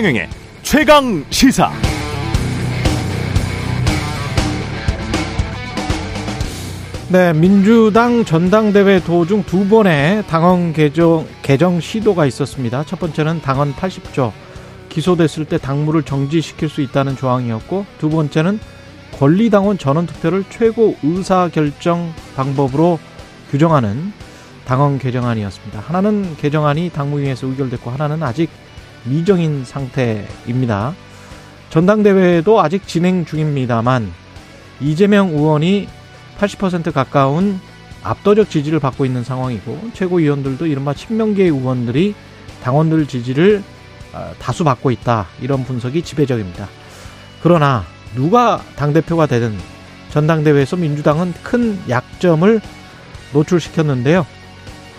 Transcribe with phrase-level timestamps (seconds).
[0.00, 0.30] 최경영의
[0.62, 1.70] 최강 시사.
[7.10, 12.82] 네, 민주당 전당대회 도중 두 번의 당원 개정, 개정 시도가 있었습니다.
[12.84, 14.32] 첫 번째는 당원 80조
[14.88, 18.58] 기소됐을 때 당무를 정지시킬 수 있다는 조항이었고 두 번째는
[19.18, 22.98] 권리당원 전원투표를 최고 의사결정 방법으로
[23.50, 24.14] 규정하는
[24.64, 25.80] 당원 개정안이었습니다.
[25.80, 28.48] 하나는 개정안이 당무위에서 의결됐고 하나는 아직
[29.04, 30.94] 미정인 상태입니다.
[31.70, 34.12] 전당대회도 아직 진행 중입니다만
[34.80, 35.88] 이재명 의원이
[36.38, 37.60] 80% 가까운
[38.02, 42.14] 압도적 지지를 받고 있는 상황이고 최고위원들도 이른바 친명계 의원들이
[42.62, 43.62] 당원들 지지를
[44.12, 46.68] 어, 다수 받고 있다 이런 분석이 지배적입니다.
[47.42, 49.56] 그러나 누가 당대표가 되든
[50.10, 52.60] 전당대회에서 민주당은 큰 약점을
[53.32, 54.26] 노출시켰는데요.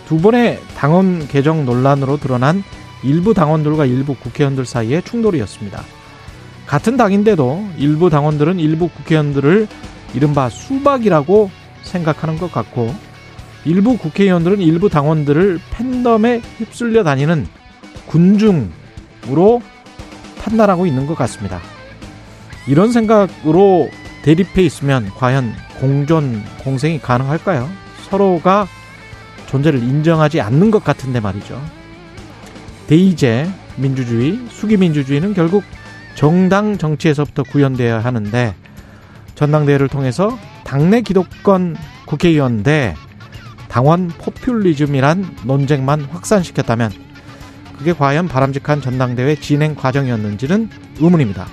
[0.08, 2.64] 두 번의 당원 개정 논란으로 드러난
[3.04, 5.84] 일부 당원들과 일부 국회의원들 사이의 충돌이었습니다.
[6.68, 9.68] 같은 당인데도 일부 당원들은 일부 국회의원들을
[10.14, 11.50] 이른바 수박이라고
[11.82, 12.94] 생각하는 것 같고
[13.66, 17.48] 일부 국회의원들은 일부 당원들을 팬덤에 휩쓸려 다니는
[18.08, 19.62] 군중으로
[20.40, 21.60] 판단하고 있는 것 같습니다.
[22.68, 23.90] 이런 생각으로
[24.24, 27.70] 대립해 있으면 과연 공존, 공생이 가능할까요?
[28.10, 28.68] 서로가
[29.48, 31.62] 존재를 인정하지 않는 것 같은데 말이죠.
[32.92, 35.64] 대의제 민주주의, 수기민주주의는 결국
[36.14, 38.54] 정당 정치에서부터 구현되어야 하는데
[39.36, 42.94] 전당대회를 통해서 당내 기득권 국회의원 대
[43.70, 46.92] 당원 포퓰리즘이란 논쟁만 확산시켰다면
[47.78, 51.48] 그게 과연 바람직한 전당대회 진행 과정이었는지는 의문입니다.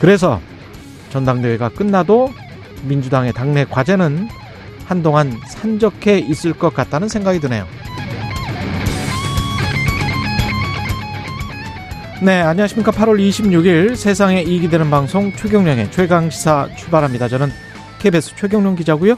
[0.00, 0.40] 그래서
[1.10, 2.32] 전당대회가 끝나도
[2.82, 4.28] 민주당의 당내 과제는
[4.84, 7.68] 한동안 산적해 있을 것 같다는 생각이 드네요.
[12.22, 12.92] 네, 안녕하십니까.
[12.92, 17.28] 8월 26일 세상에 이익이 되는 방송 최경령의 최강시사 출발합니다.
[17.28, 17.48] 저는
[17.98, 19.16] KBS 최경령 기자고요.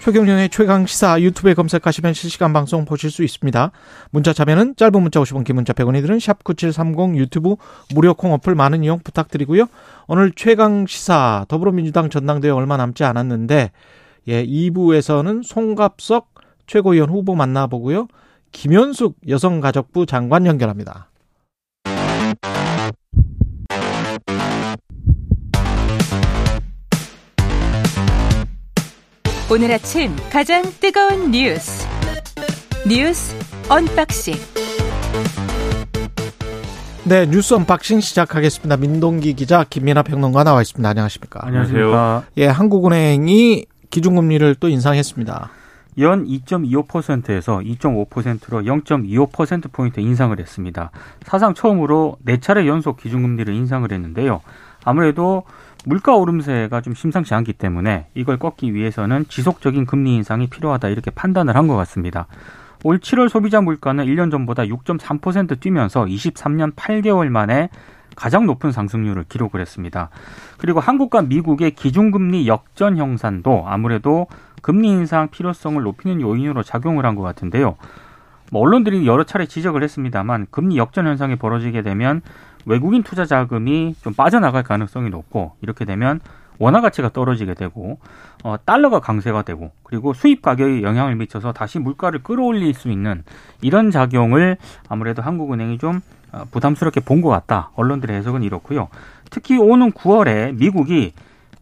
[0.00, 3.70] 최경령의 최강시사 유튜브에 검색하시면 실시간 방송 보실 수 있습니다.
[4.10, 7.56] 문자 참여는 짧은 문자 50원, 긴 문자 100원이 드는 샵9730 유튜브
[7.94, 9.64] 무료 콩 어플 많은 이용 부탁드리고요.
[10.06, 13.70] 오늘 최강시사 더불어민주당 전당대회 얼마 남지 않았는데
[14.28, 16.34] 예, 2부에서는 송갑석
[16.66, 18.06] 최고위원 후보 만나보고요.
[18.52, 21.08] 김현숙 여성가족부 장관 연결합니다.
[29.52, 31.86] 오늘 아침 가장 뜨거운 뉴스
[32.88, 33.36] 뉴스
[33.68, 34.34] 언박싱
[37.04, 38.78] 네 뉴스 언박싱 시작하겠습니다.
[38.78, 40.88] 민동기 기자 김민하 평론가 나와 있습니다.
[40.88, 41.40] 안녕하십니까?
[41.44, 42.24] 안녕하세요.
[42.38, 45.50] 예, 한국은행이 기준금리를 또 인상했습니다.
[45.98, 50.90] 연 2.25%에서 2.5%로 0.25%포인트 인상을 했습니다.
[51.26, 54.40] 사상 처음으로 4차례 연속 기준금리를 인상을 했는데요.
[54.84, 55.44] 아무래도
[55.84, 61.56] 물가 오름세가 좀 심상치 않기 때문에 이걸 꺾기 위해서는 지속적인 금리 인상이 필요하다 이렇게 판단을
[61.56, 62.26] 한 것 같습니다.
[62.84, 67.70] 올 7월 소비자 물가는 1년 전보다 6.3% 뛰면서 23년 8개월 만에
[68.16, 70.10] 가장 높은 상승률을 기록을 했습니다.
[70.58, 74.26] 그리고 한국과 미국의 기준금리 역전 형산도 아무래도
[74.62, 77.76] 금리 인상 필요성을 높이는 요인으로 작용을 한 것 같은데요.
[78.52, 82.20] 뭐 언론들이 여러 차례 지적을 했습니다만 금리 역전 현상이 벌어지게 되면
[82.66, 86.20] 외국인 투자 자금이 좀 빠져나갈 가능성이 높고 이렇게 되면
[86.58, 87.98] 원화 가치가 떨어지게 되고
[88.44, 93.24] 어, 달러가 강세가 되고 그리고 수입 가격에 영향을 미쳐서 다시 물가를 끌어올릴 수 있는
[93.60, 94.56] 이런 작용을
[94.88, 96.00] 아무래도 한국은행이 좀
[96.32, 97.70] 어, 부담스럽게 본 것 같다.
[97.76, 98.88] 언론들의 해석은 이렇고요.
[99.30, 101.12] 특히 오는 9월에 미국이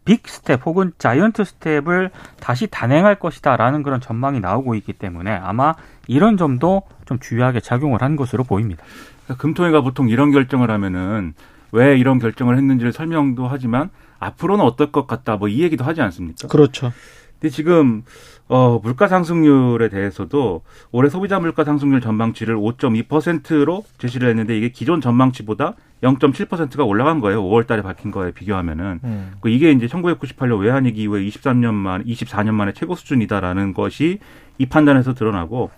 [0.05, 5.75] 빅 스텝 혹은 자이언트 스텝을 다시 단행할 것이다라는 그런 전망이 나오고 있기 때문에 아마
[6.07, 8.83] 이런 점도 좀 주요하게 작용을 한 것으로 보입니다.
[9.25, 11.33] 그러니까 금토회가 보통 이런 결정을 하면은
[11.71, 13.89] 왜 이런 결정을 했는지를 설명도 하지만
[14.19, 16.47] 앞으로는 어떨 것 같다 뭐 이 얘기도 하지 않습니까?
[16.47, 16.91] 그렇죠.
[17.39, 18.03] 근데 지금
[18.47, 20.61] 어 물가 상승률에 대해서도
[20.91, 25.73] 올해 소비자 물가 상승률 전망치를 5.2%로 제시를 했는데 이게 기존 전망치보다
[26.03, 27.41] 0.7%가 올라간 거예요.
[27.43, 28.99] 5월 달에 밝힌 거에 비교하면은.
[29.03, 29.31] 음.
[29.45, 34.19] 이게 이제 1998년 외환위기 이후에 23년 만 24년 만에 최고 수준이다라는 것이
[34.57, 35.71] 이 판단에서 드러나고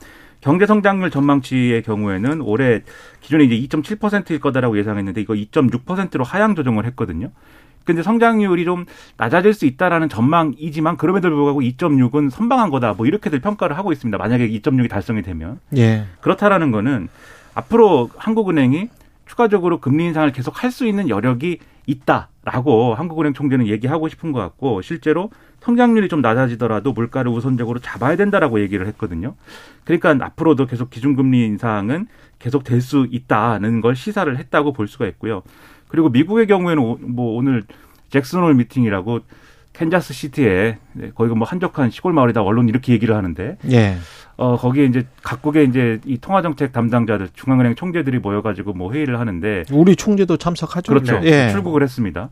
[0.46, 2.84] 경제 성장률 전망치의 경우에는 올해
[3.20, 7.32] 기존에 이제 2.7%일 거다라고 예상했는데 이거 2.6%로 하향 조정을 했거든요.
[7.84, 8.86] 근데 성장률이 좀
[9.18, 12.94] 낮아질 수 있다라는 전망이지만 그럼에도 불구하고 2.6은 선방한 거다.
[12.94, 14.16] 뭐 이렇게들 평가를 하고 있습니다.
[14.20, 15.60] 만약에 2.6이 달성이 되면.
[15.78, 16.06] 예.
[16.22, 17.10] 그렇다라는 거는
[17.56, 18.90] 앞으로 한국은행이
[19.26, 21.58] 추가적으로 금리 인상을 계속 할 수 있는 여력이
[21.88, 25.32] 있다라고 한국은행 총재는 얘기하고 싶은 것 같고 실제로
[25.66, 29.36] 성장률이 좀 낮아지더라도 물가를 우선적으로 잡아야 된다라고 얘기를 했거든요.
[29.84, 32.08] 그러니까 앞으로도 계속 기준금리 인상은
[32.38, 35.42] 계속 될 수 있다는 걸 시사를 했다고 볼 수가 있고요.
[35.88, 37.64] 그리고 미국의 경우에는 뭐 오늘
[38.10, 39.22] 잭슨홀 미팅이라고
[39.76, 43.98] 캔자스 시티에 네, 거기가 뭐 한적한 시골 마을이다 언론 이렇게 얘기를 하는데 예.
[44.38, 49.64] 어 거기에 이제 각국의 이제 이 통화 정책 담당자들 중앙은행 총재들이 모여가지고 뭐 회의를 하는데
[49.72, 50.94] 우리 총재도 참석하죠.
[50.94, 51.50] 그렇죠 예.
[51.50, 52.30] 출국을 했습니다.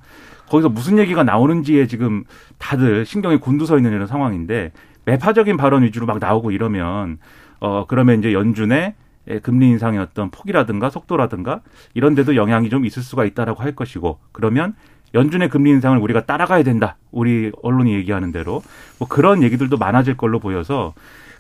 [0.50, 2.24] 거기서 무슨 얘기가 나오는지에 지금
[2.58, 4.72] 다들 신경이 곤두서 있는 이런 상황인데
[5.06, 7.18] 매파적인 발언 위주로 막 나오고 이러면
[7.60, 8.94] 어 그러면 이제 연준의
[9.42, 11.62] 금리 인상의 어떤 폭이라든가 속도라든가
[11.94, 14.76] 이런 데도 영향이 좀 있을 수가 있다라고 할 것이고 그러면
[15.14, 16.98] 연준의 금리 인상을 우리가 따라가야 된다.
[17.12, 18.62] 우리 언론이 얘기하는 대로
[19.00, 20.94] 뭐 그런 얘기들도 많아질 걸로 보여서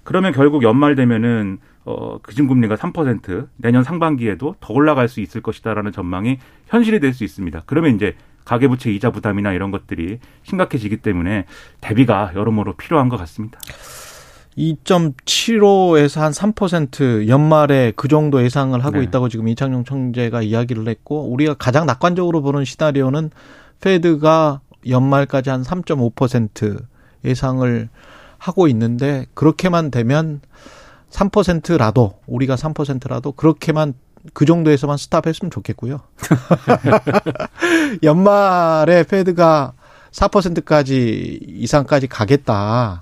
[0.03, 6.37] 그러면 결국 연말 되면은 어 기준금리가 3% 내년 상반기에도 더 올라갈 수 있을 것이다라는 전망이
[6.67, 7.63] 현실이 될 수 있습니다.
[7.65, 8.15] 그러면 이제
[8.45, 11.45] 가계부채 이자 부담이나 이런 것들이 심각해지기 때문에
[11.81, 13.59] 대비가 여러모로 필요한 것 같습니다.
[14.57, 19.03] 2.75에서 한 3% 연말에 그 정도 예상을 하고 네.
[19.03, 23.31] 있다고 지금 이창용 총재가 이야기를 했고 우리가 가장 낙관적으로 보는 시나리오는
[23.81, 26.83] 페드가 연말까지 한 3.5%
[27.25, 27.89] 예상을
[28.37, 30.41] 하고 있는데 그렇게만 되면
[31.09, 33.93] 3%라도 우리가 3%라도 그렇게만
[34.33, 36.01] 그 정도에서만 스탑했으면 좋겠고요.
[38.03, 39.73] 연말에 페드가
[40.11, 43.01] 4%까지 이상까지 가겠다.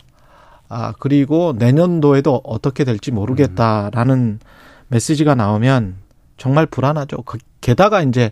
[0.69, 4.39] 아, 그리고 내년도에도 어떻게 될지 모르겠다라는
[4.88, 5.97] 메시지가 나오면
[6.38, 7.24] 정말 불안하죠.
[7.24, 8.31] 그, 게다가 이제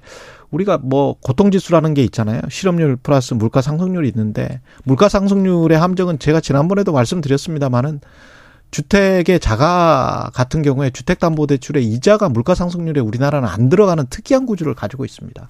[0.52, 2.42] 우리가 뭐 고통지수라는 게 있잖아요.
[2.50, 8.02] 실업률 플러스 물가 상승률이 있는데 물가 상승률의 함정은 제가 지난번에도 말씀드렸습니다마는
[8.72, 15.50] 주택의 자가 같은 경우에 주택담보대출의 이자가 물가 상승률에 우리나라는 안 들어가는 특이한 구조를 가지고 있습니다.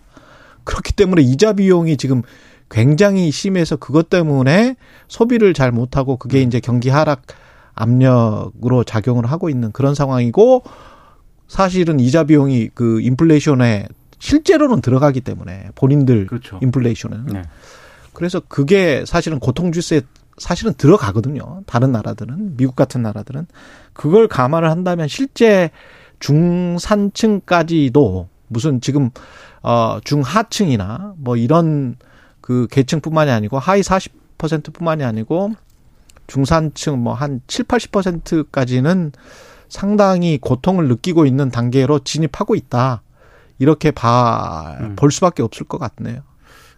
[0.64, 2.22] 그렇기 때문에 이자 비용이 지금
[2.70, 4.76] 굉장히 심해서 그것 때문에
[5.08, 7.24] 소비를 잘 못하고 그게 이제 경기 하락
[7.74, 10.64] 압력으로 작용을 하고 있는 그런 상황이고
[11.48, 13.88] 사실은 이자 비용이 그 인플레이션에
[14.20, 16.60] 실제로는 들어가기 때문에 본인들 그렇죠.
[16.62, 17.42] 인플레이션은 네.
[18.14, 20.02] 그래서 그게 사실은 고통지수에
[20.38, 21.64] 사실은 들어가거든요.
[21.66, 23.48] 다른 나라들은 미국 같은 나라들은
[23.94, 25.72] 그걸 감안을 한다면 실제
[26.20, 29.10] 중산층까지도 무슨 지금
[29.62, 31.96] 어 중하층이나 뭐 이런
[32.42, 35.54] 그 계층뿐만이 아니고 하위 40%뿐만이 아니고
[36.28, 39.12] 중산층 뭐 한 7, 80%까지는
[39.68, 43.04] 상당히 고통을 느끼고 있는 단계로 진입하고 있다.
[43.60, 44.96] 이렇게 봐, 음.
[44.96, 46.22] 볼 수밖에 없을 것 같네요.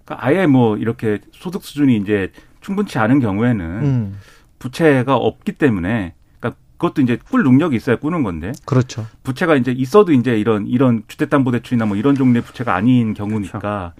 [0.03, 4.17] 그러니까 아예 뭐 이렇게 소득 수준이 이제 충분치 않은 경우에는 음,
[4.59, 9.05] 부채가 없기 때문에 그러니까 그것도 이제 꿀 능력이 있어야 꾸는 건데 그렇죠.
[9.23, 13.93] 부채가 이제 있어도 이제 이런 이런 주택담보대출이나 뭐 이런 종류의 부채가 아닌 경우니까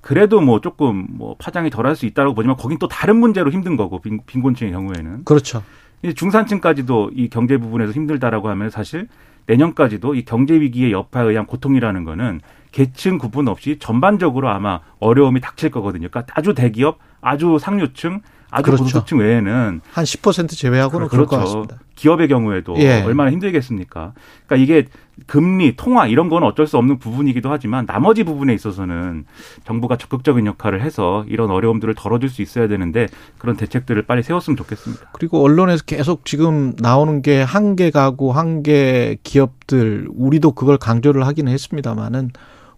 [0.00, 4.20] 그래도뭐 조금 뭐 파장이 덜할 수 있다고 보지만 거긴 또 다른 문제로 힘든 거고 빈,
[4.24, 5.62] 빈곤층의 경우에는 그렇죠.
[6.02, 9.08] 이제 중산층까지도 이 경제 부분에서 힘들다라고 하면 사실
[9.50, 15.70] 내년까지도 이 경제 위기의 여파에 의한 고통이라는 거는 계층 구분 없이 전반적으로 아마 어려움이 닥칠
[15.70, 16.08] 거거든요.
[16.08, 18.20] 그러니까 아주 대기업, 아주 상류층,
[18.50, 18.84] 아주 그렇죠.
[18.84, 21.76] 고소득층 외에는 한 10% 제외하고는 같습니다.
[21.94, 23.02] 기업의 경우에도 예.
[23.02, 24.12] 얼마나 힘들겠습니까?
[24.46, 24.88] 그러니까 이게
[25.26, 29.26] 금리, 통화 이런 건 어쩔 수 없는 부분이기도 하지만 나머지 부분에 있어서는
[29.64, 33.06] 정부가 적극적인 역할을 해서 이런 어려움들을 덜어줄 수 있어야 되는데
[33.38, 35.10] 그런 대책들을 빨리 세웠으면 좋겠습니다.
[35.12, 42.30] 그리고 언론에서 계속 지금 나오는 게 한계 가구, 한계 기업들, 우리도 그걸 강조를 하기는 했습니다만은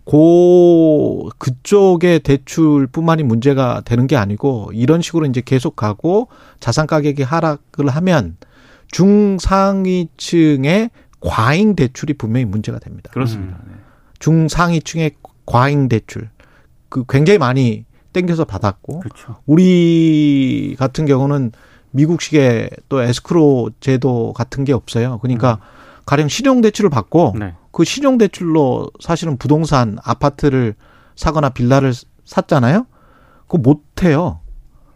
[0.04, 6.28] 고 그쪽의 대출뿐만이 문제가 되는 게 아니고 이런 식으로 이제 계속 가고
[6.58, 8.36] 자산 가격이 하락을 하면
[8.90, 10.10] 중상위층의
[11.20, 13.10] 과잉 대출이 분명히 문제가 됩니다.
[13.12, 13.58] 그렇습니다.
[13.66, 13.74] 네.
[14.18, 15.12] 중상위층의
[15.46, 16.30] 과잉 대출
[16.88, 19.36] 그 굉장히 많이 땡겨서 받았고 그렇죠.
[19.46, 21.52] 우리 같은 경우는
[21.92, 25.18] 미국식의 또 에스크로 제도 같은 게 없어요.
[25.20, 25.60] 그러니까
[26.06, 27.54] 가령 신용 대출을 받고 네.
[27.70, 30.74] 그 신용 대출로 사실은 부동산 아파트를
[31.16, 31.92] 사거나 빌라를
[32.24, 32.86] 샀잖아요.
[33.46, 34.40] 그거 못 해요.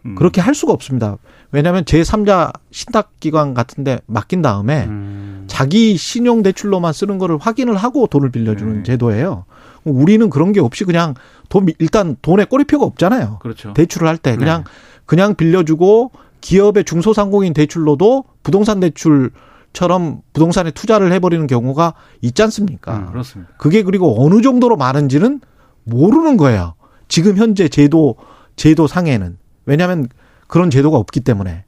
[0.05, 0.15] 음.
[0.15, 1.17] 그렇게 할 수가 없습니다.
[1.51, 5.45] 왜냐하면 제3자 신탁기관 같은데 맡긴 다음에 음.
[5.47, 8.83] 자기 신용 대출로만 쓰는 거를 확인을 하고 돈을 빌려주는 네.
[8.83, 9.45] 제도예요.
[9.85, 11.13] 우리는 그런 게 없이 그냥
[11.49, 13.39] 돈 일단 돈에 꼬리표가 없잖아요.
[13.41, 13.73] 그렇죠.
[13.73, 14.65] 대출을 할 때 그냥
[15.05, 16.11] 그냥 빌려주고
[16.41, 19.31] 기업의 중소상공인 대출로도 부동산 대출
[19.77, 21.93] 처럼 부동산에 투자를 해버리는 경우가
[22.23, 22.97] 있지 않습니까?
[22.97, 23.51] 음, 그렇습니다.
[23.59, 25.39] 그게 그리고 어느 정도로 많은지는
[25.83, 26.73] 모르는 거예요.
[27.07, 28.15] 지금 현재 제도
[28.55, 30.07] 제도 상에는 왜냐하면
[30.47, 31.65] 그런 제도가 없기 때문에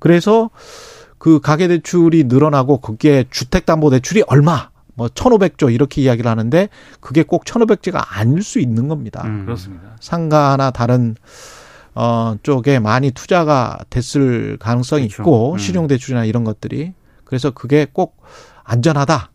[0.00, 0.50] 그래서
[1.18, 6.68] 그 가계 대출이 늘어나고 거기에 주택 담보 대출이 얼마 뭐 1,500조 이렇게 이야기를 하는데
[6.98, 9.22] 그게 꼭 1,500조가 아닐 수 있는 겁니다.
[9.26, 9.44] 음.
[9.44, 9.96] 그렇습니다.
[10.00, 11.14] 상가나 다른
[11.94, 15.22] 어 쪽에 많이 투자가 됐을 가능성이 그렇죠.
[15.22, 15.58] 있고 음.
[15.58, 16.94] 신용 대출이나 이런 것들이
[17.34, 18.22] 그래서 그게 꼭
[18.62, 19.32] 안전하다.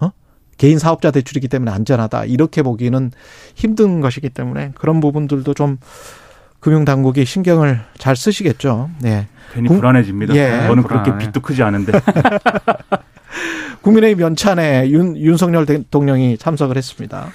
[0.00, 0.10] 어?
[0.56, 2.24] 개인 사업자 대출이기 때문에 안전하다.
[2.24, 3.10] 이렇게 보기는
[3.54, 5.76] 힘든 것이기 때문에 그런 부분들도 좀
[6.58, 8.88] 금융 당국이 신경을 잘 쓰시겠죠.
[9.02, 9.28] 네.
[9.52, 10.34] 괜히 국- 불안해집니다.
[10.36, 10.66] 예.
[10.68, 11.26] 저는 그렇게 불안해.
[11.26, 11.92] 빚도 크지 않은데.
[13.82, 17.26] 국민의힘 연찬에 윤, 윤석열 대통령이 참석을 했습니다.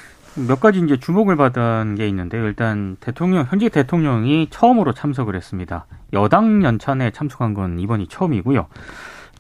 [0.48, 2.44] 몇 가지 이제 주목을 받은 게 있는데요.
[2.46, 5.86] 일단 대통령 현직 대통령이 처음으로 참석을 했습니다.
[6.14, 8.66] 여당 연찬에 참석한 건 이번이 처음이고요.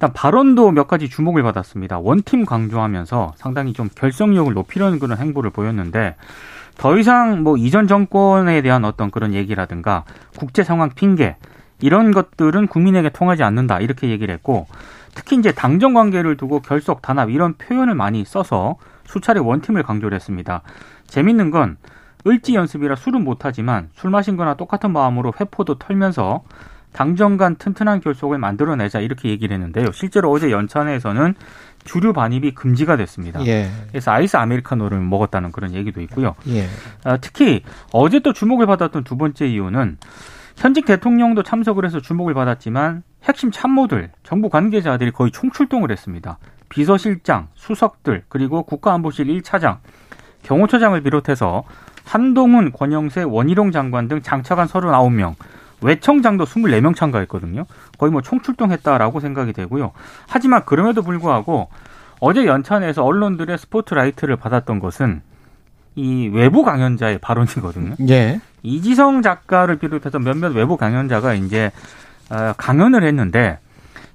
[0.03, 1.97] 일단 발언도 몇 가지 주목을 받았습니다.
[1.97, 6.17] 원팀 강조하면서 상당히 좀 결속력을 높이려는 그런 행보를 보였는데
[6.77, 10.03] 더 이상 뭐 이전 정권에 대한 어떤 그런 얘기라든가
[10.37, 11.37] 국제 상황 핑계
[11.79, 14.67] 이런 것들은 국민에게 통하지 않는다 이렇게 얘기를 했고
[15.15, 20.63] 특히 이제 당정 관계를 두고 결속 단합 이런 표현을 많이 써서 수차례 원팀을 강조를 했습니다.
[21.07, 21.77] 재밌는 건
[22.27, 26.43] 을지 연습이라 술은 못하지만 술 마신 거나 똑같은 마음으로 회포도 털면서
[26.93, 29.91] 당정 간 튼튼한 결속을 만들어내자 이렇게 얘기를 했는데요.
[29.91, 31.35] 실제로 어제 연찬회에서는
[31.83, 33.45] 주류 반입이 금지가 됐습니다.
[33.45, 33.69] 예.
[33.89, 36.35] 그래서 아이스 아메리카노를 먹었다는 그런 얘기도 있고요.
[36.47, 36.67] 예.
[37.03, 39.97] 아, 특히 어제 또 주목을 받았던 두 번째 이유는
[40.55, 46.37] 현직 대통령도 참석을 해서 주목을 받았지만 핵심 참모들, 정부 관계자들이 거의 총출동을 했습니다.
[46.69, 49.77] 비서실장, 수석들, 그리고 국가안보실 1차장,
[50.43, 51.63] 경호처장을 비롯해서
[52.05, 55.35] 한동훈, 권영세, 원희룡 장관 등 장차관 39명,
[55.83, 57.65] 외청장도 24명 참가했거든요.
[57.97, 59.91] 거의 뭐 총출동했다라고 생각이 되고요.
[60.27, 61.69] 하지만 그럼에도 불구하고
[62.19, 65.21] 어제 연찬에서 언론들의 스포트라이트를 받았던 것은
[65.95, 67.95] 이 외부 강연자의 발언이거든요.
[68.09, 68.41] 예.
[68.63, 71.71] 이지성 작가를 비롯해서 몇몇 외부 강연자가 이제
[72.29, 73.59] 어, 강연을 했는데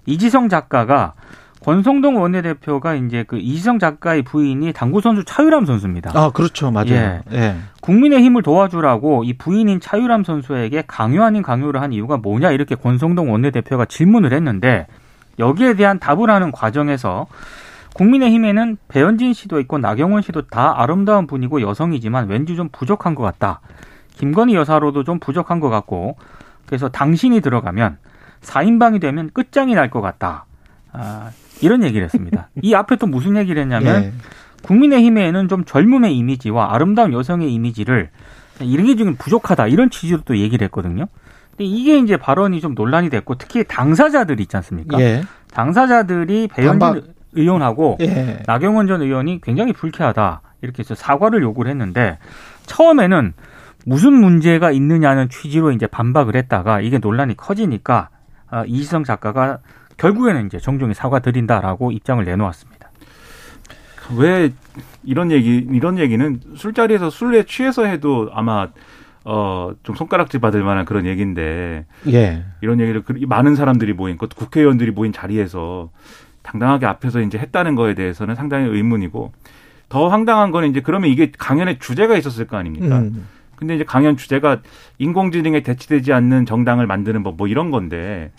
[0.07, 1.13] 이지성 작가가
[1.61, 6.12] 권성동 원내대표가 이제 그 이지성 작가의 부인이 당구 선수 차유람 선수입니다.
[6.15, 6.71] 아, 그렇죠.
[6.71, 6.91] 맞아요.
[6.91, 7.23] 예.
[7.33, 7.57] 예.
[7.81, 13.87] 국민의힘을 도와주라고 이 부인인 차유람 선수에게 강요 아닌 강요를 한 이유가 뭐냐 이렇게 권성동 원내대표가
[13.87, 14.87] 질문을 했는데
[15.38, 17.27] 여기에 대한 답을 하는 과정에서
[17.95, 23.61] 국민의힘에는 배현진 씨도 있고 나경원 씨도 다 아름다운 분이고 여성이지만 왠지 좀 부족한 것 같다.
[24.15, 26.17] 김건희 여사로도 좀 부족한 것 같고
[26.67, 27.99] 그래서 당신이 들어가면
[28.43, 30.45] 4인방이 되면 끝장이 날 것 같다.
[30.93, 31.31] 아,
[31.62, 32.49] 이런 얘기를 했습니다.
[32.62, 34.12] 이 앞에 또 무슨 얘기를 했냐면 예.
[34.62, 38.11] 국민의힘에는 좀 젊음의 이미지와 아름다운 여성의 이미지를
[38.61, 41.07] 이런 게 지금 부족하다 이런 취지로 또 얘기를 했거든요.
[41.50, 45.00] 근데 이게 이제 발언이 좀 논란이 됐고 특히 당사자들 있지 않습니까?
[45.00, 45.23] 예.
[45.53, 47.05] 당사자들이 배현진 반박.
[47.33, 48.43] 의원하고 예.
[48.47, 52.19] 나경원 전 의원이 굉장히 불쾌하다 이렇게 해서 사과를 요구를 했는데
[52.67, 53.33] 처음에는
[53.85, 58.11] 무슨 문제가 있느냐는 취지로 이제 반박을 했다가 이게 논란이 커지니까
[58.50, 59.59] 아, 이지성 작가가
[59.99, 62.90] 결국에는 이제 정중히 사과 드린다라고 입장을 내놓았습니다.
[64.17, 64.52] 왜
[65.05, 68.69] 이런 얘기 이런 얘기는 술자리에서 술에 취해서 해도 아마
[69.25, 72.45] 어 좀 손가락질 받을 만한 그런 얘기인데 예.
[72.62, 75.90] 이런 얘기를 그- 많은 사람들이 모인 그 국회의원들이 모인 자리에서
[76.43, 79.33] 당당하게 앞에서 이제 했다는 거에 대해서는 상당히 의문이고
[79.90, 82.99] 더 황당한 거는 이제 그러면 이게 강연의 주제가 있었을 거 아닙니까?
[83.00, 83.26] 음.
[83.57, 84.61] 근데 이제 강연 주제가
[84.99, 88.31] 인공지능에 대치되지 않는 정당을 만드는 법 뭐 이런 건데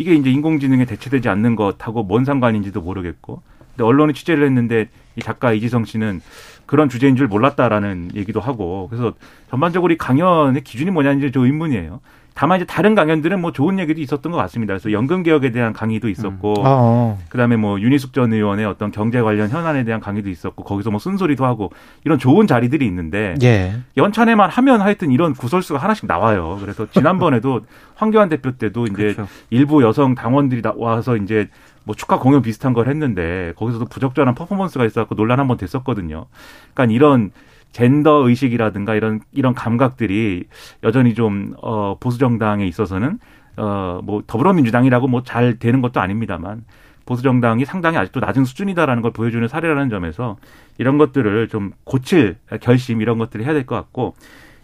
[0.00, 3.42] 이게 이제 인공지능에 대치되지 않는 것하고 뭔 상관인지도 모르겠고
[3.72, 6.22] 근데 언론이 취재를 했는데 이 작가 이지성 씨는
[6.64, 9.12] 그런 주제인 줄 몰랐다라는 얘기도 하고 그래서
[9.50, 12.00] 전반적으로 이 강연의 기준이 뭐냐는 저 의문이에요.
[12.40, 14.72] 다만 이제 다른 강연들은 뭐 좋은 얘기도 있었던 것 같습니다.
[14.72, 17.18] 그래서 연금 개혁에 대한 강의도 있었고 아, 어.
[17.28, 21.44] 그다음에 뭐 윤희숙 전 의원의 어떤 경제 관련 현안에 대한 강의도 있었고 거기서 뭐 쓴소리도
[21.44, 21.70] 하고
[22.06, 23.74] 이런 좋은 자리들이 있는데 예.
[23.98, 26.56] 연찬에만 하면 하여튼 이런 구설수가 하나씩 나와요.
[26.62, 27.60] 그래서 지난번에도
[27.96, 29.26] 황교안 대표 때도 이제 그렇죠.
[29.50, 31.50] 일부 여성 당원들이 나와서 이제
[31.84, 36.24] 뭐 축하 공연 비슷한 걸 했는데 거기서도 부적절한 퍼포먼스가 있어갖고 논란 한 번 됐었거든요.
[36.72, 37.32] 그러니까 이런
[37.72, 40.44] 젠더 의식이라든가 이런 이런 감각들이
[40.82, 43.18] 여전히 좀 어, 보수 정당에 있어서는
[43.56, 46.64] 어, 뭐 더불어민주당이라고 뭐 잘 되는 것도 아닙니다만
[47.06, 50.36] 보수 정당이 상당히 아직도 낮은 수준이다라는 걸 보여주는 사례라는 점에서
[50.78, 54.14] 이런 것들을 좀 고칠 결심 이런 것들을 해야 될 것 같고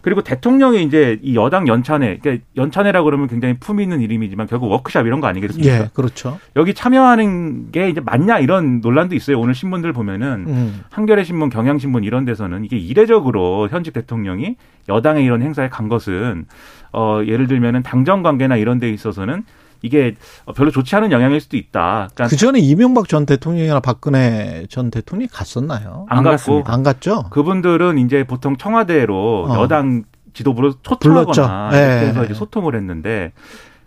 [0.07, 5.05] 그리고 대통령이 이제 이 여당 연찬회, 그러니까 연찬회라 그러면 굉장히 품위 있는 이름이지만 결국 워크샵
[5.05, 5.69] 이런 거 아니겠습니까?
[5.69, 5.89] 예.
[5.93, 6.39] 그렇죠.
[6.55, 9.37] 여기 참여하는 게 이제 맞냐 이런 논란도 있어요.
[9.37, 10.81] 오늘 신문들 보면은 음.
[10.91, 14.55] 한겨레 신문, 경향 신문 이런 데서는 이게 이례적으로 현직 대통령이
[14.87, 16.45] 여당의 이런 행사에 간 것은
[16.93, 19.43] 어 예를 들면은 당정 관계나 이런 데 있어서는
[19.81, 20.15] 이게
[20.55, 22.09] 별로 좋지 않은 영향일 수도 있다.
[22.13, 26.05] 그러니까 그 전에 이명박 전 대통령이나 박근혜 전 대통령이 갔었나요?
[26.09, 26.63] 안 안 갔고.
[26.65, 27.25] 안 갔죠?
[27.29, 29.61] 그분들은 이제 보통 청와대로 어.
[29.61, 30.03] 여당
[30.33, 31.41] 지도부로 불렀죠.
[31.71, 32.23] 이렇게 예.
[32.25, 33.31] 이제 소통을 했는데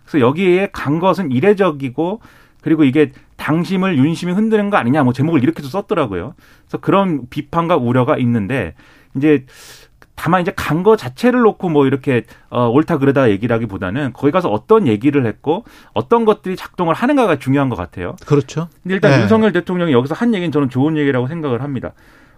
[0.05, 2.19] 그래서 여기에 간 것은 이례적이고
[2.61, 6.35] 그리고 이게 당심을 윤심이 흔드는 거 아니냐 뭐 제목을 이렇게도 썼더라고요.
[6.67, 8.75] 그래서 그런 비판과 우려가 있는데
[9.15, 9.45] 이제
[10.21, 14.49] 다만 이제 간 거 자체를 놓고 뭐 이렇게 어 옳다 그러다 얘기를 하기보다는 거기 가서
[14.49, 15.63] 어떤 얘기를 했고
[15.93, 18.15] 어떤 것들이 작동을 하는가가 중요한 것 같아요.
[18.27, 18.67] 그렇죠.
[18.83, 19.21] 근데 일단 네.
[19.21, 21.93] 윤석열 대통령이 여기서 한 얘기는 저는 좋은 얘기라고 생각을 합니다.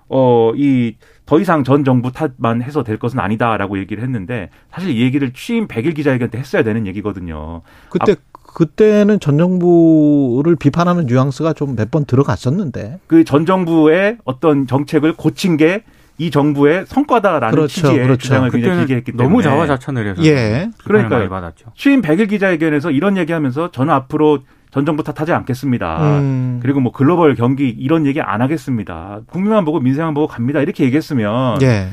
[0.08, 5.02] 어, 이, 더 이상 전 정부 탓만 해서 될 것은 아니다라고 얘기를 했는데 사실 이
[5.02, 7.64] 얘기를 취임 100일 기자회견 때 했어야 되는 얘기거든요.
[7.90, 8.16] 그때
[8.54, 13.00] 그때는 전 정부를 비판하는 뉘앙스가 좀 몇 번 들어갔었는데.
[13.08, 15.84] 그 전 정부의 어떤 정책을 고친 게
[16.18, 18.18] 이 정부의 성과다라는 그렇죠, 취지의 그렇죠.
[18.22, 20.70] 주장을 굉장히 길게 했기 때문에 너무 자화자찬을 해서 예.
[21.18, 21.68] 많이 받았죠.
[21.76, 24.40] 취임 100일 기자회견에서 이런 얘기하면서 저는 앞으로
[24.72, 26.20] 전 정부 탓하지 않겠습니다.
[26.20, 26.60] 음.
[26.62, 29.20] 그리고 뭐 글로벌 경기 이런 얘기 안 하겠습니다.
[29.28, 30.62] 국민만 보고 민생만 보고 갑니다.
[30.62, 31.88] 이렇게 얘기했으면 예.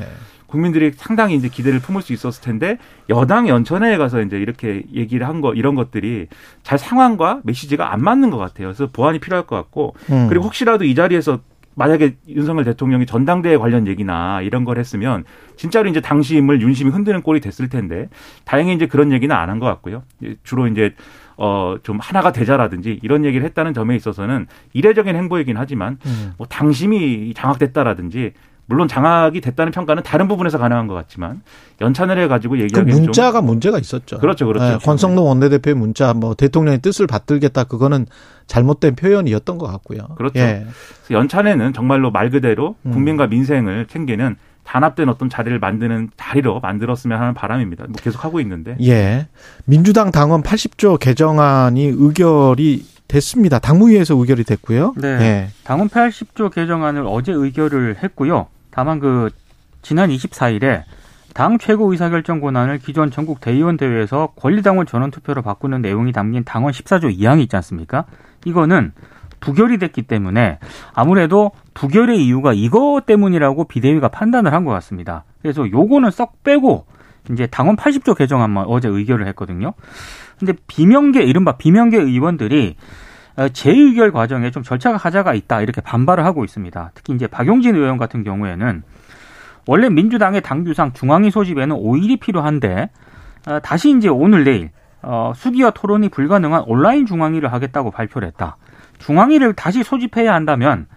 [0.47, 2.77] 국민들이 상당히 이제 기대를 품을 수 있었을 텐데
[3.09, 6.27] 여당 연천회에 가서 이제 이렇게 얘기를 한 거 이런 것들이
[6.61, 8.67] 잘 상황과 메시지가 안 맞는 것 같아요.
[8.67, 10.27] 그래서 보완이 필요할 것 같고 음.
[10.27, 11.39] 그리고 혹시라도 이 자리에서
[11.75, 15.23] 만약에 윤석열 대통령이 전당대회 관련 얘기나 이런 걸 했으면
[15.55, 18.09] 진짜로 이제 당심을 윤심이 흔드는 꼴이 됐을 텐데
[18.45, 20.03] 다행히 이제 그런 얘기는 안 한 것 같고요.
[20.21, 20.93] 이제 주로 이제
[21.37, 26.33] 어 좀 하나가 되자라든지 이런 얘기를 했다는 점에 있어서는 이례적인 행보이긴 하지만 음.
[26.37, 28.33] 뭐 당심이 장악됐다라든지
[28.71, 31.41] 물론 장악이 됐다는 평가는 다른 부분에서 가능한 것 같지만
[31.81, 34.17] 연찬을 해가지고 그 얘기하기는 좀 문자가 문제가 있었죠.
[34.19, 34.65] 그렇죠, 그렇죠.
[34.65, 38.05] 예, 권성동 원내대표의 문자, 뭐 대통령의 뜻을 받들겠다 그거는
[38.47, 40.07] 잘못된 표현이었던 것 같고요.
[40.15, 40.39] 그렇죠.
[40.39, 40.65] 예.
[41.09, 42.91] 연찬에는 정말로 말 그대로 음.
[42.91, 47.87] 국민과 민생을 챙기는 단합된 어떤 자리를 만드는 자리로 만들었으면 하는 바람입니다.
[47.89, 49.27] 뭐 계속 하고 있는데 예.
[49.65, 53.59] 민주당 당원 80조 개정안이 의결이 됐습니다.
[53.59, 54.93] 당무위에서 의결이 됐고요.
[54.95, 55.07] 네.
[55.07, 55.47] 예.
[55.65, 58.47] 당원 80조 개정안을 어제 의결을 했고요.
[58.71, 59.29] 다만 그
[59.81, 60.83] 지난 24일에
[61.33, 66.73] 당 최고 의사결정 권한을 기존 전국 대의원 대회에서 권리당원 전원 투표로 바꾸는 내용이 담긴 당원
[66.73, 68.05] 14조 2항이 있지 않습니까?
[68.45, 68.91] 이거는
[69.39, 70.59] 부결이 됐기 때문에
[70.93, 75.23] 아무래도 부결의 이유가 이거 때문이라고 비대위가 판단을 한 것 같습니다.
[75.41, 76.85] 그래서 요거는 썩 빼고
[77.31, 79.73] 이제 당원 80조 개정안만 어제 의결을 했거든요.
[80.37, 82.75] 근데 비명계 이른바 비명계 의원들이 어,
[83.53, 86.91] 재의결 과정에 좀 절차가 하자가 있다 이렇게 반발을 하고 있습니다.
[86.93, 88.83] 특히 이제 박용진 의원 같은 경우에는
[89.67, 92.89] 원래 민주당의 당규상 중앙위 소집에는 5일이 필요한데
[93.47, 94.69] 어, 다시 이제 오늘 내일
[95.01, 98.57] 어, 수기와 토론이 불가능한 온라인 중앙위를 하겠다고 발표를 했다.
[98.99, 100.87] 중앙위를 다시 소집해야 한다면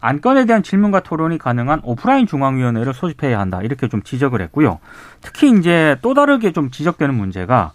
[0.00, 3.62] 안건에 대한 질문과 토론이 가능한 오프라인 중앙위원회를 소집해야 한다.
[3.62, 4.78] 이렇게 좀 지적을 했고요.
[5.22, 7.72] 특히 이제 또 다르게 좀 지적되는 문제가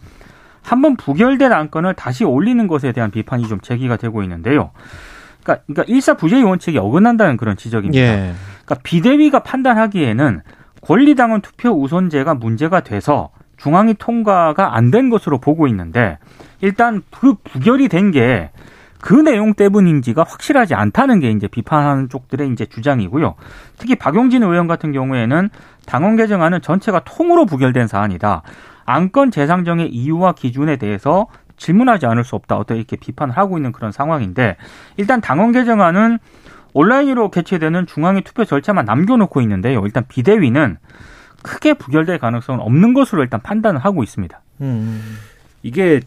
[0.69, 4.71] 한 번 부결된 안건을 다시 올리는 것에 대한 비판이 좀 제기가 되고 있는데요.
[5.43, 8.01] 그러니까, 그러니까 일사 부재의 원칙이 어긋난다는 그런 지적입니다.
[8.01, 8.33] 예.
[8.65, 10.41] 그러니까 비대위가 판단하기에는
[10.81, 16.17] 권리당원 투표 우선제가 문제가 돼서 중앙위 통과가 안 된 것으로 보고 있는데
[16.61, 18.51] 일단 그 부결이 된 게
[19.01, 23.35] 그 내용 때문인지가 확실하지 않다는 게 이제 비판하는 쪽들의 이제 주장이고요.
[23.77, 25.49] 특히 박용진 의원 같은 경우에는
[25.85, 28.41] 당원 개정안은 전체가 통으로 부결된 사안이다.
[28.89, 32.57] 안건 재상정의 이유와 기준에 대해서 질문하지 않을 수 없다.
[32.57, 34.57] 어떻게 이렇게 비판을 하고 있는 그런 상황인데
[34.97, 36.17] 일단 당원 개정안은
[36.73, 39.85] 온라인으로 개최되는 중앙위 투표 절차만 남겨놓고 있는데요.
[39.85, 40.77] 일단 비대위는
[41.43, 44.41] 크게 부결될 가능성은 없는 것으로 일단 판단을 하고 있습니다.
[44.61, 45.17] 음.
[45.61, 46.01] 이게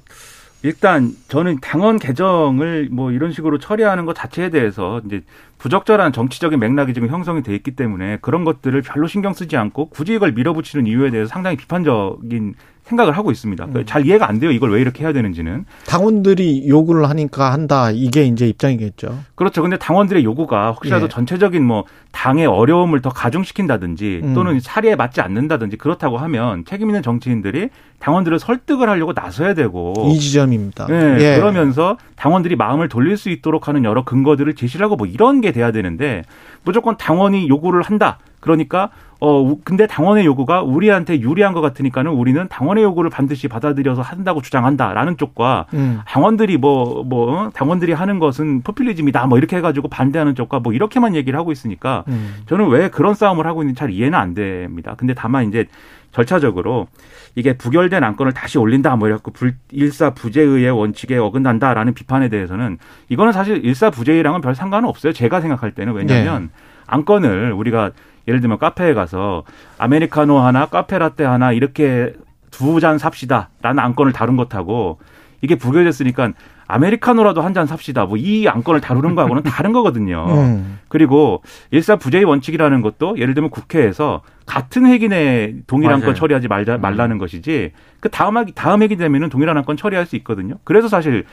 [0.64, 5.22] 일단 저는 당원 개정을 뭐 이런 식으로 처리하는 것 자체에 대해서 이제
[5.58, 10.14] 부적절한 정치적인 맥락이 지금 형성이 돼 있기 때문에 그런 것들을 별로 신경 쓰지 않고 굳이
[10.14, 12.54] 이걸 밀어붙이는 이유에 대해서 상당히 비판적인
[12.92, 13.66] 생각을 하고 있습니다.
[13.66, 14.50] 그러니까 잘 이해가 안 돼요.
[14.50, 15.64] 이걸 왜 이렇게 해야 되는지는.
[15.86, 17.90] 당원들이 요구를 하니까 한다.
[17.90, 19.18] 이게 이제 입장이겠죠.
[19.34, 19.62] 그렇죠.
[19.62, 21.08] 근데 당원들의 요구가 혹시라도 예.
[21.08, 24.34] 전체적인 뭐 당의 어려움을 더 가중시킨다든지 음.
[24.34, 30.18] 또는 사리에 맞지 않는다든지 그렇다고 하면 책임 있는 정치인들이 당원들을 설득을 하려고 나서야 되고 이
[30.18, 30.86] 지점입니다.
[30.86, 31.36] 네, 예.
[31.38, 35.72] 그러면서 당원들이 마음을 돌릴 수 있도록 하는 여러 근거들을 제시를 하고 뭐 이런 게 돼야
[35.72, 36.22] 되는데
[36.64, 38.18] 무조건 당원이 요구를 한다.
[38.40, 44.02] 그러니까 어 우- 근데 당원의 요구가 우리한테 유리한 것 같으니까는 우리는 당원의 요구를 반드시 받아들여서
[44.02, 46.00] 한다고 주장한다라는 쪽과 음.
[46.08, 49.26] 당원들이 뭐, 뭐, 당원들이 하는 것은 포퓰리즘이다.
[49.28, 52.38] 뭐 이렇게 해가지고 반대하는 쪽과 뭐 이렇게만 얘기를 하고 있으니까 음.
[52.46, 54.94] 저는 왜 그런 싸움을 하고 있는지 잘 이해는 안 됩니다.
[54.96, 55.66] 근데 다만 이제
[56.12, 56.88] 절차적으로
[57.34, 63.64] 이게 부결된 안건을 다시 올린다 뭐 이래갖고 불, 일사부재의의 원칙에 어긋난다라는 비판에 대해서는 이거는 사실
[63.64, 65.12] 일사부재의랑은 별 상관은 없어요.
[65.12, 66.50] 제가 생각할 때는 왜냐하면
[66.86, 67.90] 안건을 우리가
[68.28, 69.44] 예를 들면 카페에 가서
[69.78, 72.14] 아메리카노 하나 카페 라떼 하나 이렇게
[72.50, 74.98] 두 잔 삽시다라는 안건을 다룬 것하고
[75.40, 76.32] 이게 부결됐으니까
[76.72, 78.06] 아메리카노라도 한 잔 삽시다.
[78.06, 80.26] 뭐 이 안건을 다루는 거하고는 다른 거거든요.
[80.28, 80.78] 음.
[80.88, 86.06] 그리고 일사부재의 원칙이라는 것도 예를 들면 국회에서 같은 회기 내에 동일한 맞아요.
[86.06, 90.16] 건 처리하지 말자 말라는 것이지 그 다음 학- 다음 회기 되면은 동일한 안건 처리할 수
[90.16, 90.54] 있거든요.
[90.64, 91.24] 그래서 사실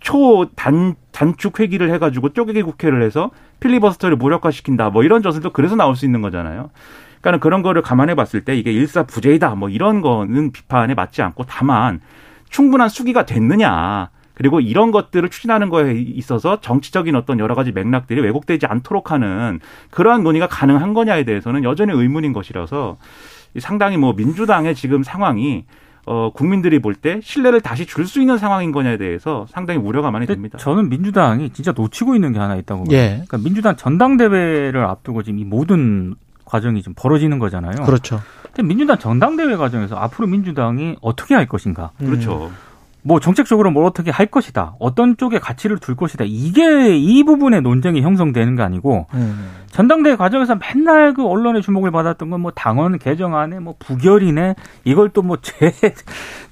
[0.00, 4.90] 초단 단축 회기를 해가지고 쪼개기 국회를 해서 필리버스터를 무력화시킨다.
[4.90, 6.70] 뭐 이런 젖을도 그래서 나올 수 있는 거잖아요.
[7.20, 12.00] 그러니까 그런 거를 감안해 봤을 때 이게 일사부재이다 뭐 이런 거는 비판에 맞지 않고 다만
[12.48, 14.08] 충분한 수기가 됐느냐.
[14.40, 20.22] 그리고 이런 것들을 추진하는 거에 있어서 정치적인 어떤 여러 가지 맥락들이 왜곡되지 않도록 하는 그러한
[20.22, 22.96] 논의가 가능한 거냐에 대해서는 여전히 의문인 것이라서
[23.58, 25.66] 상당히 뭐 민주당의 지금 상황이
[26.06, 30.26] 어, 국민들이 볼 때 신뢰를 다시 줄 수 있는 상황인 거냐에 대해서 상당히 우려가 많이
[30.26, 30.56] 됩니다.
[30.56, 32.96] 저는 민주당이 진짜 놓치고 있는 게 하나 있다고 봐요.
[32.96, 33.08] 예.
[33.26, 36.14] 그러니까 민주당 전당대회를 앞두고 지금 이 모든
[36.46, 37.84] 과정이 좀 벌어지는 거잖아요.
[37.84, 38.22] 그렇죠.
[38.44, 41.90] 근데 민주당 전당대회 과정에서 앞으로 민주당이 어떻게 할 것인가?
[41.98, 42.50] 그렇죠.
[43.02, 44.74] 뭐 정책적으로 뭘 어떻게 할 것이다.
[44.78, 46.24] 어떤 쪽에 가치를 둘 것이다.
[46.26, 49.50] 이게 이 부분의 논쟁이 형성되는 게 아니고 음.
[49.70, 55.22] 전당대회 과정에서 맨날 그 언론의 주목을 받았던 건 뭐 당원 개정안에 뭐 부결이네 이걸 또
[55.22, 55.72] 뭐 재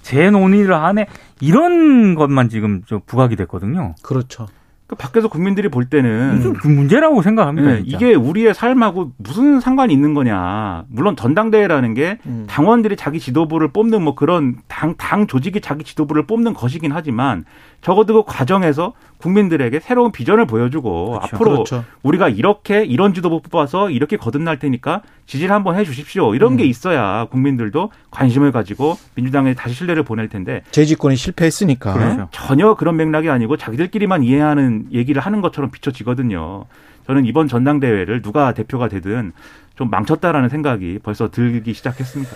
[0.03, 1.07] 재논의를 하네
[1.41, 3.95] 이런 것만 지금 좀 부각이 됐거든요.
[4.03, 4.47] 그렇죠.
[4.89, 7.73] 그 밖에서 국민들이 볼 때는 좀그 문제라고 생각합니다.
[7.73, 7.83] 네.
[7.85, 10.85] 이게 우리의 삶하고 무슨 상관이 있는 거냐.
[10.89, 12.47] 물론 전당대회라는 게 음.
[12.49, 17.45] 당원들이 자기 지도부를 뽑는 뭐 그런 당, 당 조직이 자기 지도부를 뽑는 것이긴 하지만
[17.81, 21.37] 적어도 그 과정에서 국민들에게 새로운 비전을 보여주고 그렇죠.
[21.37, 21.85] 앞으로 그렇죠.
[22.03, 26.35] 우리가 이렇게 이런 지도부 뽑아서 이렇게 거듭날 테니까 지지를 한번 해 주십시오.
[26.35, 26.57] 이런 음.
[26.57, 31.93] 게 있어야 국민들도 관심을 가지고 민주당에 다시 신뢰를 보낼 텐데 재집권이 실패했으니까.
[31.93, 32.29] 그렇죠.
[32.31, 36.65] 전혀 그런 맥락이 아니고 자기들끼리만 이해하는 얘기를 하는 것처럼 비춰지거든요.
[37.09, 39.33] 저는 이번 전당대회를 누가 대표가 되든
[39.77, 42.31] 좀 망쳤다라는 생각이 벌써 들기 시작했습니다.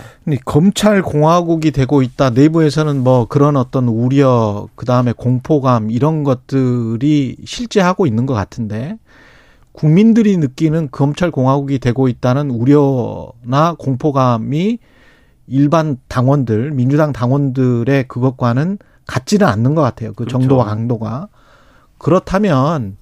[0.45, 2.31] 검찰 공화국이 되고 있다.
[2.31, 8.97] 내부에서는 뭐 그런 어떤 우려, 그 다음에 공포감 이런 것들이 실제 하고 있는 것 같은데
[9.73, 14.79] 국민들이 느끼는 검찰 공화국이 되고 있다는 우려나 공포감이
[15.45, 20.13] 일반 당원들, 민주당 당원들의 그것과는 같지는 않는 것 같아요.
[20.13, 20.39] 그 그렇죠.
[20.39, 21.27] 정도와 강도가.
[21.99, 22.97] 그렇다면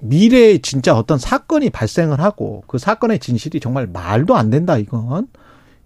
[0.00, 5.28] 미래에 진짜 어떤 사건이 발생을 하고 그 사건의 진실이 정말 말도 안 된다 이건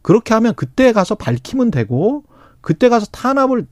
[0.02, 2.24] 그렇게 하면 그때 가서 밝히면 되고
[2.60, 3.66] 그때 가서 탄압을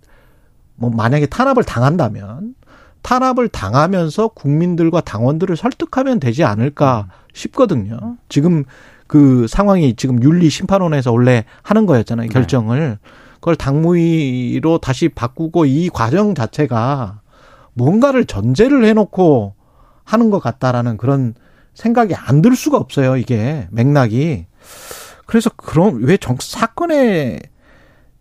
[0.77, 2.55] 뭐 만약에 탄압을 당한다면
[3.03, 8.17] 탄압을 당하면서 국민들과 당원들을 설득하면 되지 않을까 싶거든요.
[8.29, 8.65] 지금
[9.07, 12.29] 그 상황이 지금 윤리 심판원에서 원래 하는 거였잖아요.
[12.29, 12.33] 네.
[12.33, 12.99] 결정을.
[13.35, 17.21] 그걸 당무위로 다시 바꾸고 이 과정 자체가
[17.73, 19.55] 뭔가를 전제를 해놓고
[20.13, 21.35] 하는 것 같다라는 그런
[21.75, 23.17] 생각이 안 들 수가 없어요.
[23.17, 24.47] 이게 맥락이.
[25.27, 27.41] 그래서 그럼 왜 정, 사건의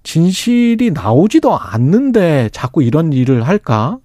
[0.03, 3.97] 진실이 나오지도 않는데 자꾸 이런 일을 할까?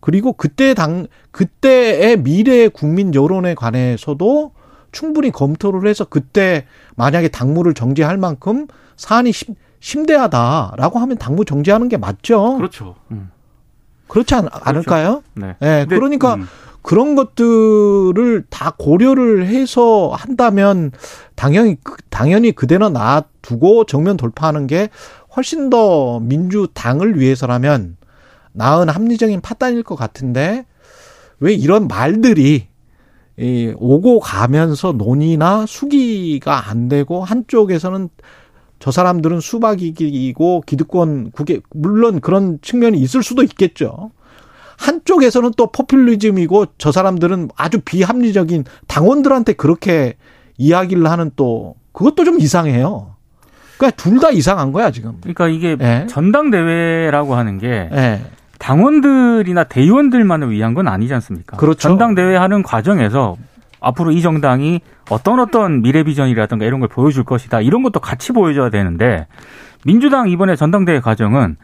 [0.00, 4.52] 그리고 그때 당, 그때의 미래 국민 여론에 관해서도
[4.92, 6.64] 충분히 검토를 해서 그때
[6.96, 12.56] 만약에 당무를 정지할 만큼 사안이 심, 심대하다라고 하면 당무 정지하는 게 맞죠.
[12.56, 12.96] 그렇죠.
[14.10, 15.22] 그렇지 않, 않을까요?
[15.34, 15.56] 네.
[15.62, 16.46] 예, 그러니까 음,
[16.82, 20.92] 그런 것들을 다 고려를 해서 한다면
[21.34, 24.88] 당연히 그- 당연히 그대로 놔두고 정면 돌파하는 게
[25.36, 27.96] 훨씬 더 민주당을 위해서라면
[28.52, 30.64] 나은 합리적인 판단일 것 같은데
[31.38, 32.66] 왜 이런 말들이
[33.38, 38.08] 이 오고 가면서 논의나 수기가 안 되고 한쪽에서는
[38.80, 44.10] 저 사람들은 수박이고 기득권 국회 물론 그런 측면이 있을 수도 있겠죠.
[44.78, 50.14] 한쪽에서는 또 포퓰리즘이고 저 사람들은 아주 비합리적인 당원들한테 그렇게
[50.56, 53.14] 이야기를 하는 또 그것도 좀 이상해요.
[53.76, 55.18] 그러니까 둘 다 이상한 거야 지금.
[55.20, 56.06] 그러니까 이게 예.
[56.08, 58.20] 전당대회라고 하는 게 예.
[58.58, 61.56] 당원들이나 대의원들만을 위한 건 아니지 않습니까?
[61.58, 61.80] 그렇죠.
[61.80, 63.36] 전당대회 하는 과정에서
[63.80, 67.60] 앞으로 이 정당이 어떤 어떤 미래 비전이라든가 이런 걸 보여줄 것이다.
[67.60, 69.26] 이런 것도 같이 보여줘야 되는데
[69.84, 71.56] 민주당 이번에 전당대회 과정은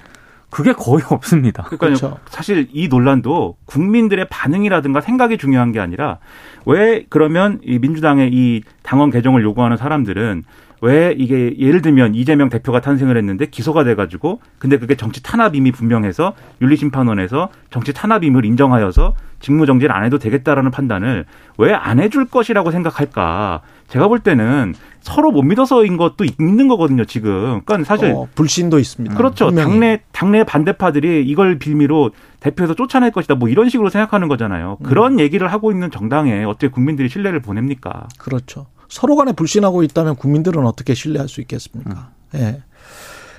[0.50, 1.64] 그게 거의 없습니다.
[1.64, 2.18] 그러니까 그렇죠.
[2.26, 6.18] 사실 이 논란도 국민들의 반응이라든가 생각이 중요한 게 아니라
[6.64, 10.44] 왜 그러면 이 민주당의 이 당원 개정을 요구하는 사람들은
[10.82, 16.34] 왜 이게 예를 들면 이재명 대표가 탄생을 했는데 기소가 돼가지고 근데 그게 정치 탄압임이 분명해서
[16.60, 21.24] 윤리심판원에서 정치 탄압임을 인정하여서 직무정지를 안 해도 되겠다라는 판단을
[21.58, 23.60] 왜 안 해줄 것이라고 생각할까?
[23.88, 27.60] 제가 볼 때는 서로 못 믿어서인 것도 있는 거거든요, 지금.
[27.64, 29.14] 그러니까 사실 어, 불신도 있습니다.
[29.16, 29.46] 그렇죠.
[29.46, 29.70] 분명히.
[29.70, 32.10] 당내 당내 반대파들이 이걸 빌미로
[32.40, 33.36] 대표에서 쫓아낼 것이다.
[33.36, 34.78] 뭐 이런 식으로 생각하는 거잖아요.
[34.82, 35.20] 그런 음.
[35.20, 38.08] 얘기를 하고 있는 정당에 어떻게 국민들이 신뢰를 보냅니까?
[38.18, 38.66] 그렇죠.
[38.88, 42.10] 서로 간에 불신하고 있다면 국민들은 어떻게 신뢰할 수 있겠습니까?
[42.34, 42.40] 음.
[42.40, 42.62] 예.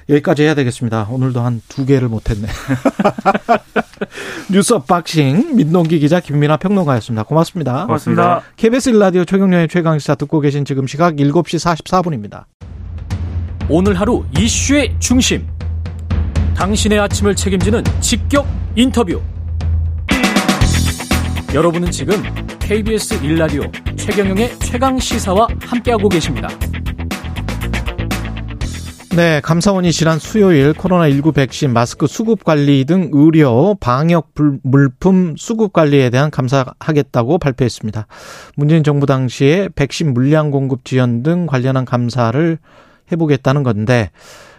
[0.09, 1.07] 여기까지 해야 되겠습니다.
[1.09, 2.47] 오늘도 한 두 개를 못했네.
[4.49, 7.23] 뉴스 언박싱 민동기 기자 김민하 평론가였습니다.
[7.23, 7.85] 고맙습니다.
[7.85, 8.41] 고맙습니다.
[8.55, 12.45] KBS 1라디오 최경영의 최강시사 듣고 계신 지금 시각 7시 44분입니다.
[13.69, 15.45] 오늘 하루 이슈의 중심.
[16.55, 19.21] 당신의 아침을 책임지는 직격 인터뷰.
[21.53, 22.23] 여러분은 지금
[22.67, 23.61] KBS 1라디오
[23.95, 26.49] 최경영의 최강 시사와 함께하고 계십니다.
[29.15, 36.09] 네, 감사원이 지난 수요일 코로나19 백신, 마스크 수급 관리 등 의료, 방역 물품 수급 관리에
[36.09, 38.05] 대한 감사하겠다고 발표했습니다.
[38.57, 42.57] 문재인 정부 당시에 백신 물량 공급 지연 등 관련한 감사를
[43.13, 44.11] 해보겠다는 건데,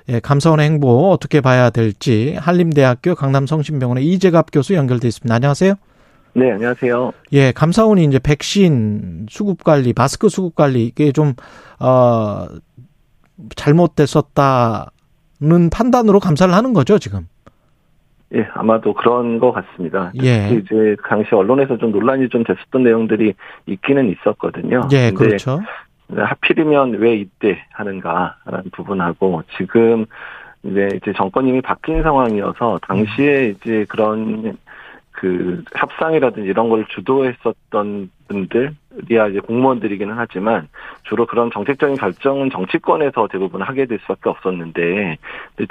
[0.09, 5.35] 예, 감사원의 행보 어떻게 봐야 될지 한림대학교 강남성심병원의 이재갑 교수 연결돼 있습니다.
[5.35, 5.75] 안녕하세요.
[6.39, 7.13] 네, 안녕하세요.
[7.33, 11.35] 예, 감사원이 이제 백신 수급 관리, 마스크 수급 관리 이게 좀
[11.81, 12.47] 어,
[13.57, 14.91] 잘못됐었다는
[15.73, 17.27] 판단으로 감사를 하는 거죠, 지금.
[18.37, 20.13] 예, 아마도 그런 것 같습니다.
[20.23, 20.51] 예.
[20.51, 23.35] 이제 당시 언론에서 좀 논란이 좀 됐었던 내용들이
[23.67, 24.89] 있기는 있었거든요.
[24.93, 25.61] 예, 그렇죠.
[26.15, 30.07] 하필이면 왜 이때 하는가라는 부분하고 지금
[30.63, 34.57] 이제 이제 정권이 바뀐 상황이어서 당시에 이제 그런
[35.21, 40.69] 그 협상이라든지 이런 걸 주도했었던 분들이야 이제 공무원들이기는 하지만
[41.03, 45.19] 주로 그런 정책적인 결정은 정치권에서 대부분 하게 될 수밖에 없었는데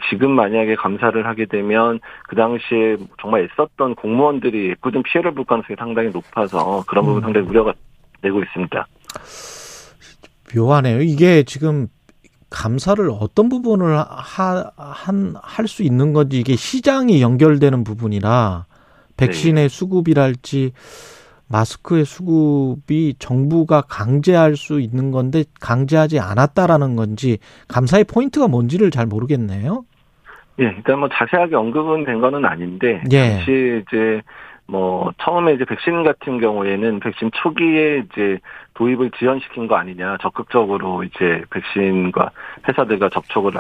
[0.10, 6.10] 지금 만약에 감사를 하게 되면 그 당시에 정말 애썼던 공무원들이 꾸준 피해를 볼 가능성이 상당히
[6.10, 7.74] 높아서 그런 부분 상당히 우려가
[8.22, 8.86] 되고 있습니다.
[10.54, 11.02] 묘하네요.
[11.02, 11.88] 이게 지금
[12.50, 13.98] 감사를 어떤 부분을
[15.42, 18.66] 할수 있는 건지 이게 시장이 연결되는 부분이라
[19.17, 19.67] 백신의 네.
[19.67, 20.71] 수급이랄지
[21.49, 29.86] 마스크의 수급이 정부가 강제할 수 있는 건데 강제하지 않았다라는 건지 감사의 포인트가 뭔지를 잘 모르겠네요.
[30.60, 33.30] 예, 일단 뭐 자세하게 언급은 된 거는 아닌데 예.
[33.30, 34.21] 당시 이제
[34.65, 38.39] 뭐 처음에 이제 백신 같은 경우에는 백신 초기에 이제
[38.78, 42.30] 도입을 지연시킨 거 아니냐 적극적으로 이제 백신과
[42.68, 43.54] 회사들과 접촉을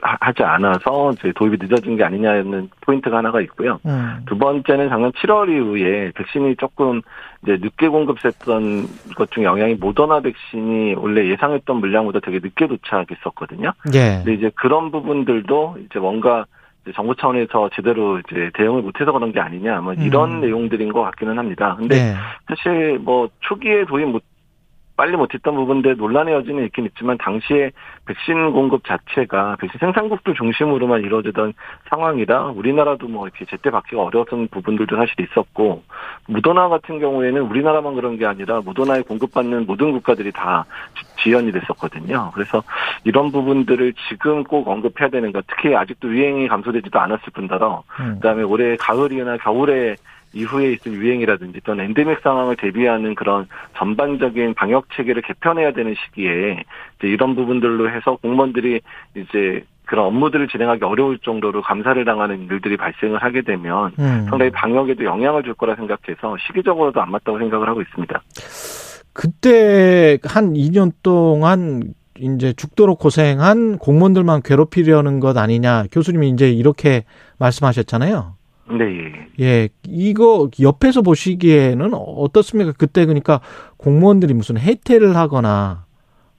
[0.00, 3.78] 하지 않아서 이제 도입이 늦어진 게 아니냐는 포인트가 하나가 있고요.
[3.84, 4.22] 음.
[4.26, 7.02] 두 번째는 작년 7월 이후에 백신이 조금
[7.42, 13.72] 이제 늦게 공급됐던 것 중에 영향이 모더나 백신이 원래 예상했던 물량보다 되게 늦게 도착했었거든요.
[13.92, 14.22] 예.
[14.24, 16.46] 근데 이제 그런 부분들도 이제 뭔가
[16.94, 20.40] 정부 차원에서 제대로 이제 대응을 못해서 그런 게 아니냐, 뭐 이런 음.
[20.40, 21.74] 내용들인 것 같기는 합니다.
[21.76, 22.14] 근데 네.
[22.46, 24.22] 사실 뭐 초기에 도입 못
[24.96, 27.70] 빨리 못했던 부분들 논란의 여지는 있긴 있지만 당시에
[28.06, 31.52] 백신 공급 자체가 백신 생산국들 중심으로만 이루어지던
[31.90, 35.82] 상황이라 우리나라도 뭐 이렇게 제때 받기가 어려웠던 부분들도 사실 있었고
[36.28, 40.64] 무더나 같은 경우에는 우리나라만 그런 게 아니라 무더나에 공급받는 모든 국가들이 다
[41.22, 42.30] 지연이 됐었거든요.
[42.34, 42.62] 그래서
[43.04, 48.14] 이런 부분들을 지금 꼭 언급해야 되는 것 특히 아직도 유행이 감소되지도 않았을 뿐더러 음.
[48.14, 49.96] 그다음에 올해 가을이나 겨울에
[50.32, 56.64] 이후에 있을 유행이라든지 또는 엔데믹 상황을 대비하는 그런 전반적인 방역 체계를 개편해야 되는 시기에
[56.98, 58.80] 이제 이런 부분들로 해서 공무원들이
[59.14, 64.26] 이제 그런 업무들을 진행하기 어려울 정도로 감사를 당하는 일들이 발생을 하게 되면 음.
[64.28, 68.20] 상당히 방역에도 영향을 줄 거라 생각해서 시기적으로도 안 맞다고 생각을 하고 있습니다.
[69.12, 77.04] 그때 한 2년 동안 이제 죽도록 고생한 공무원들만 괴롭히려는 것 아니냐 교수님이 이제 이렇게
[77.38, 78.35] 말씀하셨잖아요.
[78.68, 79.28] 네.
[79.40, 82.72] 예, 이거 옆에서 보시기에는 어떻습니까?
[82.76, 83.40] 그때 그러니까
[83.76, 85.84] 공무원들이 무슨 해태를 하거나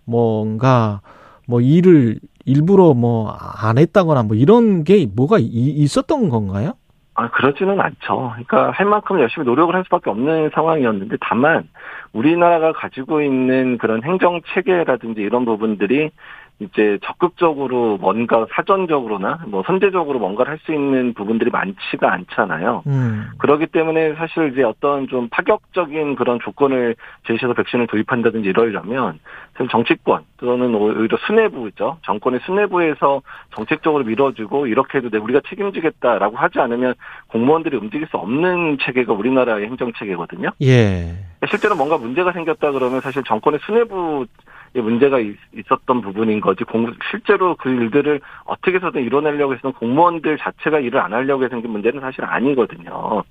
[0.05, 1.01] 뭔가
[1.47, 6.73] 뭐 일을 일부러 뭐 안 했다거나 뭐 이런 게 뭐가 있었던 건가요?
[7.15, 8.31] 아, 그렇지는 않죠.
[8.33, 11.67] 그러니까 할 만큼 열심히 노력을 할 수밖에 없는 상황이었는데 다만
[12.13, 16.11] 우리나라가 가지고 있는 그런 행정 체계라든지 이런 부분들이
[16.59, 22.81] 이제 적극적으로 뭔가 사전적으로나 뭐 선제적으로 뭔가를 할 수 있는 부분들이 많지가 않잖아요.
[22.87, 23.27] 음.
[23.37, 26.95] 그렇기 때문에 사실 이제 어떤 좀 파격적인 그런 조건을
[27.27, 29.19] 제시해서 백신을 도입한다든지 이러려면
[29.53, 31.99] 사실 정치권 또는 오히려 수뇌부죠.
[32.05, 33.21] 정권의 수뇌부에서
[33.55, 36.95] 정책적으로 밀어주고 이렇게 해도 돼 우리가 책임지겠다라고 하지 않으면
[37.27, 40.49] 공무원들이 움직일 수 없는 체계가 우리나라의 행정 체계거든요.
[40.63, 41.15] 예.
[41.49, 44.25] 실제로 뭔가 문제가 생겼다 그러면 사실 정권의 수뇌부
[44.73, 50.99] 문제가 있었던 부분인 거지 공, 실제로 그 일들을 어떻게 해서든 이뤄내려고 해서는 공무원들 자체가 일을
[50.99, 53.23] 안 하려고 해서 생긴 문제는 사실 아니거든요.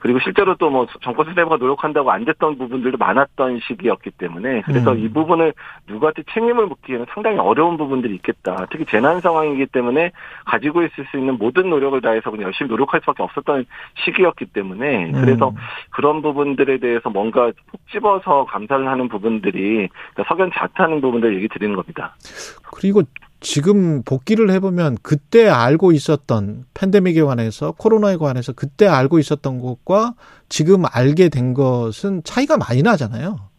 [0.00, 4.98] 그리고 실제로 또 뭐 정권 수뇌부가 노력한다고 안 됐던 부분들도 많았던 시기였기 때문에 그래서 음.
[5.00, 5.52] 이 부분을
[5.88, 8.66] 누구한테 책임을 묻기에는 상당히 어려운 부분들이 있겠다.
[8.70, 10.12] 특히 재난 상황이기 때문에
[10.44, 13.66] 가지고 있을 수 있는 모든 노력을 다해서 그냥 열심히 노력할 수밖에 없었던
[14.04, 15.56] 시기였기 때문에 그래서 음.
[15.90, 21.74] 그런 부분들에 대해서 뭔가 콕 집어서 감사를 하는 부분들이 그러니까 석연 자타하는 부분들 얘기 드리는
[21.74, 22.14] 겁니다.
[22.62, 23.02] 그리고
[23.40, 30.14] 지금 복귀를 해보면 그때 알고 있었던 팬데믹에 관해서 코로나에 관해서 그때 알고 있었던 것과
[30.48, 33.49] 지금 알게 된 것은 차이가 많이 나잖아요.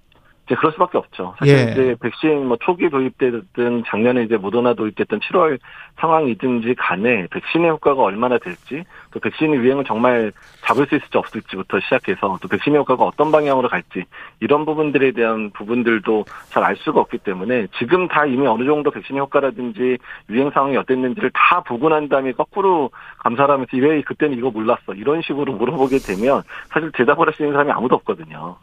[0.51, 1.33] 이제 그럴 수밖에 없죠.
[1.39, 1.71] 사실 예.
[1.71, 5.57] 이제 백신 뭐 초기 도입되든 작년에 이제 모더나 도입됐던 7월
[6.01, 10.33] 상황이든지 간에 백신의 효과가 얼마나 될지 또 백신의 유행을 정말
[10.65, 14.03] 잡을 수 있을지 없을지부터 시작해서 또 백신의 효과가 어떤 방향으로 갈지
[14.41, 19.19] 이런 부분들에 대한 부분들도 잘 알 수가 없기 때문에 지금 다 이미 어느 정도 백신의
[19.21, 19.97] 효과라든지
[20.29, 25.21] 유행 상황이 어땠는지를 다 보고 난 다음에 거꾸로 감사를 하면서 왜 그때는 이거 몰랐어 이런
[25.21, 28.57] 식으로 물어보게 되면 사실 대답을 할 수 있는 사람이 아무도 없거든요.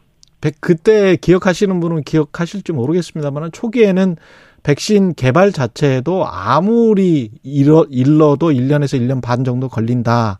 [0.59, 4.15] 그때 기억하시는 분은 기억하실지 모르겠습니다만 초기에는
[4.63, 10.39] 백신 개발 자체도 아무리 일러, 일러도 1년에서 1년 반 정도 걸린다.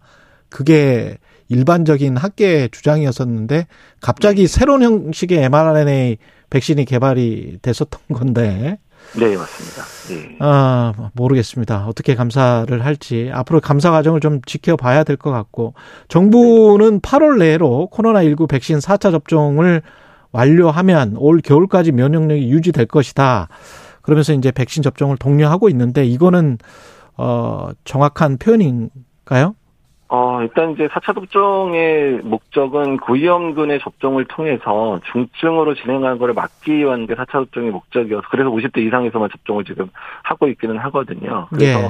[0.50, 3.68] 그게 일반적인 학계의 주장이었었는데
[4.02, 4.48] 갑자기 네.
[4.48, 6.18] 새로운 형식의 mRNA
[6.50, 8.80] 백신이 개발이 됐었던 건데
[9.18, 9.84] 네, 맞습니다.
[10.10, 10.38] 네.
[10.40, 11.86] 아, 모르겠습니다.
[11.88, 13.30] 어떻게 감사를 할지.
[13.34, 15.74] 앞으로 감사 과정을 좀 지켜봐야 될 것 같고.
[16.10, 19.82] 정부는 8월 내로 코로나19 백신 4차 접종을
[20.32, 23.48] 완료하면 올 겨울까지 면역력이 유지될 것이다.
[24.04, 26.58] 그러면서 이제 백신 접종을 독려하고 있는데 이거는
[27.18, 29.56] 어 정확한 표현인가요?
[30.12, 37.14] 어, 일단 이제 4차 접종의 목적은 고위험군의 접종을 통해서 중증으로 진행하는 것을 막기 위한 게
[37.14, 39.90] 4차 접종의 목적이어서 그래서 50대 이상에서만 접종을 지금
[40.24, 41.48] 하고 있기는 하거든요.
[41.52, 41.90] 그래서 예.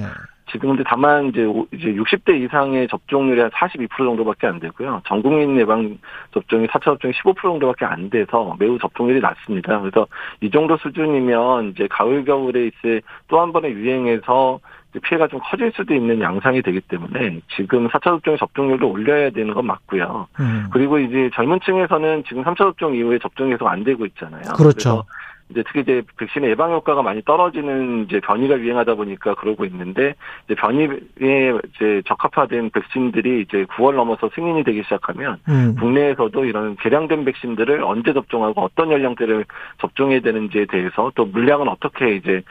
[0.52, 1.42] 지금 근데 다만 이제
[1.74, 5.02] 이제 60대 이상의 접종률이 한 42% 정도밖에 안 되고요.
[5.06, 5.98] 전 국민 예방
[6.34, 9.80] 접종이 4차 접종이 15% 정도밖에 안 돼서 매우 접종률이 낮습니다.
[9.80, 10.08] 그래서
[10.42, 14.60] 이 정도 수준이면 이제 가을 겨울에 있을 또 한 번의 유행에서
[15.04, 19.68] 피해가 좀 커질 수도 있는 양상이 되기 때문에 지금 4차 접종의 접종률을 올려야 되는 건
[19.68, 20.28] 맞고요.
[20.40, 20.68] 음.
[20.72, 24.42] 그리고 이제 젊은 층에서는 지금 3차 접종 이후에 접종이 계속 안 되고 있잖아요.
[24.58, 25.06] 그렇죠.
[25.50, 30.14] 이제 특히 이제 백신의 예방 효과가 많이 떨어지는 이제 변이가 유행하다 보니까 그러고 있는데
[30.46, 35.76] 이제 변이에 이제 적합화된 백신들이 이제 9월 넘어서 승인이 되기 시작하면 음.
[35.80, 39.46] 국내에서도 이런 개량된 백신들을 언제 접종하고 어떤 연령대를
[39.82, 42.44] 접종해야 되는지에 대해서 또 물량은 어떻게 이제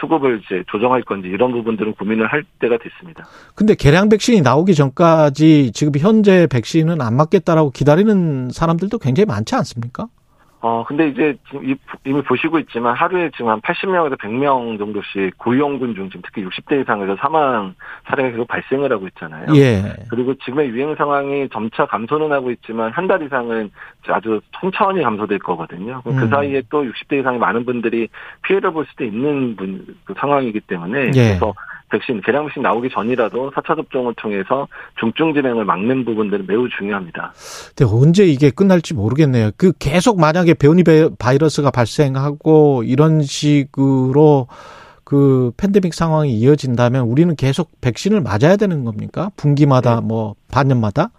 [0.00, 3.24] 수급을 이제 조정할 건지 이런 부분들은 고민을 할 때가 됐습니다.
[3.54, 10.08] 근데 개량 백신이 나오기 전까지 지금 현재 백신은 안 맞겠다라고 기다리는 사람들도 굉장히 많지 않습니까?
[10.64, 11.36] 어, 근데 이제
[12.04, 17.16] 이미 보시고 있지만 하루에 지금 한 80명에서 100명 정도씩 고위험군 중 지금 특히 60대 이상에서
[17.16, 17.74] 사망
[18.06, 19.46] 사례가 계속 발생을 하고 있잖아요.
[19.56, 19.82] 예.
[20.08, 23.70] 그리고 지금의 유행 상황이 점차 감소는 하고 있지만 한 달 이상은
[24.06, 26.00] 아주 천천히 감소될 거거든요.
[26.04, 26.28] 그 음.
[26.30, 28.08] 사이에 또 60대 이상의 많은 분들이
[28.42, 31.28] 피해를 볼 수도 있는 분, 그 상황이기 때문에 예.
[31.30, 31.52] 그래서
[31.92, 34.66] 백신, 개량 백신 나오기 전이라도 4차 접종을 통해서
[34.98, 37.32] 중증 진행을 막는 부분들은 매우 중요합니다.
[37.76, 39.50] 근데 언제 이게 끝날지 모르겠네요.
[39.56, 40.82] 그 계속 만약에 변이
[41.18, 44.48] 바이러스가 발생하고 이런 식으로
[45.04, 49.30] 그 팬데믹 상황이 이어진다면 우리는 계속 백신을 맞아야 되는 겁니까?
[49.36, 50.06] 분기마다 네.
[50.06, 51.10] 뭐 반년마다?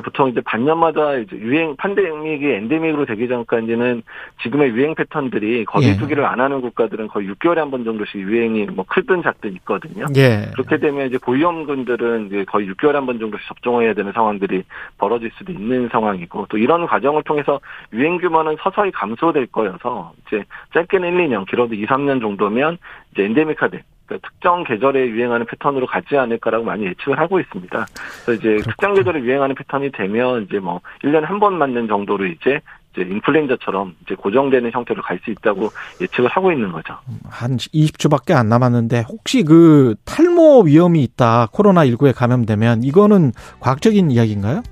[0.00, 4.02] 보통 이제 반년마다 이제 유행 팬데믹이 엔데믹으로 되기 전까지는
[4.42, 5.96] 지금의 유행 패턴들이 거기 예.
[5.98, 10.06] 두기를 안 하는 국가들은 거의 6개월에 한 번 정도씩 유행이 뭐 크든 작든 있거든요.
[10.16, 10.50] 예.
[10.52, 14.62] 그렇게 되면 이제 고위험군들은 이제 거의 6개월에 한 번 정도씩 접종해야 되는 상황들이
[14.98, 17.60] 벌어질 수도 있는 상황이고 또 이런 과정을 통해서
[17.92, 22.78] 유행 규모는 서서히 감소될 거여서 이제 짧게는 1, 2년, 길어도 2, 3년 정도면
[23.12, 23.80] 이제 엔데믹화된
[24.22, 27.86] 특정 계절에 유행하는 패턴으로 가지 않을까라고 많이 예측을 하고 있습니다.
[28.24, 28.62] 그래서 이제 그렇군요.
[28.70, 32.60] 특정 계절에 유행하는 패턴이 되면 이제 뭐 1년에 한 번 맞는 정도로 이제
[32.94, 35.70] 이제 인플루엔자처럼 이제 고정되는 형태로 갈 수 있다고
[36.00, 36.94] 예측을 하고 있는 거죠.
[37.28, 44.62] 한 20초밖에 안 남았는데 혹시 그 탈모 위험이 있다 코로나 19에 감염되면 이거는 과학적인 이야기인가요?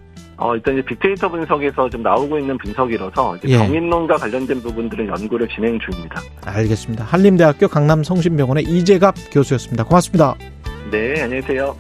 [0.41, 3.59] 어, 일단 이제 빅데이터 분석에서 좀 나오고 있는 분석이라서 이제 예.
[3.59, 6.23] 병인론과 관련된 부분들은 연구를 진행 중입니다.
[6.47, 7.05] 알겠습니다.
[7.05, 9.85] 한림대학교 강남성심병원의 이재갑 교수였습니다.
[9.85, 10.35] 고맙습니다.
[10.91, 11.77] 네, 안녕히 계세요.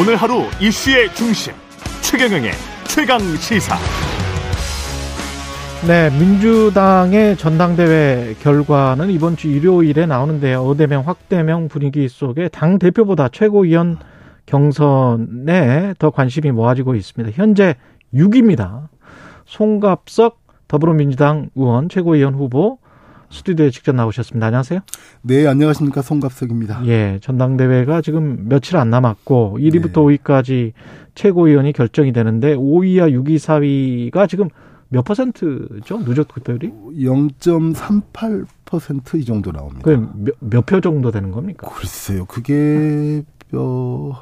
[0.00, 1.52] 오늘 하루 이슈의 중심
[2.02, 2.52] 최경영의
[2.86, 3.76] 최강 시사.
[5.86, 10.62] 네, 민주당의 전당대회 결과는 이번 주 일요일에 나오는데요.
[10.62, 13.98] 어대명 확대명 분위기 속에 당 대표보다 최고위원
[14.46, 17.36] 경선에 더 관심이 모아지고 있습니다.
[17.36, 17.74] 현재
[18.14, 18.88] 6위입니다.
[19.44, 22.78] 송갑석 더불어민주당 의원 최고위원 후보
[23.28, 24.46] 스튜디오에 직접 나오셨습니다.
[24.46, 24.80] 안녕하세요.
[25.20, 26.00] 네, 안녕하십니까.
[26.00, 26.86] 송갑석입니다.
[26.86, 30.16] 예, 전당대회가 지금 며칠 안 남았고 1위부터 네.
[30.16, 30.72] 5위까지
[31.14, 34.48] 최고위원이 결정이 되는데 5위와 6위, 4위가 지금
[34.88, 36.04] 몇 퍼센트죠?
[36.04, 36.72] 누적 득표율이?
[36.98, 39.82] 0.38%이 정도 나옵니다.
[39.82, 41.68] 그몇 표 정도 되는 겁니까?
[41.74, 42.24] 글쎄요.
[42.26, 43.22] 그게
[43.52, 44.12] 어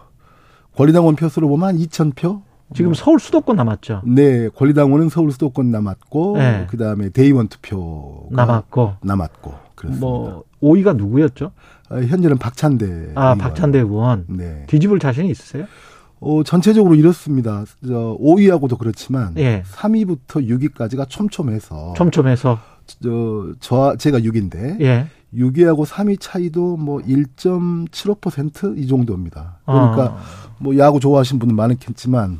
[0.76, 2.42] 권리당원 표수로 보면 한 2,000표?
[2.74, 2.94] 지금 뭐.
[2.94, 4.00] 서울 수도권 남았죠.
[4.06, 6.66] 네, 권리당원은 서울 수도권 남았고 네.
[6.70, 10.06] 그 다음에 대의원 투표 남았고 남았고 그렇습니다.
[10.06, 11.50] 뭐 5위가 누구였죠?
[11.90, 13.12] 어, 현재는 박찬대.
[13.14, 13.38] 아, 의원.
[13.38, 14.24] 박찬대 의원.
[14.28, 14.64] 네.
[14.68, 15.66] 뒤집을 자신이 있으세요?
[16.22, 17.64] 어, 전체적으로 이렇습니다.
[17.86, 19.64] 저 5위하고도 그렇지만 예.
[19.72, 25.06] 3위부터 6위까지가 촘촘해서 촘촘해서 저, 저 제가 6위인데 예.
[25.34, 29.58] 6위하고 3위 차이도 뭐 1.75%이 정도입니다.
[29.64, 30.22] 그러니까 아.
[30.58, 32.38] 뭐 야구 좋아하시는 분은 많겠지만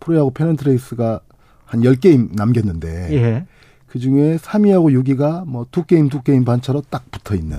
[0.00, 1.20] 프로야구 페넌트레이스가
[1.64, 3.46] 한 10게임 남겼는데 예.
[3.86, 7.58] 그중에 3위하고 6위가 뭐 두 게임 두 게임 반차로 딱 붙어 있는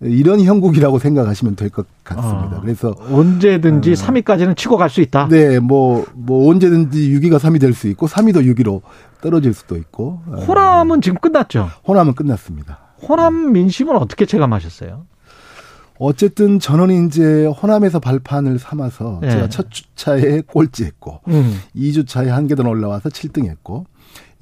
[0.00, 2.56] 이런 형국이라고 생각하시면 될 것 같습니다.
[2.56, 5.28] 아, 그래서 언제든지 어, 3위까지는 치고 갈 수 있다.
[5.28, 8.82] 네, 뭐뭐 뭐 언제든지 6위가 3위 될 수 있고 3위도 6위로
[9.22, 10.20] 떨어질 수도 있고.
[10.46, 11.70] 호남은 어, 지금 끝났죠.
[11.88, 12.78] 호남은 끝났습니다.
[13.08, 15.06] 호남 민심은 어떻게 체감하셨어요?
[15.98, 19.30] 어쨌든 저는 이제 호남에서 발판을 삼아서 네.
[19.30, 21.56] 제가 첫 주차에 꼴찌했고 음.
[21.76, 23.84] 2주차에 한 계단 올라와서 7등했고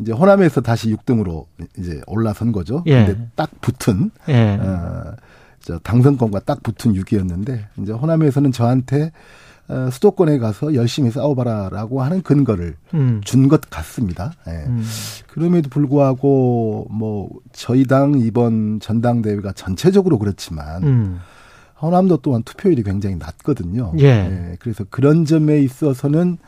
[0.01, 1.45] 이제 호남에서 다시 6등으로
[1.79, 2.83] 이제 올라선 거죠.
[2.87, 3.05] 예.
[3.05, 4.59] 근데 딱 붙은 예.
[4.61, 5.17] 어, 저
[5.83, 9.13] 당선권과 딱 붙은 6위였는데 이제 호남에서는 저한테
[9.69, 13.21] 어, 수도권에 가서 열심히 싸워봐라라고 하는 근거를 음.
[13.25, 14.33] 준것 같습니다.
[14.49, 14.65] 예.
[14.67, 14.85] 음.
[15.29, 21.19] 그럼에도 불구하고 뭐 저희 당 이번 전당대회가 전체적으로 그렇지만 음.
[21.81, 23.93] 호남도 또한 투표율이 굉장히 낮거든요.
[23.99, 24.05] 예.
[24.05, 24.57] 예.
[24.59, 26.39] 그래서 그런 점에 있어서는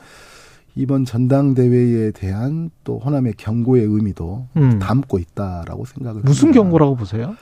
[0.76, 4.78] 이번 전당대회에 대한 또 호남의 경고의 의미도 음.
[4.80, 6.62] 담고 있다라고 생각을 무슨 합니다.
[6.62, 7.36] 경고라고 보세요?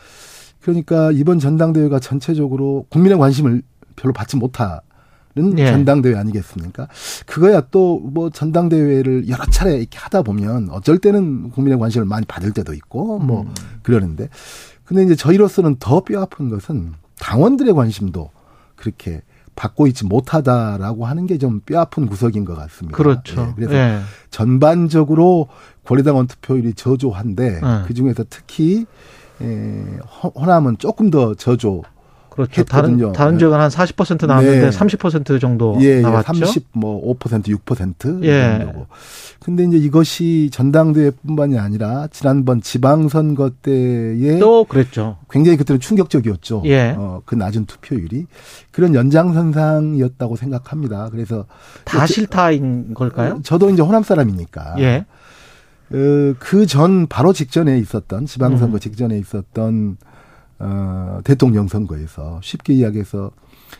[0.63, 3.63] 그러니까 이번 전당대회가 전체적으로 국민의 관심을
[3.97, 4.81] 별로 받지 못하는
[5.59, 5.67] 예.
[5.67, 6.89] 전당대회 아니겠습니까?
[7.27, 12.53] 그거야 또 뭐 전당대회를 여러 차례 이렇게 하다 보면 어쩔 때는 국민의 관심을 많이 받을
[12.53, 13.55] 때도 있고 뭐 음.
[13.83, 14.29] 그러는데
[14.85, 18.31] 근데 이제 저희로서는 더 뼈 아픈 것은 당원들의 관심도
[18.77, 19.23] 그렇게
[19.55, 22.97] 받고 있지 못하다라고 하는 게 좀 뼈 아픈 구석인 것 같습니다.
[22.97, 23.49] 그렇죠.
[23.51, 24.01] 예, 그래서 예.
[24.31, 25.49] 전반적으로
[25.85, 27.87] 권리당원 투표율이 저조한데 예.
[27.87, 28.87] 그 중에서 특히
[29.43, 29.99] 에,
[30.35, 31.83] 호남은 조금 더 저조
[32.33, 32.65] 그렇죠.
[32.65, 34.71] 다른 다른 지역은 한 40% 나왔는데 네.
[34.71, 36.47] 30% 정도 예, 나왔죠.
[36.47, 38.59] 30, 뭐 5% 6% 예.
[38.59, 38.87] 정도고.
[39.41, 45.19] 근데 이제 이것이 전당대회뿐만이 아니라 지난번 지방선거 때에 또 그랬죠.
[45.31, 46.63] 굉장히 그때는 충격적이었죠.
[46.67, 46.95] 예.
[46.97, 48.27] 어, 그 낮은 투표율이
[48.71, 51.11] 그런 연장선상이었다고 생각합니다.
[51.11, 51.45] 그래서
[51.85, 53.41] 다 실타인 걸까요?
[53.43, 54.77] 저도 이제 호남 사람이니까.
[54.79, 55.05] 예.
[55.93, 58.81] 어, 그전 바로 직전에 있었던 지방선거 음.
[58.81, 59.97] 직전에 있었던
[60.59, 63.33] 어, 대통령 선거에서 쉽게 이야기해서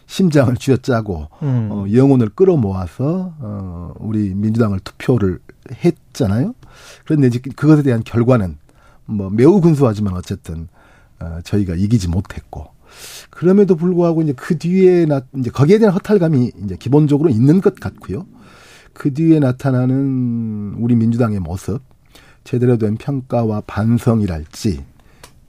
[0.07, 1.69] 심장을 쥐어짜고 음.
[1.71, 5.39] 어, 영혼을 끌어모아서 어, 우리 민주당을 투표를
[5.85, 6.55] 했잖아요.
[7.05, 8.59] 그런데 이제 그것에 대한 결과는
[9.07, 10.69] 뭐 매우 근소하지만 어쨌든
[11.21, 12.69] 어, 저희가 이기지 못했고
[13.31, 18.27] 그럼에도 불구하고 이제 그 뒤에 나 이제 거기에 대한 허탈감이 이제 기본적으로 있는 것 같고요.
[18.93, 21.81] 그 뒤에 나타나는 우리 민주당의 모습
[22.45, 24.85] 제대로 된 평가와 반성이랄지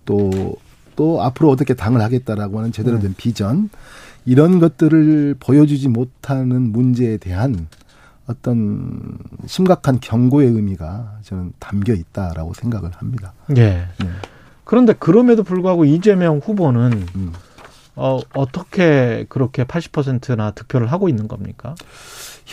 [0.05, 3.15] 또또 앞으로 어떻게 당을 하겠다라고 하는 제대로 된 네.
[3.17, 3.69] 비전
[4.25, 7.67] 이런 것들을 보여주지 못하는 문제에 대한
[8.25, 13.33] 어떤 심각한 경고의 의미가 저는 담겨 있다라고 생각을 합니다.
[13.57, 13.87] 예.
[13.99, 14.07] 네.
[14.63, 17.33] 그런데 그럼에도 불구하고 이재명 후보는 음.
[17.95, 21.75] 어, 어떻게 그렇게 80%나 득표를 하고 있는 겁니까?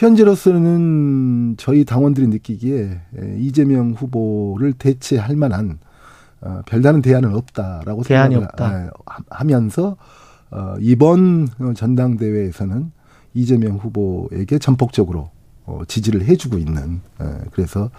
[0.00, 3.00] 현재로서는 저희 당원들이 느끼기에
[3.38, 5.78] 이재명 후보를 대체할 만한
[6.40, 8.84] 어, 별다른 대안은 없다라고 대안이 없다.
[8.84, 8.90] 예,
[9.28, 9.98] 하면서
[10.50, 12.92] 어, 이번 전당대회에서는
[13.34, 15.28] 이재명 후보에게 전폭적으로
[15.66, 17.90] 어, 지지를 해주고 있는 예, 그래서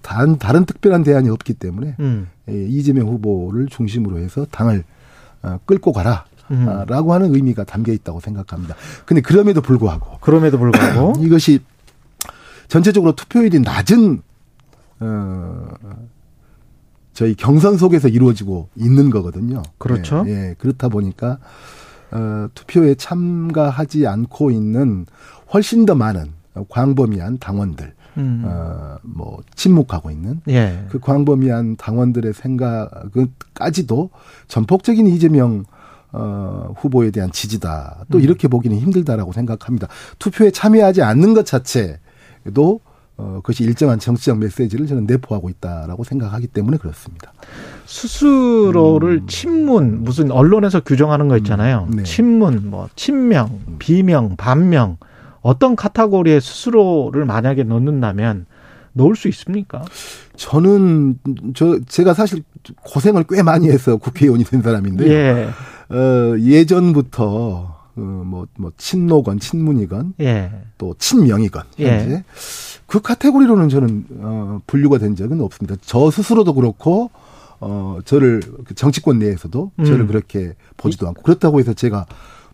[0.00, 2.28] 단 다른 특별한 대안이 없기 때문에 음.
[2.48, 4.84] 예, 이재명 후보를 중심으로 해서 당을
[5.42, 6.24] 어, 끌고 가라.
[6.50, 6.84] 음.
[6.86, 8.74] 라고 하는 의미가 담겨 있다고 생각합니다.
[9.04, 11.60] 근데 그럼에도 불구하고 그럼에도 불구하고 이것이
[12.68, 14.22] 전체적으로 투표율이 낮은
[15.00, 15.68] 어
[17.16, 19.62] 저희 경선 속에서 이루어지고 있는 거거든요.
[19.78, 20.24] 그렇죠.
[20.26, 20.54] 예, 예.
[20.58, 21.38] 그렇다 보니까
[22.10, 25.06] 어, 투표에 참가하지 않고 있는
[25.52, 26.32] 훨씬 더 많은
[26.68, 28.42] 광범위한 당원들, 음.
[28.44, 30.84] 어, 뭐 침묵하고 있는 예.
[30.90, 34.10] 그 광범위한 당원들의 생각까지도
[34.48, 35.64] 전폭적인 이재명
[36.16, 38.06] 어, 후보에 대한 지지다.
[38.10, 38.22] 또 음.
[38.22, 39.88] 이렇게 보기는 힘들다라고 생각합니다.
[40.18, 42.80] 투표에 참여하지 않는 것 자체도
[43.18, 47.32] 어, 그것이 일정한 정치적 메시지를 저는 내포하고 있다라고 생각하기 때문에 그렇습니다.
[47.86, 49.26] 스스로를 음.
[49.26, 51.86] 친문 무슨 언론에서 규정하는 거 있잖아요.
[51.90, 51.96] 음.
[51.96, 52.02] 네.
[52.02, 53.76] 친문, 뭐 친명, 음.
[53.78, 54.96] 비명, 반명
[55.40, 58.46] 어떤 카테고리에 스스로를 만약에 넣는다면
[58.92, 59.84] 넣을 수 있습니까?
[60.36, 61.18] 저는
[61.54, 62.42] 저 제가 사실
[62.82, 65.48] 고생을 꽤 많이 해서 국회의원이 된 사람인데 예.
[65.88, 70.52] 어, 예전부터 어, 뭐, 뭐, 친노건, 친문이건, 예.
[70.76, 72.10] 또 친명이건, 현재.
[72.10, 72.24] 예.
[72.86, 75.76] 그 카테고리로는 저는, 어, 분류가 된 적은 없습니다.
[75.80, 77.10] 저 스스로도 그렇고,
[77.58, 79.84] 어, 저를, 그 정치권 내에서도 음.
[79.84, 82.04] 저를 그렇게 보지도 않고, 그렇다고 해서 제가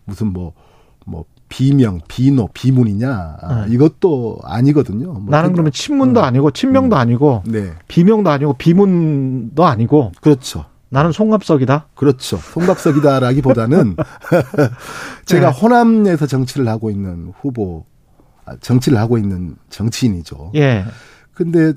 [0.05, 0.53] 무슨 뭐,
[1.05, 3.73] 뭐, 비명, 비노, 비문이냐, 아, 네.
[3.75, 5.11] 이것도 아니거든요.
[5.11, 6.23] 뭐 나는 그러면 친문도 어.
[6.23, 6.97] 아니고, 친명도 음.
[6.99, 7.73] 아니고, 네.
[7.89, 10.65] 비명도 아니고, 비문도 아니고, 그렇죠.
[10.93, 11.87] 나는 송갑석이다.
[11.95, 12.37] 그렇죠.
[12.37, 13.95] 송갑석이다라기보다는
[15.25, 15.59] 제가 네.
[15.59, 17.83] 호남에서 정치를 하고 있는 후보,
[18.45, 20.51] 아, 정치를 하고 있는 정치인이죠.
[20.53, 20.85] 예.
[21.33, 21.73] 근데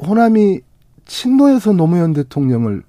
[0.00, 0.60] 호남이
[1.04, 2.84] 친노에서 노무현 대통령을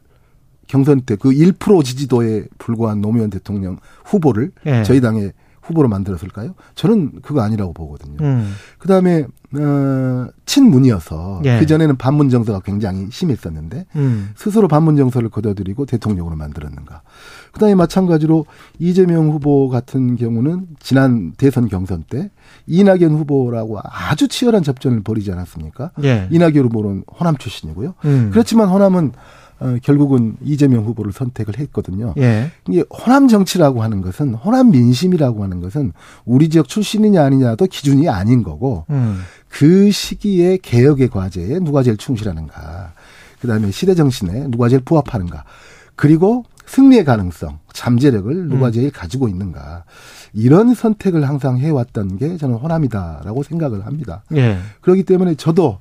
[0.68, 4.84] 경선 때 그 1% 지지도에 불과한 노무현 대통령 후보를 예.
[4.84, 5.34] 저희 당의
[5.72, 6.54] 후보로 만들었을까요?
[6.76, 8.18] 저는 그거 아니라고 보거든요.
[8.22, 8.54] 음.
[8.78, 11.60] 그다음에 어, 친문이어서 예.
[11.60, 14.30] 그 전에는 반문 정서가 굉장히 심했었는데 음.
[14.36, 17.02] 스스로 반문 정서를 거둬들이고 대통령으로 만들었는가.
[17.52, 18.46] 그다음에 마찬가지로
[18.80, 22.32] 이재명 후보 같은 경우는 지난 대선 경선 때
[22.68, 25.92] 이낙연 후보라고 아주 치열한 접전을 벌이지 않았습니까?
[26.04, 26.28] 예.
[26.32, 27.96] 이낙연 후보는 호남 출신이고요.
[28.06, 28.30] 음.
[28.32, 29.12] 그렇지만 호남은
[29.62, 32.16] 어, 결국은 이재명 후보를 선택을 했거든요.
[32.18, 32.52] 예.
[32.68, 35.94] 이게 호남 정치라고 하는 것은 호남 민심이라고 하는 것은
[36.26, 39.22] 우리 지역 출신이냐 아니냐도 기준이 아닌 거고 음.
[39.48, 42.94] 그 시기에 개혁의 과제에 누가 제일 충실하는가.
[43.40, 45.44] 그 다음에 시대 정신에 누가 제일 부합하는가.
[45.96, 48.72] 그리고 승리의 가능성, 잠재력을 누가 음.
[48.72, 49.84] 제일 가지고 있는가.
[50.34, 54.24] 이런 선택을 항상 해왔던 게 저는 호남이다라고 생각을 합니다.
[54.34, 54.58] 예.
[54.82, 55.80] 그렇기 때문에 저도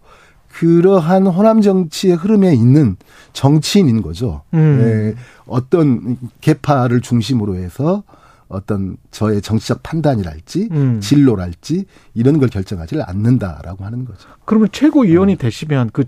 [0.52, 2.96] 그러한 호남 정치의 흐름에 있는
[3.32, 4.42] 정치인인 거죠.
[4.54, 4.80] 음.
[5.16, 8.02] 예, 어떤 개파를 중심으로 해서
[8.48, 11.00] 어떤 저의 정치적 판단이랄지 음.
[11.00, 14.28] 진로랄지 이런 걸 결정하지를 않는다라고 하는 거죠.
[14.44, 15.36] 그러면 최고위원이 어.
[15.36, 16.06] 되시면 그 음.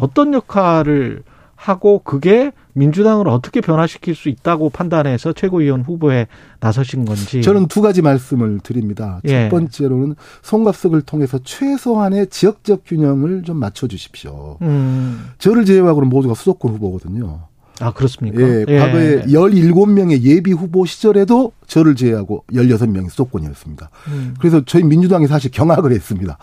[0.00, 1.22] 어떤 역할을
[1.60, 6.26] 하고 그게 민주당을 어떻게 변화시킬 수 있다고 판단해서 최고위원 후보에
[6.58, 9.20] 나서신 건지 저는 두 가지 말씀을 드립니다.
[9.26, 9.42] 예.
[9.42, 14.56] 첫 번째로는 송갑석을 통해서 최소한의 지역적 균형을 좀 맞춰 주십시오.
[14.62, 15.26] 음.
[15.38, 17.40] 저를 제외하고는 모두가 수도권 후보거든요.
[17.80, 18.40] 아, 그렇습니까?
[18.40, 18.78] 예, 예.
[18.78, 23.90] 과거에 17명의 예비 후보 시절에도 저를 제외하고 16명이 수도권이었습니다.
[24.08, 24.34] 음.
[24.38, 26.38] 그래서 저희 민주당이 사실 경악을 했습니다.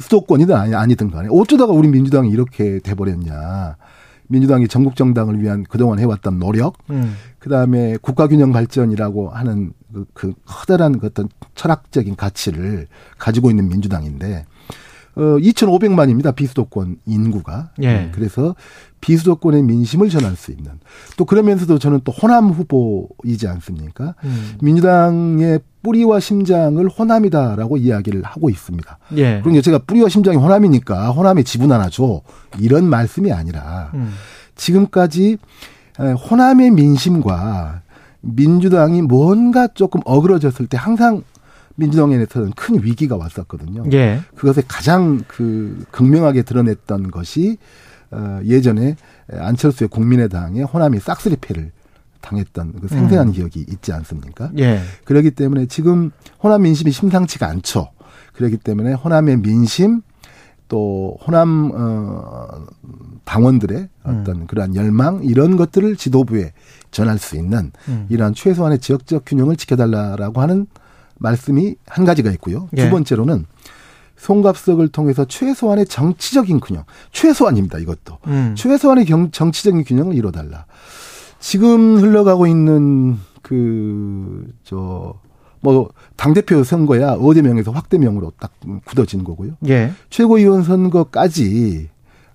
[0.00, 3.76] 수도권이든 아니, 아니든 간에 어쩌다가 우리 민주당이 이렇게 돼버렸냐.
[4.34, 7.14] 민주당이 전국 정당을 위한 그동안 해왔던 노력, 음.
[7.38, 14.44] 그 다음에 국가균형 발전이라고 하는 그, 그 커다란 그 어떤 철학적인 가치를 가지고 있는 민주당인데,
[15.16, 16.34] 어, 2,500만입니다.
[16.34, 17.70] 비수도권 인구가.
[17.82, 18.10] 예.
[18.12, 18.56] 그래서
[19.04, 20.72] 비수도권의 민심을 전할 수 있는.
[21.18, 24.14] 또 그러면서도 저는 또 호남 후보이지 않습니까?
[24.24, 24.54] 음.
[24.62, 28.98] 민주당의 뿌리와 심장을 호남이다라고 이야기를 하고 있습니다.
[29.16, 29.42] 예.
[29.42, 32.22] 그럼 제가 뿌리와 심장이 호남이니까 호남에 지분 하나 줘.
[32.58, 34.14] 이런 말씀이 아니라 음.
[34.54, 35.36] 지금까지
[35.98, 37.82] 호남의 민심과
[38.22, 41.22] 민주당이 뭔가 조금 어그러졌을 때 항상
[41.74, 43.84] 민주당에서는 큰 위기가 왔었거든요.
[43.92, 44.20] 예.
[44.34, 47.58] 그것에 가장 그 극명하게 드러냈던 것이
[48.14, 48.96] 어 예전에
[49.30, 51.72] 안철수의 국민의당의 호남이 싹쓸이 패를
[52.20, 53.32] 당했던 그 생생한 음.
[53.32, 54.50] 기억이 있지 않습니까?
[54.58, 54.80] 예.
[55.04, 56.10] 그렇기 때문에 지금
[56.42, 57.90] 호남 민심이 심상치가 않죠.
[58.34, 60.00] 그렇기 때문에 호남의 민심
[60.68, 62.66] 또 호남 어
[63.24, 64.46] 당원들의 어떤 음.
[64.46, 66.52] 그러한 열망 이런 것들을 지도부에
[66.90, 68.06] 전할 수 있는 음.
[68.08, 70.66] 이러한 최소한의 지역적 균형을 지켜달라라고 하는
[71.18, 72.68] 말씀이 한 가지가 있고요.
[72.76, 72.84] 예.
[72.84, 73.46] 두 번째로는
[74.16, 77.78] 송갑석을 통해서 최소한의 정치적인 균형, 최소한입니다.
[77.78, 78.54] 이것도 음.
[78.56, 80.66] 최소한의 경, 정치적인 균형을 이뤄달라.
[81.40, 85.14] 지금 흘러가고 있는 그 저
[85.60, 88.52] 뭐 당 대표 선거야 어대명에서 확대명으로 딱
[88.84, 89.52] 굳어진 거고요.
[89.68, 89.92] 예.
[90.10, 91.88] 최고위원 선거까지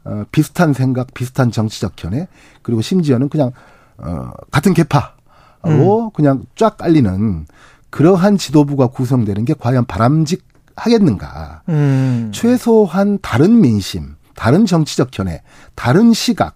[0.04, 2.28] 어, 비슷한 생각, 비슷한 정치적 견해
[2.64, 3.52] 그리고 심지어는 그냥
[3.98, 6.10] 어, 같은 개파로 음.
[6.14, 7.46] 그냥 쫙 깔리는
[7.92, 10.44] 그러한 지도부가 구성되는 게 과연 바람직
[10.80, 11.62] 하겠는가.
[11.70, 12.32] 음.
[12.34, 15.42] 최소한 다른 민심, 다른 정치적 견해,
[15.76, 16.56] 다른 시각,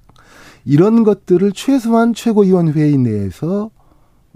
[0.66, 3.70] 이런 것들을 최소한 최고위원 회의 내에서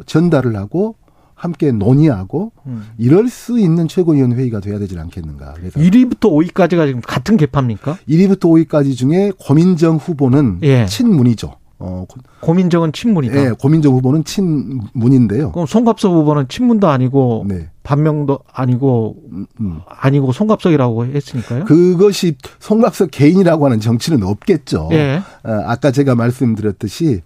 [0.05, 0.95] 전달을 하고
[1.33, 2.87] 함께 논의하고 음.
[2.97, 5.53] 이럴 수 있는 최고위원 회의가 돼야 되지 않겠는가.
[5.53, 7.99] 그래서 1위부터 5위까지가 지금 같은 개파입니까?
[8.09, 10.85] 1위부터 5위까지 중에 고민정 후보는 예.
[10.87, 11.55] 친문이죠.
[11.79, 12.05] 어,
[12.41, 13.35] 고민정은 친문이다.
[13.35, 15.51] 예, 고민정 후보는 친문인데요.
[15.51, 17.69] 그럼 송갑석 후보는 친문도 아니고 네.
[17.83, 19.81] 반명도 아니고 음, 음.
[19.87, 21.65] 아니고 송갑석이라고 했으니까요.
[21.65, 24.89] 그것이 송갑석 개인이라고 하는 정치는 없겠죠.
[24.93, 25.21] 예.
[25.43, 27.21] 어, 아까 제가 말씀드렸듯이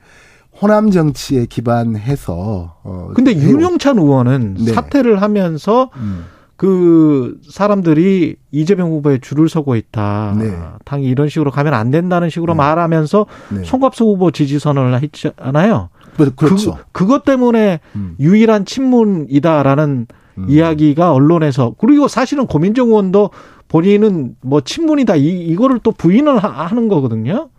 [0.62, 4.74] 호남 정치에 기반해서 어 근데 윤영찬 의원은 네.
[4.74, 6.26] 사퇴를 하면서 음.
[6.62, 10.36] 그 사람들이 이재명 후보에 줄을 서고 있다.
[10.38, 10.56] 네.
[10.86, 12.58] 당이 이런 식으로 가면 안 된다는 식으로 네.
[12.58, 13.64] 말하면서 네.
[13.64, 15.90] 송갑수 후보 지지선을 했잖아요.
[16.36, 16.78] 그렇죠.
[16.92, 18.16] 그, 것 때문에 음.
[18.20, 20.06] 유일한 친문이다라는
[20.38, 20.46] 음.
[20.48, 23.32] 이야기가 언론에서 그리고 사실은 고민정 의원도
[23.68, 27.50] 본인은 뭐 친문이다 이 이거를 또 부인을 하는 거거든요.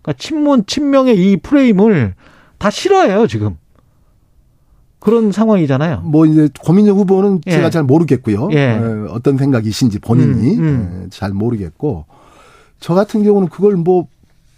[0.00, 2.14] 그러니까 친문 친명의 이 프레임을
[2.56, 3.58] 다 싫어해요 지금.
[5.06, 6.00] 그런 상황이잖아요.
[6.02, 7.52] 뭐 이제 고민정 후보는 예.
[7.52, 8.48] 제가 잘 모르겠고요.
[8.50, 8.72] 예.
[8.72, 11.02] 어, 어떤 생각이신지 본인이 음, 음.
[11.04, 12.06] 예, 잘 모르겠고
[12.80, 14.08] 저 같은 경우는 그걸 뭐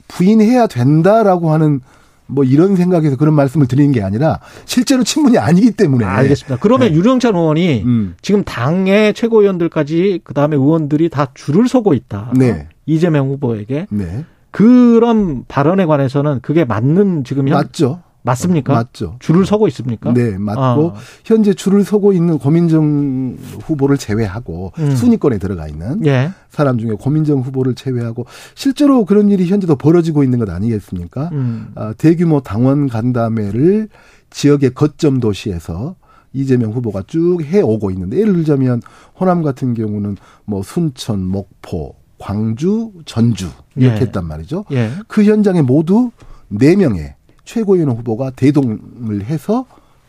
[0.09, 1.81] 부인해야 된다라고 하는
[2.27, 6.07] 뭐 이런 생각에서 그런 말씀을 드리는 게 아니라 실제로 친문이 아니기 때문에.
[6.07, 6.57] 알겠습니다.
[6.63, 6.95] 그러면 네.
[6.95, 8.15] 유령찬 의원이 음.
[8.23, 12.33] 지금 당의 최고위원들까지 그 다음에 의원들이 다 줄을 서고 있다.
[12.35, 12.69] 네.
[12.87, 13.87] 이재명 후보에게.
[13.91, 14.25] 네.
[14.51, 18.01] 그런 발언에 관해서는 그게 맞는 지금 현 맞죠.
[18.23, 18.73] 맞습니까?
[18.73, 19.17] 맞죠.
[19.21, 20.13] 줄을 서고 있습니까?
[20.13, 20.95] 네, 맞고 아.
[21.25, 24.91] 현재 줄을 서고 있는 고민정 후보를 제외하고 음.
[24.95, 26.31] 순위권에 들어가 있는 예.
[26.51, 31.31] 사람 중에 고민정 후보를 제외하고 실제로 그런 일이 현재도 벌어지고 있는 것 아니겠습니까?
[31.33, 31.73] 음.
[31.75, 33.89] 아, 대규모 당원 간담회를
[34.31, 35.97] 지역의 거점 도시에서
[36.33, 38.83] 이재명 후보가 쭉 해오고 있는데 예를 들자면
[39.19, 44.01] 호남 같은 경우는 뭐 순천, 목포, 광주, 전주 이렇게 예.
[44.03, 44.65] 했단 말이죠.
[44.73, 44.91] 예.
[45.07, 46.11] 그 현장에 모두
[46.53, 47.18] 4명의
[47.53, 49.65] 최고위원 후보가 대동을 해서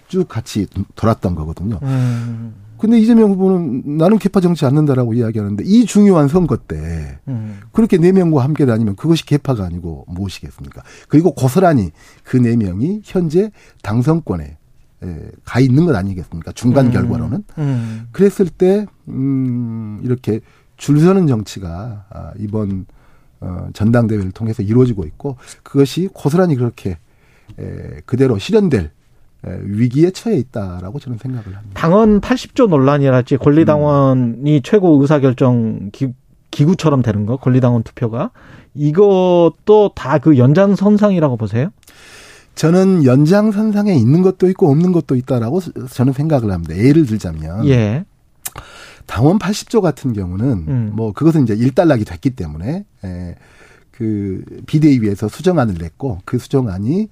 [0.09, 1.79] 쭉 같이 돌았던 거거든요.
[1.83, 2.53] 음.
[2.77, 7.59] 근데 이재명 후보는 나는 개파 정치 않는다라고 이야기하는데 이 중요한 선거 때 음.
[7.71, 10.83] 그렇게 네 명과 함께 다니면 그것이 개파가 아니고 무엇이겠습니까?
[11.07, 11.91] 그리고 고스란히
[12.23, 13.51] 그 네 명이 현재
[13.83, 14.57] 당선권에
[15.45, 16.51] 가 있는 것 아니겠습니까?
[16.53, 16.91] 중간 음.
[16.91, 17.43] 결과로는.
[17.57, 18.07] 음.
[18.11, 20.41] 그랬을 때, 음, 이렇게
[20.75, 22.85] 줄 서는 정치가 아, 이번
[23.39, 26.97] 어, 전당대회를 통해서 이루어지고 있고 그것이 고스란히 그렇게 에,
[28.05, 28.91] 그대로 실현될
[29.45, 31.71] 에, 위기에 처해 있다라고 저는 생각을 합니다.
[31.73, 34.61] 당헌 80조 논란이랄지 권리당원이 음.
[34.63, 36.09] 최고 의사결정 기,
[36.51, 38.31] 기구처럼 되는 거 권리당원 투표가
[38.75, 41.69] 이것도 다 그 연장선상이라고 보세요?
[42.55, 46.75] 저는 연장선상에 있는 것도 있고 없는 것도 있다라고 저는 생각을 합니다.
[46.75, 48.03] 예를 들자면 예.
[49.05, 50.91] 당원 80조 같은 경우는 음.
[50.93, 53.35] 뭐 그것은 이제 일단락이 됐기 때문에 에,
[53.91, 57.07] 그 비대위에서 수정안을 냈고 그 수정안이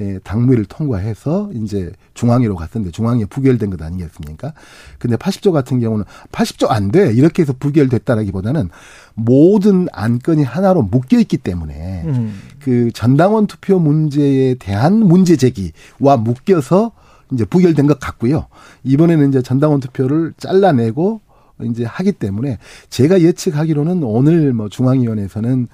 [0.00, 4.52] 예, 당무위를 통과해서 이제 중앙위로 갔었는데 중앙위에 부결된 것 아니겠습니까?
[4.98, 7.12] 근데 80조 같은 경우는 80조 안 돼.
[7.12, 8.70] 이렇게 해서 부결됐다라기보다는
[9.14, 12.40] 모든 안건이 하나로 묶여 있기 때문에 음.
[12.60, 16.92] 그 전당원 투표 문제에 대한 문제 제기와 묶여서
[17.32, 18.46] 이제 부결된 것 같고요.
[18.84, 21.20] 이번에는 이제 전당원 투표를 잘라내고
[21.64, 25.66] 이제 하기 때문에 제가 예측하기로는 오늘 뭐 중앙위원회에서는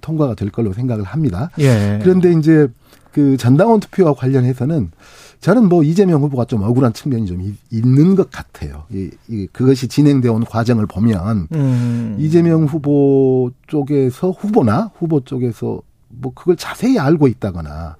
[0.00, 1.50] 통과가 될 걸로 생각을 합니다.
[1.58, 1.98] 예.
[2.02, 2.68] 그런데 이제
[3.18, 4.92] 그 전당원 투표와 관련해서는
[5.40, 8.84] 저는 뭐 이재명 후보가 좀 억울한 측면이 좀 있는 것 같아요.
[8.92, 12.16] 이, 이 그것이 진행되어 온 과정을 보면 음.
[12.20, 17.96] 이재명 후보 쪽에서 후보나 후보 쪽에서 뭐 그걸 자세히 알고 있다거나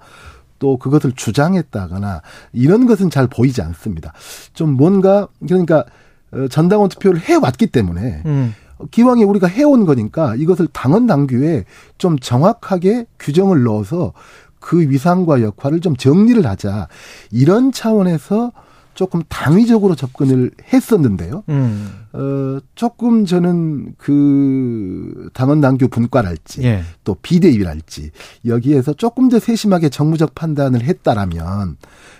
[0.57, 2.21] 또 그것을 주장했다거나
[2.53, 4.13] 이런 것은 잘 보이지 않습니다.
[4.53, 5.83] 좀 뭔가 그러니까
[6.31, 8.53] 어, 전당원 투표를 해왔기 때문에 음.
[8.91, 11.65] 기왕에 우리가 해온 거니까 이것을 당헌 당규에
[11.97, 14.13] 좀 정확하게 규정을 넣어서
[14.59, 16.87] 그 위상과 역할을 좀 정리를 하자.
[17.31, 18.51] 이런 차원에서
[18.99, 21.43] 조금 당위적으로 접근을 했었는데요.
[21.47, 21.89] 음.
[22.11, 26.83] 어, 조금 저는 그 당원 당규 분과랄지 예.
[27.05, 28.11] 또 비대위랄지
[28.45, 31.77] 여기에서 조금 더 세심하게 정무적 판단을 했다라면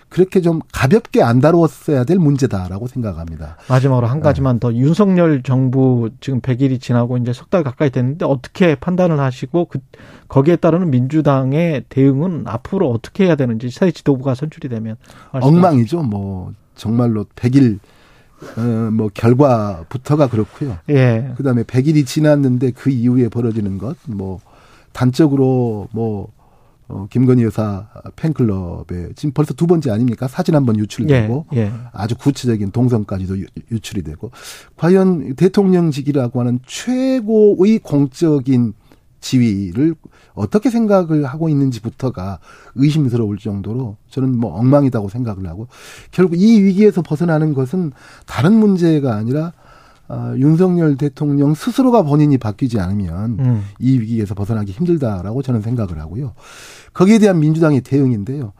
[0.10, 3.57] 그렇게 좀 가볍게 안 다루었어야 될 문제다라고 생각합니다.
[3.70, 4.60] 마지막으로 한 가지만 네.
[4.60, 9.80] 더 윤석열 정부 지금 100일이 지나고 이제 석 달 가까이 됐는데 어떻게 판단을 하시고 그
[10.28, 14.95] 거기에 따르는 민주당의 대응은 앞으로 어떻게 해야 되는지 새 지도부가 선출이 되면
[15.32, 16.01] 엉망이죠.
[16.03, 17.80] 뭐 정말로 100일
[18.57, 20.78] 어, 뭐 결과부터가 그렇고요.
[20.89, 21.34] 예.
[21.38, 24.39] 그다음에 100일이 지났는데 그 이후에 벌어지는 것 뭐
[24.91, 26.30] 단적으로 뭐
[26.90, 30.28] 어, 김건희 여사 팬클럽에 지금 벌써 두 번째 아닙니까?
[30.28, 31.72] 사진 한 번 유출되고 예, 예.
[31.94, 34.32] 아주 구체적인 동선까지도 유, 출이 되고
[34.76, 38.74] 과연 대통령직이라고 하는 최고의 공적인
[39.22, 39.96] 지위를
[40.34, 42.40] 어떻게 생각을 하고 있는지부터가
[42.76, 45.68] 의심스러울 정도로 저는 뭐 엉망이다고 생각을 하고
[46.12, 47.92] 결국 이 위기에서 벗어나는 것은
[48.26, 49.54] 다른 문제가 아니라
[50.10, 53.64] 어, 윤석열 대통령 스스로가 본인이 바뀌지 않으면 음.
[53.80, 56.34] 이 위기에서 벗어나기 힘들다라고 저는 생각을 하고요.
[56.93, 58.53] 거기에 대한 민주당의 대응인데요.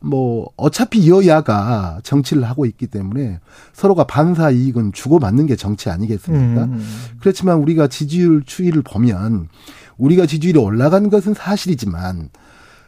[0.00, 3.40] 뭐 어차피 여야가 정치를 하고 있기 때문에
[3.72, 6.64] 서로가 반사 이익은 주고받는 게 정치 아니겠습니까?
[6.64, 6.84] 음.
[7.20, 9.48] 그렇지만 우리가 지지율 추이를 보면
[9.96, 12.30] 우리가 지지율이 올라간 것은 사실이지만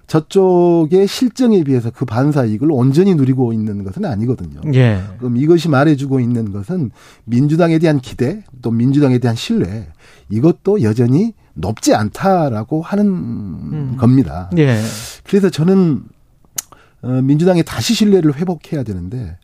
[0.09, 4.61] 저쪽의 실정에 비해서 그 반사 이익을 온전히 누리고 있는 것은 아니거든요.
[4.75, 5.01] 예.
[5.19, 6.91] 그럼 이것이 말해주고 있는 것은
[7.25, 9.87] 민주당에 대한 기대 또 민주당에 대한 신뢰
[10.31, 13.97] 이것도 여전히 높지 않다라고 하는 음.
[13.99, 14.51] 겁니다.
[14.57, 14.81] 예.
[15.25, 16.03] 그래서 저는
[17.03, 19.37] 어, 민주당이 다시 신뢰를 회복해야 되는데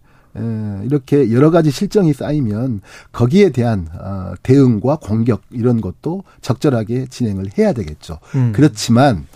[0.85, 2.81] 이렇게 여러 가지 실정이 쌓이면
[3.13, 8.19] 거기에 대한 어, 대응과 공격 이런 것도 적절하게 진행을 해야 되겠죠.
[8.35, 8.53] 음.
[8.53, 9.27] 그렇지만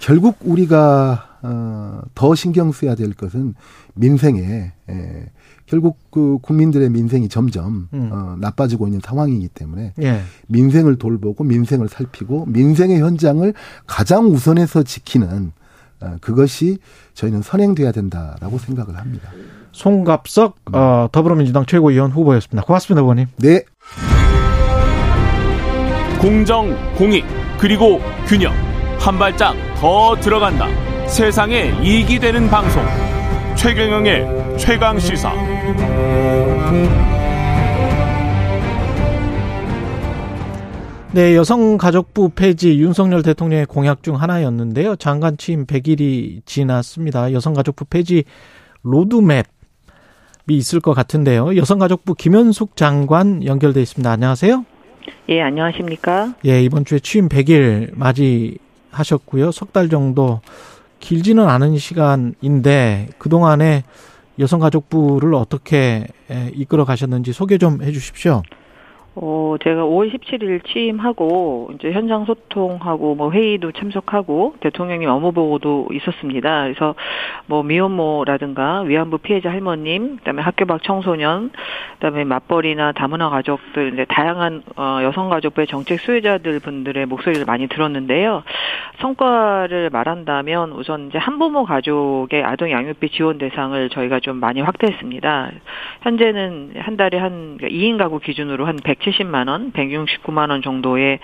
[0.00, 3.54] 결국 우리가 어, 더 신경 써야 될 것은
[3.94, 4.72] 민생에
[5.66, 8.10] 결국 그 국민들의 민생이 점점 음.
[8.12, 10.22] 어, 나빠지고 있는 상황이기 때문에 예.
[10.48, 13.54] 민생을 돌보고 민생을 살피고 민생의 현장을
[13.86, 15.52] 가장 우선해서 지키는
[16.00, 16.78] 어, 그것이
[17.14, 19.30] 저희는 선행돼야 된다라고 생각을 합니다.
[19.72, 22.66] 송갑석 어, 더불어민주당 최고위원 후보였습니다.
[22.66, 23.26] 고맙습니다, 의원님.
[23.36, 23.62] 네.
[26.20, 27.24] 공정, 공익,
[27.58, 28.69] 그리고 균형.
[29.00, 30.68] 한 발짝 더 들어간다.
[31.06, 32.82] 세상에 이익이 되는 방송.
[33.56, 35.32] 최경영의 최강 시사.
[41.12, 44.96] 네, 여성가족부 폐지 윤석열 대통령의 공약 중 하나였는데요.
[44.96, 47.32] 장관 취임 100일이 지났습니다.
[47.32, 48.24] 여성가족부 폐지
[48.82, 49.46] 로드맵
[50.50, 51.56] 있을 것 같은데요.
[51.56, 54.10] 여성가족부 김현숙 장관 연결돼 있습니다.
[54.10, 54.66] 안녕하세요.
[55.30, 56.34] 예, 안녕하십니까?
[56.44, 58.58] 예, 이번 주에 취임 100일 맞이
[58.90, 59.52] 하셨고요.
[59.52, 60.40] 석 달 정도
[61.00, 63.84] 길지는 않은 시간인데 그동안에
[64.38, 66.06] 여성가족부를 어떻게
[66.54, 68.42] 이끌어 가셨는지 소개 좀 해 주십시오.
[69.16, 76.62] 어, 제가 5월 17일 취임하고 이제 현장 소통하고 뭐 회의도 참석하고 대통령님 업무 보고도 있었습니다.
[76.62, 76.94] 그래서
[77.46, 83.94] 뭐 미혼모라든가 위안부 피해자 할머님, 그 다음에 학교 밖 청소년, 그 다음에 맞벌이나 다문화 가족들
[83.94, 88.44] 이제 다양한 어, 여성 가족부의 정책 수혜자들 분들의 목소리를 많이 들었는데요.
[89.00, 95.50] 성과를 말한다면 우선 이제 한부모 가족의 아동 양육비 지원 대상을 저희가 좀 많이 확대했습니다.
[96.02, 98.99] 현재는 한 달에 한 2인 가구 기준으로 한 100.
[99.00, 101.18] 170만 원, 169만 원 정도의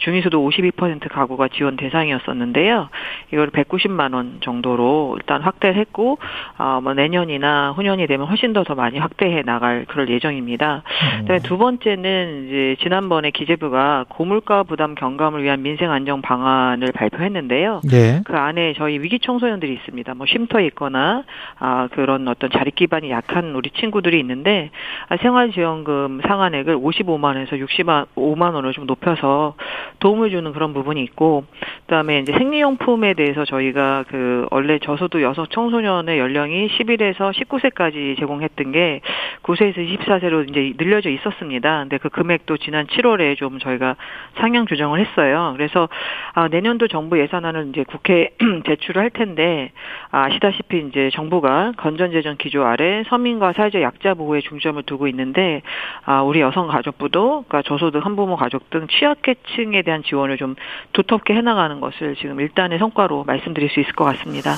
[0.00, 2.88] 중위소득 52% 가구가 지원 대상이었었는데요.
[3.32, 6.18] 이걸 190만 원 정도로 일단 확대를 했고
[6.56, 10.82] 어, 뭐 내년이나 후년이 되면 훨씬 더 더 많이 확대해 나갈 그럴 예정입니다.
[10.84, 11.20] 음.
[11.22, 17.80] 그다음에 두 번째는 이제 지난번에 기재부가 고물가 부담 경감을 위한 민생 안정 방안을 발표했는데요.
[17.90, 18.22] 네.
[18.24, 20.14] 그 안에 저희 위기 청소년들이 있습니다.
[20.14, 21.24] 뭐 쉼터에 있거나
[21.58, 24.70] 아 그런 어떤 자립 기반이 약한 우리 친구들이 있는데
[25.08, 29.54] 아, 생활지원금 상한액을 55만 5만 원에서 65만 원을 좀 높여서
[30.00, 31.44] 도움을 주는 그런 부분이 있고
[31.82, 39.00] 그다음에 이제 생리용품에 대해서 저희가 그 원래 저소득 여성 청소년의 연령이 11에서 19세까지 제공했던 게
[39.42, 41.80] 9세에서 24세로 이제 늘려져 있었습니다.
[41.80, 43.96] 근데 그 금액도 지난 7월에 좀 저희가
[44.36, 45.52] 상향 조정을 했어요.
[45.56, 45.88] 그래서
[46.34, 48.30] 아, 내년도 정부 예산안을 이제 국회에
[48.66, 49.72] 제출을 할 텐데
[50.10, 55.62] 아시다시피 이제 정부가 건전재정 기조 아래 서민과 사회적 약자 보호에 중점을 두고 있는데
[56.04, 60.54] 아, 우리 여성 가족부 정부도 그러니까 저소득 한부모 가족 등 취약계층에 대한 지원을 좀
[60.92, 64.54] 두텁게 해나가는 것을 지금 일단의 성과로 말씀드릴 수 있을 것 같습니다.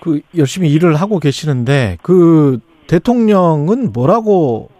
[0.00, 4.70] 그 열심히 일을 하고 계시는데 그 대통령은 뭐라고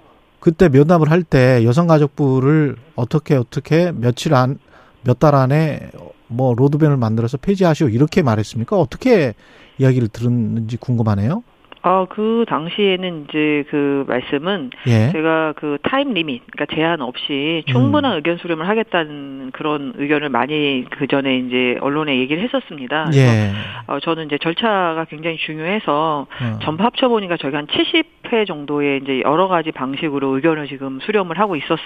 [0.41, 4.59] 그때 면담을 할 때 여성가족부를 어떻게 어떻게 며칠 안
[5.07, 5.91] 몇 달 안에
[6.27, 8.77] 뭐 로드맵을 만들어서 폐지하시오 이렇게 말했습니까?
[8.77, 9.35] 어떻게
[9.79, 11.43] 이야기를 들었는지 궁금하네요.
[11.83, 15.13] 아, 그 당시에는 이제 그 말씀은 예.
[15.13, 18.17] 제가 그 타임 리밋, 그러니까 제한 없이 충분한 음.
[18.17, 23.11] 의견 수렴을 하겠다는 그런 의견을 많이 그 전에 이제 언론에 얘기를 했었습니다.
[23.15, 23.53] 예.
[23.87, 26.59] 어, 저는 이제 절차가 굉장히 중요해서 어.
[26.63, 31.57] 전부 합쳐 보니까 저희가 한 70회 정도의 이제 여러 가지 방식으로 의견을 지금 수렴을 하고
[31.57, 31.79] 있었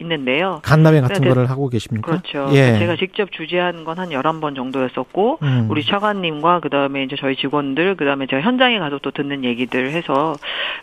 [0.00, 0.60] 있 는데요.
[0.62, 2.06] 간담회 같은 네, 거를 하고 계십니까?
[2.06, 2.48] 그렇죠.
[2.52, 2.78] 예.
[2.78, 5.66] 제가 직접 주재한 건 한 11번 정도였었고 음.
[5.68, 9.90] 우리 차관님과 그 다음에 이제 저희 직원들 그 다음에 제가 현장에 가서 또듣 는 얘기들
[9.90, 10.34] 해서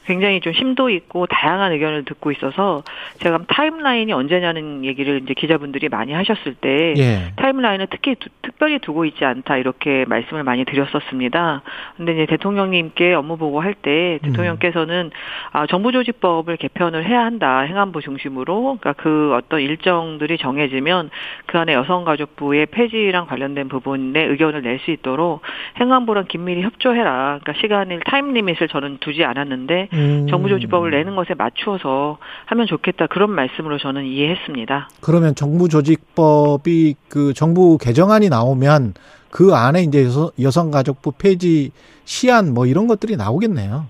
[0.05, 2.83] 굉장히 좀 심도 있고 다양한 의견을 듣고 있어서
[3.19, 7.33] 제가 타임라인이 언제냐는 얘기를 이제 기자분들이 많이 하셨을 때 예.
[7.35, 11.63] 타임라인을 특히 두, 특별히 두고 있지 않다 이렇게 말씀을 많이 드렸었습니다.
[11.97, 14.29] 근데 이제 대통령님께 업무 보고할 때 음.
[14.29, 15.11] 대통령께서는
[15.51, 17.61] 아, 정부조직법을 개편을 해야 한다.
[17.61, 21.09] 행안부 중심으로 그러니까 그 어떤 일정들이 정해지면
[21.47, 25.41] 그 안에 여성가족부의 폐지랑 관련된 부분에 의견을 낼 수 있도록
[25.79, 27.39] 행안부랑 긴밀히 협조해라.
[27.41, 30.27] 그러니까 시간을 타임 리밋을 저는 두지 않았는데 음.
[30.29, 34.89] 정부조직법을 내는 것에 맞추어서 하면 좋겠다 그런 말씀으로 저는 이해했습니다.
[35.01, 38.93] 그러면 정부조직법이 그 정부 개정안이 나오면
[39.31, 40.07] 그 안에 이제
[40.39, 41.71] 여성가족부 폐지
[42.05, 43.87] 시한 뭐 이런 것들이 나오겠네요.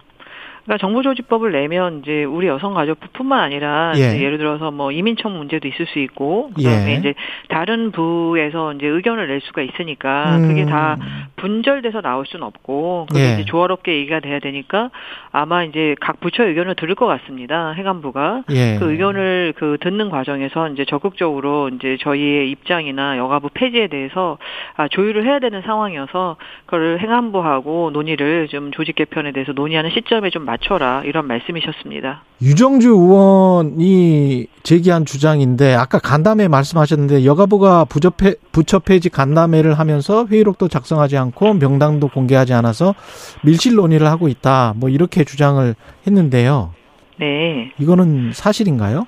[0.66, 4.20] 그러니까 정부조직법을 내면 이제 우리 여성가족부뿐만 아니라 예.
[4.20, 6.95] 예를 들어서 뭐 이민청 문제도 있을 수 있고 그다음에 예.
[6.95, 7.13] 이제
[7.49, 10.70] 다른 부에서 이제 의견을 낼 수가 있으니까 그게 음.
[10.70, 10.97] 다
[11.36, 13.34] 분절돼서 나올 수는 없고 그게 예.
[13.34, 14.89] 이제 조화롭게 얘기가 돼야 되니까
[15.32, 17.72] 아마 이제 각 부처의 의견을 들을 것 같습니다.
[17.74, 18.78] 행안부가 예.
[18.80, 24.39] 그 의견을 그 듣는 과정에서 이제 적극적으로 이제 저희의 입장이나 여가부 폐지에 대해서
[24.76, 30.45] 아, 조율을 해야 되는 상황이어서 그걸 행안부하고 논의를 좀 조직 개편에 대해서 논의하는 시점에 좀
[30.45, 32.23] 맞 춰라 이런 말씀이셨습니다.
[32.41, 40.67] 유정주 의원이 제기한 주장인데 아까 간담회 말씀하셨는데 여가부가 부처, 폐, 부처 폐지 간담회를 하면서 회의록도
[40.67, 42.93] 작성하지 않고 명단도 공개하지 않아서
[43.43, 44.73] 밀실 논의를 하고 있다.
[44.75, 45.75] 뭐 이렇게 주장을
[46.05, 46.73] 했는데요.
[47.19, 47.71] 네.
[47.79, 49.07] 이거는 사실인가요?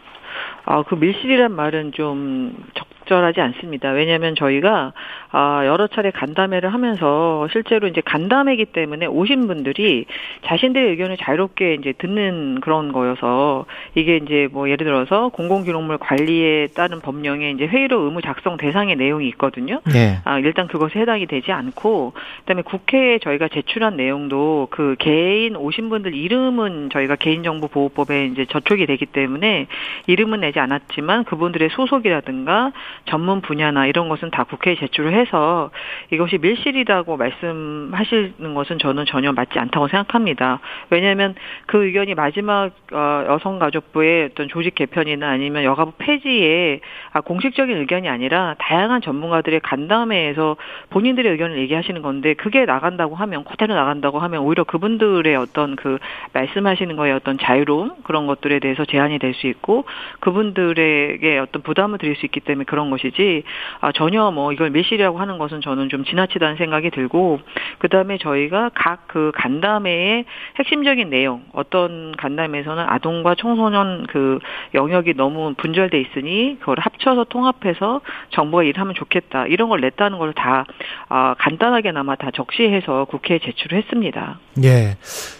[0.66, 3.90] 아, 그 밀실이란 말은 좀 적 절하지 않습니다.
[3.92, 4.94] 왜냐하면 저희가
[5.32, 10.06] 아, 여러 차례 간담회를 하면서 실제로 이제 간담회이기 때문에 오신 분들이
[10.46, 17.02] 자신들의 의견을 자유롭게 이제 듣는 그런 거여서 이게 이제 뭐 예를 들어서 공공기록물 관리에 따른
[17.02, 19.82] 법령에 이제 회의록 의무 작성 대상의 내용이 있거든요.
[19.92, 20.20] 네.
[20.24, 26.14] 아, 일단 그것에 해당이 되지 않고 그다음에 국회에 저희가 제출한 내용도 그 개인 오신 분들
[26.14, 29.68] 이름은 저희가 개인정보보호법에 이제 저촉이 되기 때문에
[30.08, 32.72] 이름은 내지 않았지만 그분들의 소속이라든가
[33.06, 35.72] 전문 분야나 이런 것은 다 국회에 제출을 해서
[36.12, 40.60] 이것이 밀실이라고 말씀하시는 것은 저는 전혀 맞지 않다고 생각합니다.
[40.90, 41.36] 왜냐하면
[41.66, 46.82] 그 의견이 마지막 어, 여성가족부의 어떤 조직 개편이나 아니면 여가부 폐지에
[47.14, 50.58] 아, 공식적인 의견이 아니라 다양한 전문가들의 간담회에서
[50.90, 56.00] 본인들의 의견을 얘기하시는 건데 그게 나간다고 하면 그대로 나간다고 하면 오히려 그분들의 어떤 그
[56.34, 59.86] 말씀하시는 거에 어떤 자유로움 그런 것들에 대해서 제한이 될 수 있고
[60.20, 63.44] 그분들에게 어떤 부담을 드릴 수 있기 때문에 그런 것이지
[63.82, 67.40] 아, 전혀 뭐 이걸 밀실이라고 하는 것은 저는 좀 지나치다는 생각이 들고
[67.80, 70.26] 그 다음에 저희가 각 그 간담회의
[70.60, 74.40] 핵심적인 내용 어떤 간담회에서는 아동과 청소년 그
[74.74, 80.66] 영역이 너무 분절돼 있으니 그걸 합쳐서 통합해서 정부가 일하면 좋겠다 이런 걸 냈다는 걸 다
[81.10, 84.40] 아, 간단하게나마 다 적시해서 국회에 제출을 했습니다.
[84.64, 84.98] 예.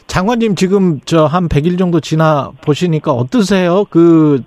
[0.08, 3.84] 장관님 지금 저 한 100일 정도 지나 보시니까 어떠세요?
[3.90, 4.42] 그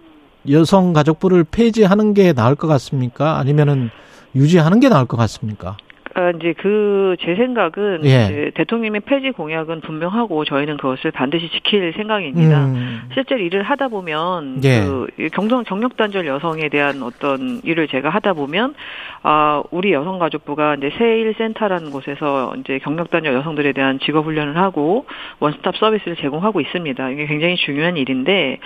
[0.51, 3.38] 여성가족부를 폐지하는 게 나을 것 같습니까?
[3.38, 3.90] 아니면은
[4.34, 5.76] 유지하는 게 나을 것 같습니까?
[6.14, 8.24] 아, 이제 그 제 생각은 예.
[8.24, 12.66] 이제 대통령의 폐지 공약은 분명하고 저희는 그것을 반드시 지킬 생각입니다.
[12.66, 13.02] 음.
[13.14, 14.80] 실제로 일을 하다 보면 예.
[14.80, 18.74] 그 경성 정력 단절 여성에 대한 어떤 일을 제가 하다 보면
[19.22, 25.06] 아 우리 여성가족부가 이제 세일 센터라는 곳에서 이제 경력 단절 여성들에 대한 직업 훈련을 하고
[25.40, 27.11] 원스톱 서비스를 제공하고 있습니다.
[27.11, 28.58] 이게 굉장히 중요한 일인데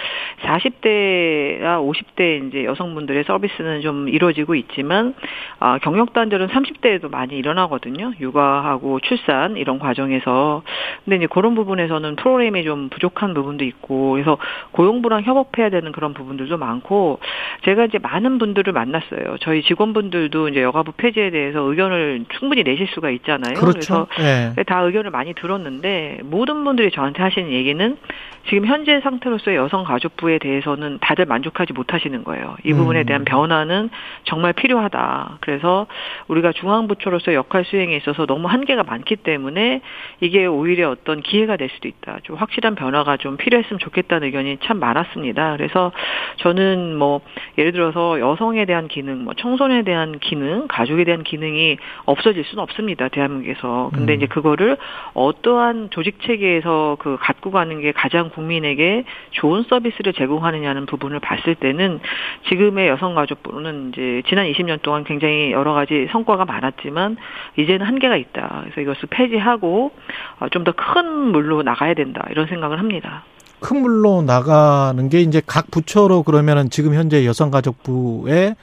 [0.42, 5.14] 40대나 50대 이제 여성분들의 서비스는 좀 이루어지고 있지만
[5.58, 8.12] 아 경력 단절은 30대에도 많이 일어나거든요.
[8.20, 10.62] 육아하고 출산 이런 과정에서
[11.04, 14.38] 근데 이제 그런 부분에서는 프로그램이 좀 부족한 부분도 있고 그래서
[14.72, 17.18] 고용부랑 협업해야 되는 그런 부분들도 많고
[17.64, 19.36] 제가 이제 많은 분들을 만났어요.
[19.40, 23.54] 저희 직원분들도 이제 여가부 폐지에 대해서 의견을 충분히 내실 수가 있잖아요.
[23.54, 24.06] 그렇죠.
[24.20, 24.52] 예.
[24.54, 27.96] 그래서 다 의견을 많이 들었는데 모든 분들이 저한테 하시는 얘기는
[28.48, 32.56] 지금 현재 상태로서의 여성가족부에 대해서는 다들 만족하지 못하시는 거예요.
[32.64, 33.06] 이 부분에 음.
[33.06, 33.88] 대한 변화는
[34.24, 35.38] 정말 필요하다.
[35.40, 35.86] 그래서
[36.28, 39.80] 우리가 중앙부처로서 역할 수행에 있어서 너무 한계가 많기 때문에
[40.20, 42.18] 이게 오히려 어떤 기회가 될 수도 있다.
[42.24, 45.56] 좀 확실한 변화가 좀 필요했으면 좋겠다는 의견이 참 많았습니다.
[45.56, 45.92] 그래서
[46.36, 47.22] 저는 뭐
[47.56, 53.08] 예를 들어서 여성에 대한 기능, 뭐 청소년에 대한 기능, 가족에 대한 기능이 없어질 수는 없습니다.
[53.08, 53.90] 대한민국에서.
[53.94, 54.16] 근데 음.
[54.16, 54.76] 이제 그거를
[55.14, 62.00] 어떠한 조직 체계에서 그 갖고 가는 게 가장 국민에게 좋은 서비스를 제공하느냐는 부분을 봤을 때는
[62.48, 67.16] 지금의 여성가족부는 이제 지난 20년 동안 굉장히 여러 가지 성과가 많았지만
[67.56, 68.62] 이제는 한계가 있다.
[68.64, 69.92] 그래서 이것을 폐지하고
[70.40, 72.26] 어, 좀더 큰 물로 나가야 된다.
[72.30, 73.24] 이런 생각을 합니다.
[73.60, 78.54] 큰 물로 나가는 게 이제 각 부처로 그러면은 지금 현재 여성가족부에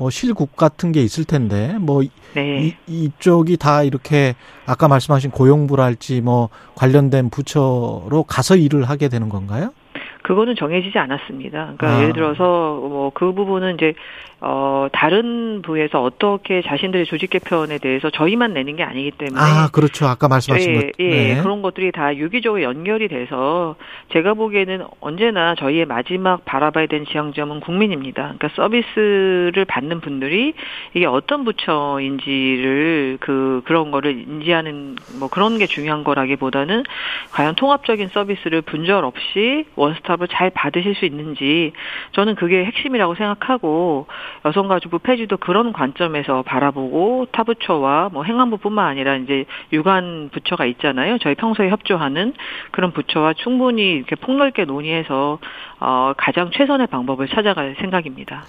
[0.00, 2.02] 뭐 실국 같은 게 있을 텐데 뭐
[2.34, 2.64] 네.
[2.64, 4.34] 이, 이쪽이 다 이렇게
[4.64, 9.74] 아까 말씀하신 고용부랄지 뭐 관련된 부처로 가서 일을 하게 되는 건가요?
[10.22, 11.74] 그거는 정해지지 않았습니다.
[11.76, 12.00] 그러니까 아.
[12.00, 12.42] 예를 들어서
[12.80, 13.94] 뭐 그 부분은 이제
[14.42, 20.06] 어 다른 부에서 어떻게 자신들의 조직 개편에 대해서 저희만 내는 게 아니기 때문에 아, 그렇죠.
[20.06, 20.86] 아까 말씀하신 예, 것.
[20.98, 21.42] 예, 네.
[21.42, 23.76] 그런 것들이 다 유기적으로 연결이 돼서
[24.12, 28.34] 제가 보기에는 언제나 저희의 마지막 바라봐야 되는 지향점은 국민입니다.
[28.38, 30.54] 그러니까 서비스를 받는 분들이
[30.94, 36.84] 이게 어떤 부처인지를 그 그런 거를 인지하는 뭐 그런 게 중요한 거라기보다는
[37.32, 41.72] 과연 통합적인 서비스를 분절 없이 원스톱을 잘 받으실 수 있는지
[42.12, 44.06] 저는 그게 핵심이라고 생각하고
[44.44, 51.18] 여성가족부 폐지도 그런 관점에서 바라보고 타부처와 뭐 행안부뿐만 아니라 이제 유관 부처가 있잖아요.
[51.18, 52.34] 저희 평소에 협조하는
[52.70, 55.38] 그런 부처와 충분히 이렇게 폭넓게 논의해서
[55.80, 58.44] 어 가장 최선의 방법을 찾아갈 생각입니다.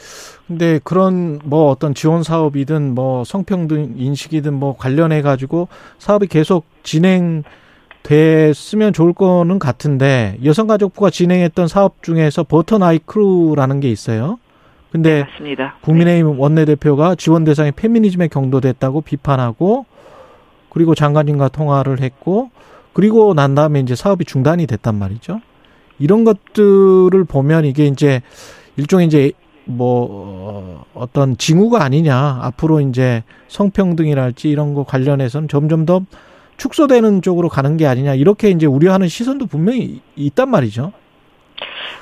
[0.48, 5.68] 근데 그런 뭐 어떤 지원 사업이든 뭐 성평등 인식이든 뭐 관련해 가지고
[5.98, 7.44] 사업이 계속 진행
[8.04, 14.40] 됐으면 좋을 거는 같은데 여성가족부가 진행했던 사업 중에서 버튼 아이크루라는 게 있어요.
[14.92, 15.72] 근데 네.
[15.82, 19.86] 국민의힘 원내대표가 지원 대상이 페미니즘에 경도됐다고 비판하고
[20.70, 22.50] 그리고 장관님과 통화를 했고
[22.94, 25.40] 그리고 난 다음에 이제 사업이 중단이 됐단 말이죠.
[25.98, 28.22] 이런 것들을 보면 이게 이제
[28.76, 29.32] 일종의 이제
[29.66, 36.02] 뭐 어떤 징후가 아니냐 앞으로 이제 성평등이랄지 이런 거 관련해서는 점점 더
[36.58, 40.92] 축소되는 쪽으로 가는 게 아니냐 이렇게 이제 우려하는 시선도 분명히 있단 말이죠.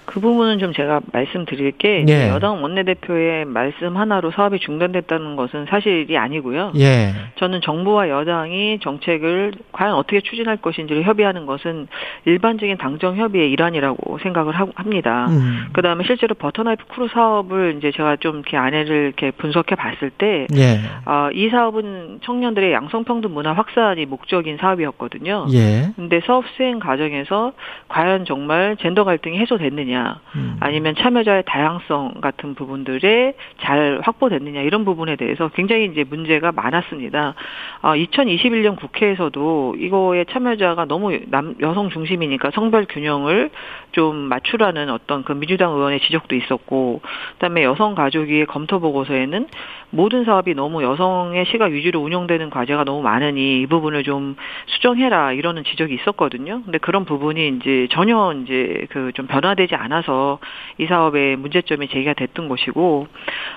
[0.05, 2.29] 그 부분은 좀 제가 말씀드릴 게 예.
[2.29, 6.73] 여당 원내대표의 말씀 하나로 사업이 중단됐다는 것은 사실이 아니고요.
[6.77, 7.13] 예.
[7.35, 11.87] 저는 정부와 여당이 정책을 과연 어떻게 추진할 것인지를 협의하는 것은
[12.25, 15.27] 일반적인 당정 협의의 일환이라고 생각을 합니다.
[15.29, 15.67] 음.
[15.73, 20.79] 그다음에 실제로 버터나이프 크루 사업을 이제 제가 좀 이렇게 안에를 이렇게 분석해 봤을 때, 예.
[21.05, 25.47] 어, 이 사업은 청년들의 양성평등 문화 확산이 목적인 사업이었거든요.
[25.53, 25.91] 예.
[25.95, 27.53] 근데 사업 수행 과정에서
[27.87, 30.57] 과연 정말 젠더 갈등이 해소됐느냐 됐느냐, 음.
[30.59, 37.35] 아니면 참여자의 다양성 같은 부분들에 잘 확보됐느냐 이런 부분에 대해서 굉장히 이제 문제가 많았습니다.
[37.81, 43.51] 어, 2021년 국회에서도 이거에 참여자가 너무 남 여성 중심이니까 성별 균형을
[43.91, 47.01] 좀 맞추라는 어떤 그 민주당 의원의 지적도 있었고,
[47.33, 49.47] 그다음에 여성 가족위의 검토 보고서에는
[49.91, 54.35] 모든 사업이 너무 여성의 시각 위주로 운영되는 과제가 너무 많으니 이 부분을 좀
[54.67, 56.61] 수정해라 이러는 지적이 있었거든요.
[56.63, 60.39] 근데 그런 부분이 이제 전혀 이제 그 좀 변화 되지 않아서
[60.77, 63.07] 이 사업의 문제점이 제기가 됐던 것이고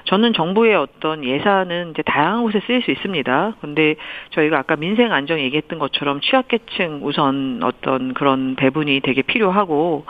[0.05, 3.55] 저는 정부의 어떤 예산은 이제 다양한 곳에 쓰일 수 있습니다.
[3.61, 3.95] 근데
[4.31, 10.05] 저희가 아까 민생 안정 얘기했던 것처럼 취약계층 우선 어떤 그런 배분이 되게 필요하고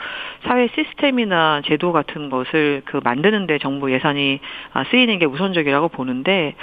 [0.45, 4.39] 사회 시스템이나 제도 같은 것을 그 만드는데 정부 예산이
[4.73, 6.55] 아, 쓰이는 게 우선적이라고 보는데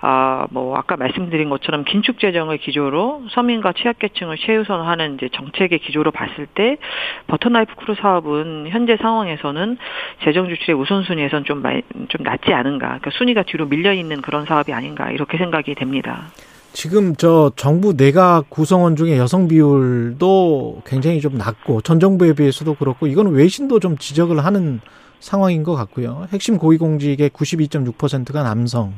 [0.00, 6.78] 아뭐 아까 말씀드린 것처럼 긴축 재정을 기조로 서민과 취약계층을 최우선하는 이제 정책의 기조로 봤을 때
[7.26, 9.76] 버터나이프 크루 사업은 현재 상황에서는
[10.24, 11.62] 재정 주출의 우선순위에선 좀,
[12.08, 12.86] 좀 낮지 않은가.
[12.86, 16.26] 그러니까 순위가 뒤로 밀려 있는 그런 사업이 아닌가 이렇게 생각이 됩니다.
[16.72, 23.08] 지금 저 정부 내각 구성원 중에 여성 비율도 굉장히 좀 낮고 전 정부에 비해서도 그렇고
[23.08, 24.80] 이거는 외신도 좀 지적을 하는
[25.18, 26.28] 상황인 것 같고요.
[26.32, 28.92] 핵심 고위공직의 92.6%가 남성.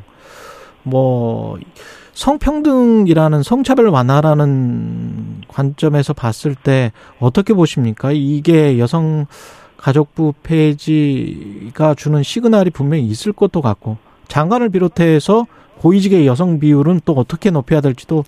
[0.82, 1.58] 뭐
[2.12, 8.10] 성평등이라는 성차별 완화라는 관점에서 봤을 때 어떻게 보십니까?
[8.12, 9.26] 이게 여성
[9.80, 13.96] 가족부 폐지가 주는 시그널이 분명히 있을 것도 같고
[14.28, 15.46] 장관을 비롯해서
[15.78, 18.24] 고위직의 여성 비율은 또 어떻게 높여야 될지도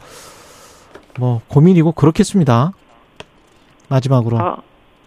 [1.18, 2.72] 뭐 고민이고 그렇겠습니다.
[3.88, 4.38] 마지막으로.
[4.38, 4.56] 아,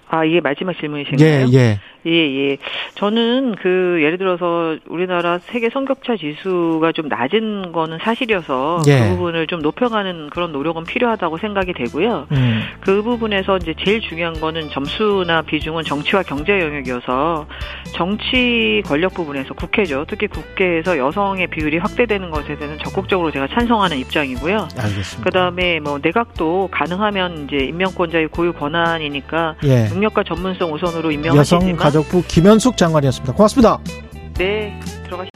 [0.08, 1.48] 아 이게 마지막 질문이신가요?
[1.52, 1.80] 예, 예.
[2.08, 2.58] 예, 예.
[2.96, 9.00] 저는 그 예를 들어서 우리나라 세계 성격차 지수가 좀 낮은 거는 사실이어서 예.
[9.00, 12.28] 그 부분을 좀 높여가는 그런 노력은 필요하다고 생각이 되고요.
[12.32, 12.62] 음.
[12.82, 17.48] 그 부분에서 이제 제일 중요한 거는 점수나 비중은 정치와 경제 영역이어서
[17.96, 20.06] 정치 권력 부분에서 국회죠.
[20.08, 24.68] 특히 국회에서 여성의 비율이 확대되는 것에 대해서는 적극적으로 제가 찬성하는 입장이고요.
[24.78, 25.24] 알겠습니다.
[25.24, 29.88] 그다음에 뭐 내각도 가능하면 이제 임명권자의 고유 권한이니까 예.
[29.96, 33.34] 능력과 전문성 우선으로 임명하시지만 가족부 김현숙 장관이었습니다.
[33.34, 33.80] 고맙습니다.
[34.38, 35.30] 네, 들어가시.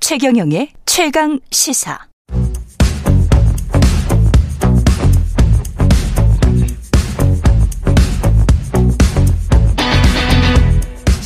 [0.00, 2.09] 최경영의 최강 시사.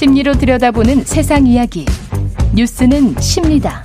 [0.05, 1.86] 심리로 들여다보는 세상 이야기.
[2.55, 3.84] 뉴스는 십니다.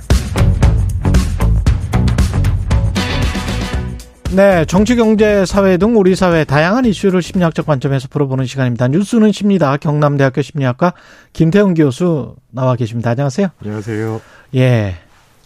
[4.36, 8.88] 네, 정치, 경제, 사회 등 우리 사회 다양한 이슈를 심리학적 관점에서 풀어보는 시간입니다.
[8.88, 9.78] 뉴스는 십니다.
[9.78, 10.92] 경남대학교 심리학과
[11.32, 13.12] 김태훈 교수 나와 계십니다.
[13.12, 13.48] 안녕하세요.
[13.62, 14.20] 안녕하세요.
[14.56, 14.96] 예.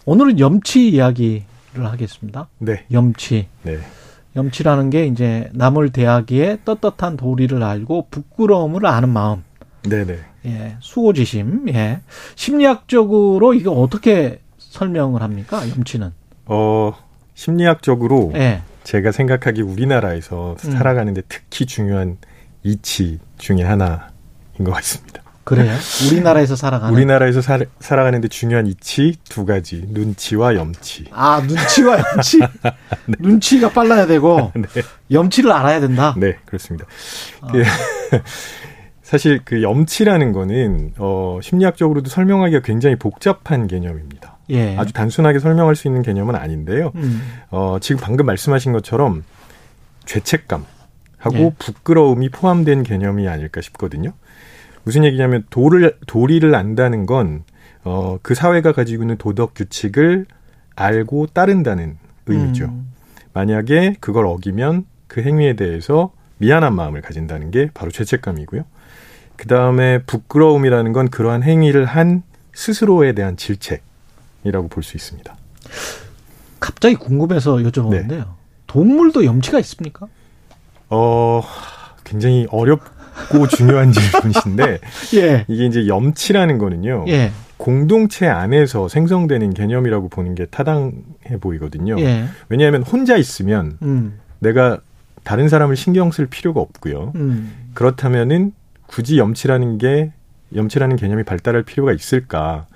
[0.03, 1.45] 오늘은 염치 이야기를
[1.77, 2.49] 하겠습니다.
[2.57, 2.83] 네.
[2.91, 3.47] 염치.
[3.63, 3.77] 네.
[4.35, 9.41] 염치라는 게 이제 남을 대하기에 떳떳한 도리를 알고 부끄러움을 아는 마음.
[9.89, 10.19] 네네.
[10.45, 11.69] 예, 수호지심.
[11.69, 12.01] 예.
[12.35, 15.67] 심리학적으로 이거 어떻게 설명을 합니까?
[15.69, 16.11] 염치는?
[16.45, 16.93] 어,
[17.33, 18.61] 심리학적으로 예.
[18.83, 20.71] 제가 생각하기 우리나라에서 음.
[20.71, 22.17] 살아가는데 특히 중요한
[22.63, 23.99] 이치 중의 하나인
[24.63, 25.21] 것 같습니다.
[25.45, 25.75] 그래요?
[26.09, 31.05] 우리나라에서 살아가는 우리나라에서 살, 살아가는데 중요한 이치 두 가지 눈치와 염치.
[31.11, 32.39] 아 눈치와 염치.
[33.05, 33.15] 네.
[33.19, 34.81] 눈치가 빨라야 되고 네.
[35.11, 36.15] 염치를 알아야 된다.
[36.17, 36.87] 네 그렇습니다.
[37.41, 37.51] 아.
[39.05, 44.39] 그, 사실 그 염치라는 거는 어, 심리학적으로도 설명하기가 굉장히 복잡한 개념입니다.
[44.49, 44.75] 예.
[44.77, 46.91] 아주 단순하게 설명할 수 있는 개념은 아닌데요.
[46.95, 47.21] 음.
[47.51, 49.23] 어, 지금 방금 말씀하신 것처럼
[50.05, 50.65] 죄책감
[51.17, 51.53] 하고 예.
[51.57, 54.13] 부끄러움이 포함된 개념이 아닐까 싶거든요.
[54.83, 57.43] 무슨 얘기냐면 도를 도리를 안다는 건
[57.83, 60.25] 어, 그 사회가 가지고 있는 도덕 규칙을
[60.75, 62.65] 알고 따른다는 의미죠.
[62.65, 62.91] 음.
[63.33, 68.63] 만약에 그걸 어기면 그 행위에 대해서 미안한 마음을 가진다는 게 바로 죄책감이고요.
[69.37, 72.23] 그 다음에 부끄러움이라는 건 그러한 행위를 한
[72.53, 75.35] 스스로에 대한 질책이라고 볼 수 있습니다.
[76.59, 78.07] 갑자기 궁금해서 여쭤보는데요.
[78.07, 78.23] 네.
[78.67, 80.07] 동물도 염치가 있습니까?
[80.89, 81.41] 어,
[82.03, 84.79] 굉장히 어렵고 중요한 질문이신데,
[85.15, 85.45] 예.
[85.47, 87.05] 이게 이제 염치라는 거는요.
[87.09, 87.31] 예.
[87.57, 91.99] 공동체 안에서 생성되는 개념이라고 보는 게 타당해 보이거든요.
[91.99, 92.25] 예.
[92.49, 94.19] 왜냐하면 혼자 있으면 음.
[94.39, 94.79] 내가
[95.23, 97.13] 다른 사람을 신경 쓸 필요가 없고요.
[97.15, 97.69] 음.
[97.73, 98.53] 그렇다면은
[98.87, 100.11] 굳이 염치라는 게
[100.53, 102.67] 염치라는 개념이 발달할 필요가 있을까?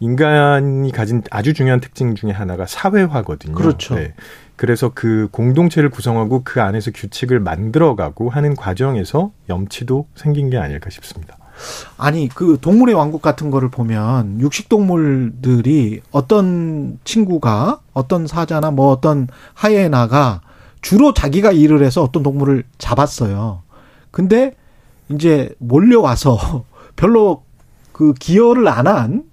[0.00, 3.54] 인간이 가진 아주 중요한 특징 중에 하나가 사회화거든요.
[3.54, 3.94] 그렇죠.
[3.94, 4.14] 네.
[4.56, 11.36] 그래서 그 공동체를 구성하고 그 안에서 규칙을 만들어가고 하는 과정에서 염치도 생긴 게 아닐까 싶습니다.
[11.96, 19.28] 아니 그 동물의 왕국 같은 거를 보면 육식 동물들이 어떤 친구가 어떤 사자나 뭐 어떤
[19.54, 20.42] 하이에나가
[20.82, 23.62] 주로 자기가 일을 해서 어떤 동물을 잡았어요.
[24.10, 24.54] 근데
[25.08, 26.64] 이제 몰려와서
[26.96, 27.42] 별로
[27.92, 29.24] 그 기여를 안한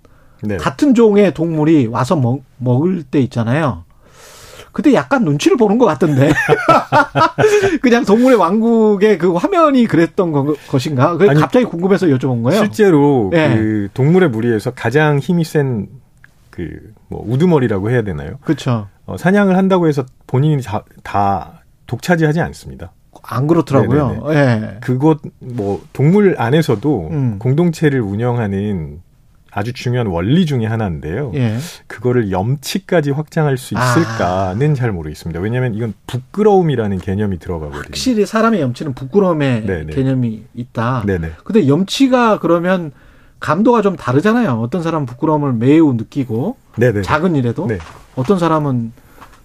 [0.44, 0.58] 네.
[0.58, 3.86] 같은 종의 동물이 와서 먹, 먹을 때 있잖아요.
[4.72, 6.34] 그때 약간 눈치를 보는 것 같던데.
[7.82, 11.16] 그냥 동물의 왕국의 그 화면이 그랬던 거, 것인가?
[11.16, 12.64] 그 갑자기 궁금해서 여쭤본 거예요.
[12.64, 13.56] 실제로 네.
[13.56, 15.88] 그 동물의 무리에서 가장 힘이 센
[16.50, 18.38] 그 뭐 우두머리라고 해야 되나요?
[18.42, 18.88] 그렇죠.
[19.06, 22.92] 어, 사냥을 한다고 해서 본인이 다, 다 독차지하지 않습니다.
[23.22, 24.26] 안 그렇더라고요.
[24.30, 24.34] 예.
[24.34, 24.78] 네.
[24.82, 27.36] 그곳 뭐 동물 안에서도 음.
[27.40, 29.02] 공동체를 운영하는
[29.56, 31.32] 아주 중요한 원리 중의 하나인데요.
[31.36, 31.58] 예.
[31.88, 34.74] 그거를 염치까지 확장할 수 있을까는 아.
[34.74, 35.40] 잘 모르겠습니다.
[35.40, 37.84] 왜냐하면 이건 부끄러움이라는 개념이 들어가거든요.
[37.86, 39.94] 확실히 사람의 염치는 부끄러움의 네네.
[39.94, 41.04] 개념이 있다.
[41.06, 41.34] 네네.
[41.44, 42.92] 근데 염치가 그러면
[43.40, 44.54] 감도가 좀 다르잖아요.
[44.54, 47.04] 어떤 사람은 부끄러움을 매우 느끼고 네네.
[47.04, 47.78] 작은 일에도 네.
[48.16, 48.94] 어떤 사람은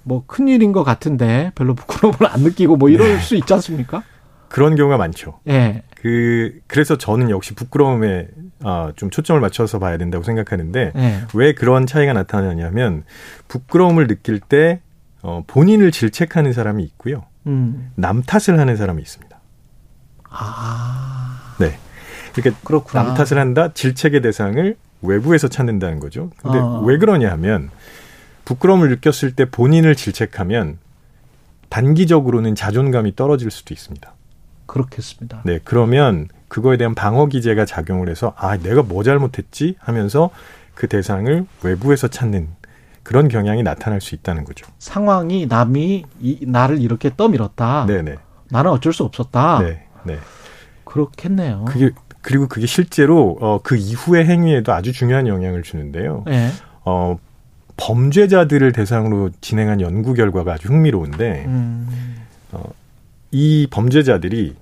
[0.08, 3.18] 뭐 큰일인 것 같은데 별로 부끄러움을 안 느끼고 뭐 이럴 네.
[3.20, 4.02] 수 있지 않습니까?
[4.48, 5.38] 그런 경우가 많죠.
[5.48, 5.82] 예.
[5.96, 8.28] 그 그래서 저는 역시 부끄러움에
[8.64, 11.20] 아, 좀 초점을 맞춰서 봐야 된다고 생각하는데 예.
[11.34, 13.04] 왜 그런 차이가 나타나냐면
[13.48, 14.80] 부끄러움을 느낄 때
[15.22, 17.24] 어, 본인을 질책하는 사람이 있고요.
[17.46, 17.90] 음.
[17.94, 19.38] 남 탓을 하는 사람이 있습니다.
[20.30, 21.56] 아.
[21.60, 21.78] 네.
[22.34, 23.02] 그러니까 그렇구나.
[23.02, 23.72] 남 탓을 한다.
[23.74, 26.30] 질책의 대상을 외부에서 찾는다는 거죠.
[26.42, 26.82] 근데 어.
[26.84, 27.70] 왜 그러냐 하면
[28.48, 30.78] 부끄러움을 느꼈을 때 본인을 질책하면
[31.68, 34.10] 단기적으로는 자존감이 떨어질 수도 있습니다.
[34.64, 35.42] 그렇겠습니다.
[35.44, 40.30] 네, 그러면 그거에 대한 방어 기제가 작용을 해서 아, 내가 뭐 잘못했지 하면서
[40.74, 42.48] 그 대상을 외부에서 찾는
[43.02, 44.66] 그런 경향이 나타날 수 있다는 거죠.
[44.78, 47.84] 상황이 남이 이, 나를 이렇게 떠밀었다.
[47.84, 48.16] 네네.
[48.50, 49.58] 나는 어쩔 수 없었다.
[49.58, 50.18] 네, 네.
[50.84, 51.66] 그렇겠네요.
[51.66, 51.90] 그게
[52.22, 56.24] 그리고 그게 실제로 어, 그 이후의 행위에도 아주 중요한 영향을 주는데요.
[56.26, 56.50] 네.
[56.86, 57.18] 어,
[57.78, 62.16] 범죄자들을 대상으로 진행한 연구 결과가 아주 흥미로운데 음.
[62.52, 62.70] 어,
[63.30, 64.54] 이 범죄자들이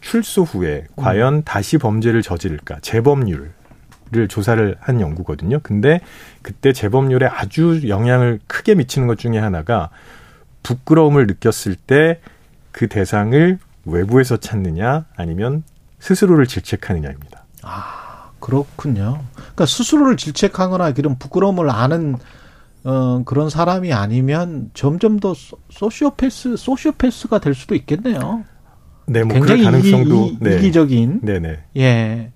[0.00, 1.02] 출소 후에 음.
[1.02, 3.52] 과연 다시 범죄를 저지를까 재범률을
[4.28, 5.60] 조사를 한 연구거든요.
[5.62, 6.00] 근데
[6.42, 9.90] 그때 재범률에 아주 영향을 크게 미치는 것 중에 하나가
[10.62, 12.20] 부끄러움을 느꼈을 때
[12.72, 15.64] 그 대상을 외부에서 찾느냐 아니면
[15.98, 17.44] 스스로를 질책하느냐입니다.
[17.62, 17.99] 아.
[18.40, 19.22] 그렇군요.
[19.34, 22.16] 그러니까 스스로를 질책하거나 그런 부끄러움을 아는
[22.82, 25.34] 어, 그런 사람이 아니면 점점 더
[25.70, 28.44] 소시오패스, 소시오패스가 될 수도 있겠네요.
[29.06, 30.60] 네, 뭐 굉장히 가능성도 이, 네.
[30.60, 31.58] 기적인 네 네.
[31.76, 32.32] 예.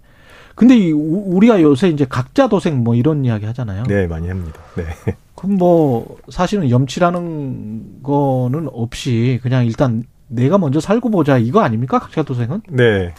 [0.55, 3.85] 근데 이, 우리가 요새 이제 각자 도생 뭐 이런 이야기 하잖아요.
[3.85, 4.61] 네, 많이 합니다.
[4.77, 4.85] 네.
[5.35, 11.99] 그럼 뭐 사실은 염치라는 거는 없이 그냥 일단 내가 먼저 살고 보자 이거 아닙니까?
[11.99, 12.63] 각자 도생은?
[12.69, 13.15] 네.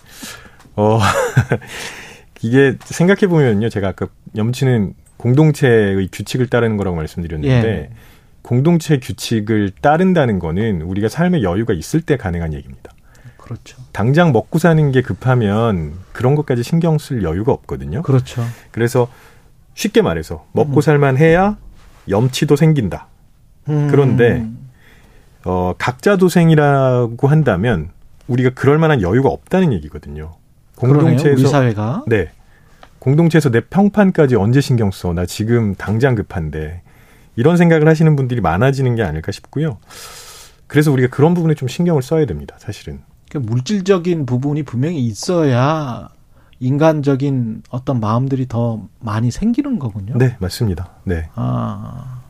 [0.75, 0.99] 어.
[2.45, 7.89] 이게 생각해 보면요, 제가 아까 염치는 공동체의 규칙을 따르는 거라고 말씀드렸는데 예.
[8.43, 12.91] 공동체 규칙을 따른다는 거는 우리가 삶의 여유가 있을 때 가능한 얘기입니다.
[13.37, 13.81] 그렇죠.
[13.91, 18.03] 당장 먹고 사는 게 급하면 그런 것까지 신경 쓸 여유가 없거든요.
[18.03, 18.43] 그렇죠.
[18.71, 19.07] 그래서
[19.73, 20.81] 쉽게 말해서 먹고 음.
[20.81, 21.57] 살만 해야
[22.07, 23.07] 염치도 생긴다.
[23.69, 23.87] 음.
[23.89, 24.45] 그런데
[25.43, 27.89] 어 각자 도생이라고 한다면
[28.27, 30.33] 우리가 그럴 만한 여유가 없다는 얘기거든요.
[30.75, 32.29] 공동체에서 우리 사회가 네
[32.99, 35.13] 공동체에서 내 평판까지 언제 신경 써?
[35.13, 36.81] 나 지금 당장 급한데.
[37.35, 39.77] 이런 생각을 하시는 분들이 많아지는 게 아닐까 싶고요.
[40.67, 43.01] 그래서 우리가 그런 부분에 좀 신경을 써야 됩니다, 사실은.
[43.29, 46.09] 그러니까 물질적인 부분이 분명히 있어야
[46.59, 50.17] 인간적인 어떤 마음들이 더 많이 생기는 거군요.
[50.17, 50.89] 네, 맞습니다.
[51.03, 51.29] 네.
[51.35, 52.21] 아.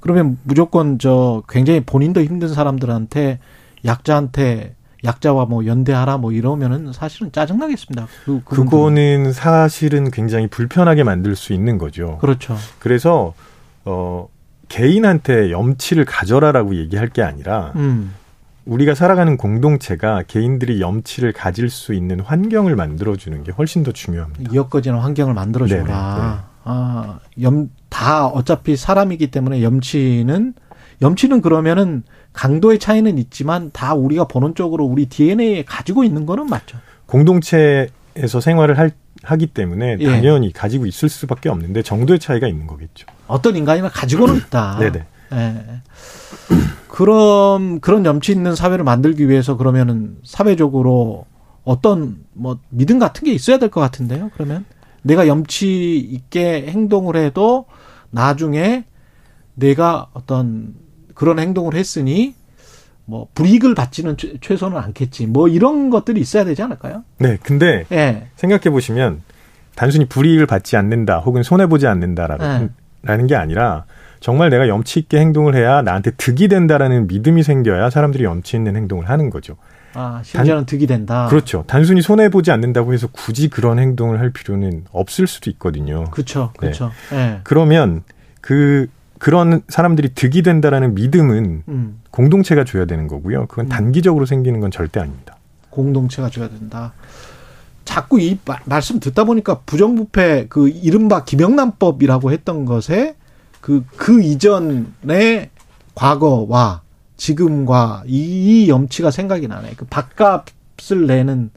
[0.00, 3.40] 그러면 무조건 저 굉장히 본인도 힘든 사람들한테
[3.84, 4.75] 약자한테
[5.06, 8.06] 약자와 뭐 연대하라 뭐 이러면은 사실은 짜증나겠습니다.
[8.24, 12.18] 그, 그거는 사실은 굉장히 불편하게 만들 수 있는 거죠.
[12.20, 12.56] 그렇죠.
[12.78, 13.32] 그래서
[13.84, 14.28] 어
[14.68, 18.12] 개인한테 염치를 가져라라고 얘기할 게 아니라 음.
[18.66, 24.52] 우리가 살아가는 공동체가 개인들이 염치를 가질 수 있는 환경을 만들어주는 게 훨씬 더 중요합니다.
[24.52, 25.82] 이어꺼지는 환경을 만들어줘라.
[25.82, 26.36] 네, 네, 네.
[26.64, 30.54] 아, 염, 다 어차피 사람이기 때문에 염치는,
[31.00, 32.02] 염치는 그러면은
[32.36, 36.76] 강도의 차이는 있지만 다 우리가 본원적으로 우리 DNA에 가지고 있는 거는 맞죠.
[37.06, 38.90] 공동체에서 생활을 할,
[39.22, 40.04] 하기 때문에 예.
[40.06, 40.52] 당연히 예.
[40.52, 43.06] 가지고 있을 수밖에 없는데 정도의 차이가 있는 거겠죠.
[43.26, 44.76] 어떤 인간이나 가지고는 있다.
[44.80, 45.04] 네네.
[45.32, 45.64] 예.
[46.88, 51.24] 그런 그런 염치 있는 사회를 만들기 위해서 그러면은 사회적으로
[51.64, 54.30] 어떤 뭐 믿음 같은 게 있어야 될 것 같은데요.
[54.34, 54.66] 그러면
[55.02, 57.64] 내가 염치 있게 행동을 해도
[58.10, 58.84] 나중에
[59.54, 60.74] 내가 어떤
[61.16, 62.34] 그런 행동을 했으니
[63.06, 65.26] 뭐 불이익을 받지는 최소는 않겠지.
[65.26, 67.02] 뭐 이런 것들이 있어야 되지 않을까요?
[67.18, 67.38] 네.
[67.42, 68.28] 근데 예.
[68.36, 69.22] 생각해 보시면
[69.74, 72.70] 단순히 불이익을 받지 않는다 혹은 손해 보지 않는다라는
[73.08, 73.26] 예.
[73.26, 73.84] 게 아니라
[74.20, 79.08] 정말 내가 염치 있게 행동을 해야 나한테 득이 된다라는 믿음이 생겨야 사람들이 염치 있는 행동을
[79.08, 79.56] 하는 거죠.
[79.94, 81.26] 아, 심지어는 득이 된다.
[81.30, 81.64] 그렇죠.
[81.66, 86.04] 단순히 손해 보지 않는다고 해서 굳이 그런 행동을 할 필요는 없을 수도 있거든요.
[86.10, 86.52] 그렇죠.
[86.58, 86.90] 그렇죠.
[87.10, 87.16] 네.
[87.16, 87.40] 네.
[87.44, 88.02] 그러면
[88.42, 88.88] 그
[89.18, 92.00] 그런 사람들이 득이 된다라는 믿음은 음.
[92.10, 93.46] 공동체가 줘야 되는 거고요.
[93.46, 93.68] 그건 음.
[93.68, 95.36] 단기적으로 생기는 건 절대 아닙니다.
[95.70, 96.92] 공동체가 줘야 된다.
[97.84, 103.14] 자꾸 이 말씀 듣다 보니까 부정부패 그 이른바 김영란법이라고 했던 것에
[103.60, 105.50] 그, 그 이전의
[105.94, 106.82] 과거와
[107.16, 109.72] 지금과 이, 이 염치가 생각이 나네.
[109.76, 111.50] 그 밥값을 내는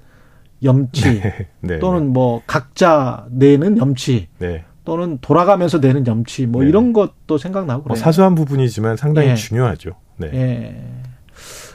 [0.64, 4.64] 염치 네, 네, 또는 뭐 각자 내는 염치 네.
[4.90, 6.70] 또는 돌아가면서 내는 염치 뭐 네.
[6.70, 8.04] 이런 것도 생각나고 뭐 그래요.
[8.04, 9.36] 사소한 부분이지만 상당히 예.
[9.36, 9.92] 중요하죠.
[10.18, 10.32] 네.
[10.34, 10.84] 예.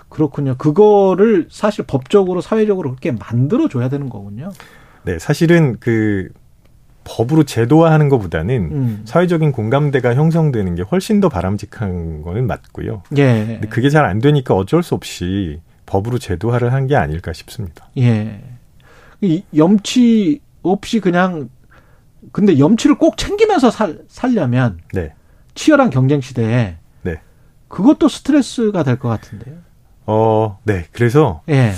[0.09, 0.57] 그렇군요.
[0.57, 4.51] 그거를 사실 법적으로 사회적으로 그렇게 만들어 줘야 되는 거군요.
[5.05, 6.29] 네, 사실은 그
[7.05, 9.03] 법으로 제도화하는 것보다는 음.
[9.05, 13.05] 사회적인 공감대가 형성되는 게 훨씬 더 바람직한 거는 맞고요.
[13.17, 13.45] 예.
[13.47, 17.89] 근데 그게 잘 안 되니까 어쩔 수 없이 법으로 제도화를 한 게 아닐까 싶습니다.
[17.97, 18.41] 예.
[19.21, 21.49] 이 염치 없이 그냥
[22.33, 25.13] 근데 염치를 꼭 챙기면서 살, 살려면 네.
[25.55, 27.21] 치열한 경쟁 시대에 네.
[27.69, 29.57] 그것도 스트레스가 될 것 같은데요.
[30.07, 30.87] 어, 네.
[30.93, 31.73] 그래서 예.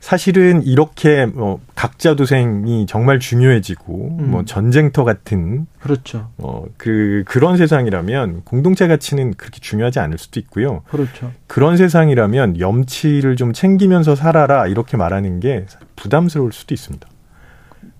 [0.00, 4.30] 사실은 이렇게 뭐 각자 도생이 정말 중요해지고 음.
[4.30, 6.30] 뭐 전쟁터 같은 그렇죠.
[6.38, 10.82] 어그 그런 세상이라면 공동체 가치는 그렇게 중요하지 않을 수도 있고요.
[10.88, 11.32] 그렇죠.
[11.48, 17.08] 그런 세상이라면 염치를 좀 챙기면서 살아라 이렇게 말하는 게 부담스러울 수도 있습니다.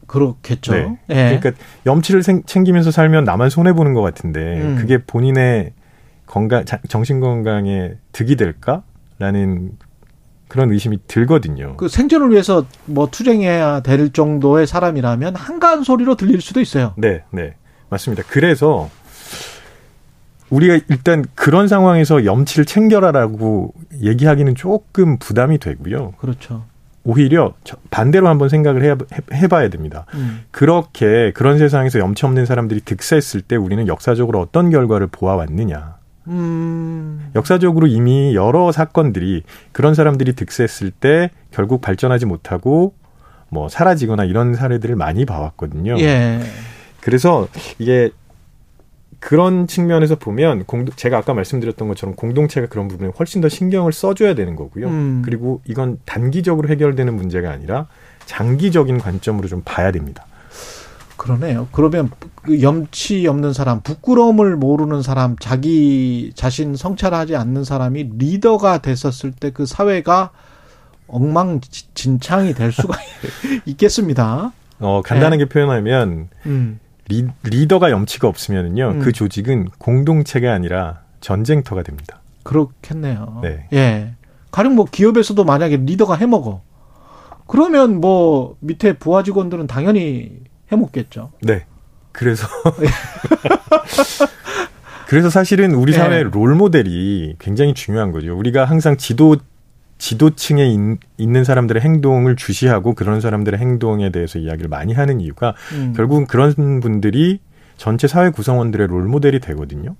[0.06, 0.72] 그렇겠죠.
[0.72, 0.98] 네.
[1.10, 1.38] 예.
[1.38, 1.52] 그러니까
[1.84, 4.76] 염치를 생, 챙기면서 살면 나만 손해 보는 것 같은데 음.
[4.78, 5.72] 그게 본인의
[6.26, 9.72] 건강 정신 건강에 득이 될까라는
[10.48, 11.76] 그런 의심이 들거든요.
[11.76, 16.94] 그 생존을 위해서 뭐 투쟁해야 될 정도의 사람이라면 한가한 소리로 들릴 수도 있어요.
[16.96, 17.54] 네, 네.
[17.88, 18.22] 맞습니다.
[18.28, 18.88] 그래서
[20.50, 26.12] 우리가 일단 그런 상황에서 염치를 챙겨라라고 얘기하기는 조금 부담이 되고요.
[26.18, 26.64] 그렇죠.
[27.06, 27.54] 오히려
[27.90, 28.96] 반대로 한번 생각을 해,
[29.32, 30.06] 해봐야 됩니다.
[30.14, 30.40] 음.
[30.50, 35.94] 그렇게 그런 세상에서 염치 없는 사람들이 득세했을 때 우리는 역사적으로 어떤 결과를 보아왔느냐.
[36.26, 37.30] 음.
[37.36, 42.94] 역사적으로 이미 여러 사건들이 그런 사람들이 득세했을 때 결국 발전하지 못하고
[43.48, 46.00] 뭐 사라지거나 이런 사례들을 많이 봐왔거든요.
[46.00, 46.40] 예.
[47.00, 47.46] 그래서
[47.78, 48.10] 이게
[49.26, 54.36] 그런 측면에서 보면 공동 제가 아까 말씀드렸던 것처럼 공동체가 그런 부분에 훨씬 더 신경을 써줘야
[54.36, 54.86] 되는 거고요.
[54.86, 55.22] 음.
[55.24, 57.88] 그리고 이건 단기적으로 해결되는 문제가 아니라
[58.26, 60.24] 장기적인 관점으로 좀 봐야 됩니다.
[61.16, 61.66] 그러네요.
[61.72, 62.08] 그러면
[62.44, 69.50] 그 염치 없는 사람, 부끄러움을 모르는 사람, 자기 자신 성찰하지 않는 사람이 리더가 됐었을 때
[69.50, 70.30] 그 사회가
[71.08, 72.96] 엉망진창이 될 수가
[73.66, 74.52] 있겠습니다.
[74.78, 75.48] 어, 간단하게 네.
[75.48, 76.78] 표현하면 음.
[77.08, 78.98] 리, 리더가 염치가 없으면은요, 음.
[79.00, 82.20] 그 조직은 공동체가 아니라 전쟁터가 됩니다.
[82.42, 83.40] 그렇겠네요.
[83.42, 83.68] 네.
[83.72, 84.14] 예.
[84.50, 86.62] 가령 뭐 기업에서도 만약에 리더가 해먹어.
[87.46, 90.40] 그러면 뭐 밑에 부하 직원들은 당연히
[90.72, 91.32] 해먹겠죠.
[91.42, 91.64] 네.
[92.12, 92.46] 그래서
[95.06, 96.22] 그래서 사실은 우리 사회 네.
[96.22, 98.36] 롤 모델이 굉장히 중요한 거죠.
[98.36, 99.36] 우리가 항상 지도
[99.98, 100.66] 지도층에
[101.18, 105.92] 있, 는 사람들의 행동을 주시하고 그런 사람들의 행동에 대해서 이야기를 많이 하는 이유가 음.
[105.96, 107.40] 결국은 그런 분들이
[107.76, 109.96] 전체 사회 구성원들의 롤 모델이 되거든요.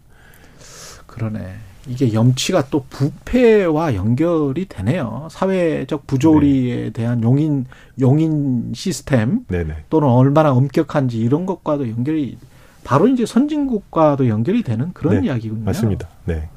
[1.06, 1.54] 그러네.
[1.88, 5.28] 이게 염치가 또 부패와 연결이 되네요.
[5.30, 6.90] 사회적 부조리에 네.
[6.90, 7.66] 대한 용인
[8.00, 9.84] 용인 시스템 네네.
[9.88, 12.38] 또는 얼마나 엄격한지 이런 것과도 연결이
[12.82, 15.26] 바로 이제 선진국과도 연결이 되는 그런 네.
[15.26, 15.64] 이야기군요.
[15.64, 16.08] 맞습니다.
[16.24, 16.48] 네.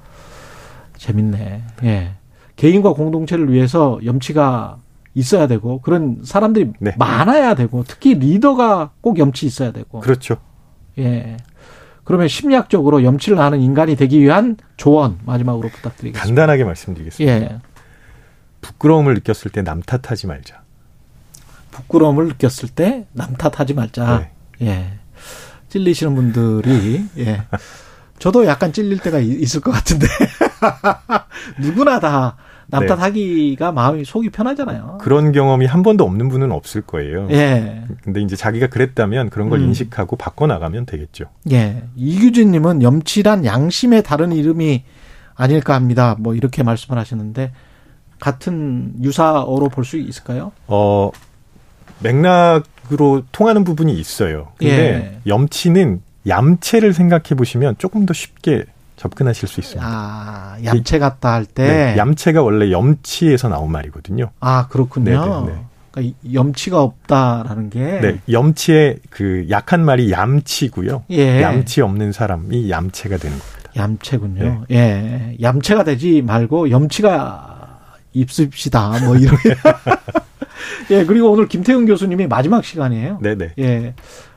[0.98, 1.64] 재밌네.
[1.84, 2.12] 예.
[2.60, 4.80] 개인과 공동체를 위해서 염치가
[5.14, 6.94] 있어야 되고 그런 사람들이 네.
[6.98, 10.02] 많아야 되고 특히 리더가 꼭 염치 있어야 되고.
[10.02, 10.36] 그렇죠.
[10.98, 11.38] 예.
[12.04, 16.22] 그러면 심리학적으로 염치를 아는 인간이 되기 위한 조언 마지막으로 부탁드리겠습니다.
[16.22, 17.34] 간단하게 말씀드리겠습니다.
[17.34, 17.60] 예.
[18.60, 20.62] 부끄러움을 느꼈을 때 남 탓하지 말자.
[21.72, 24.28] 부끄러움을 느꼈을 때 남 탓하지 말자.
[24.60, 24.68] 네.
[24.68, 25.00] 예.
[25.70, 27.44] 찔리시는 분들이 예.
[28.18, 30.08] 저도 약간 찔릴 때가 있을 것 같은데
[31.62, 32.36] 누구나 다
[32.72, 33.72] 남탓하기가 네.
[33.72, 35.00] 마음이 속이 편하잖아요.
[35.02, 37.28] 그런 경험이 한 번도 없는 분은 없을 거예요.
[37.32, 37.84] 예.
[38.04, 39.66] 근데 이제 자기가 그랬다면 그런 걸 음.
[39.66, 41.26] 인식하고 바꿔 나가면 되겠죠.
[41.52, 41.84] 예.
[41.96, 44.84] 이규진 님은 염치란 양심의 다른 이름이
[45.36, 46.16] 아닐까 합니다.
[46.20, 47.52] 뭐 이렇게 말씀을 하시는데
[48.20, 50.52] 같은 유사어로 볼 수 있을까요?
[50.68, 51.12] 어
[52.02, 54.50] 맥락으로 통하는 부분이 있어요.
[54.58, 55.20] 근데 예.
[55.28, 58.66] 염치는 얌체를 생각해 보시면 조금 더 쉽게
[59.00, 59.90] 접근하실 수 있습니다.
[59.90, 61.66] 아, 얌체 같다 할 때.
[61.66, 64.32] 네, 얌체가 원래 염치에서 나온 말이거든요.
[64.42, 65.06] 아, 그렇군요.
[65.06, 65.66] 네네, 네, 네.
[65.92, 67.80] 그러니까 염치가 없다라는 게.
[68.02, 71.06] 네, 염치의 그 약한 말이 얌치고요.
[71.12, 71.42] 예.
[71.42, 73.72] 얌치 없는 사람이 얌체가 되는 겁니다.
[73.78, 74.66] 얌체군요.
[74.68, 74.76] 네.
[74.76, 75.38] 예.
[75.42, 77.78] 얌체가 되지 말고 염치가
[78.12, 79.00] 입습시다.
[79.06, 79.38] 뭐 이런.
[80.92, 83.20] 예, 그리고 오늘 김태훈 교수님이 마지막 시간이에요.
[83.22, 83.54] 네네.
[83.60, 83.94] 예.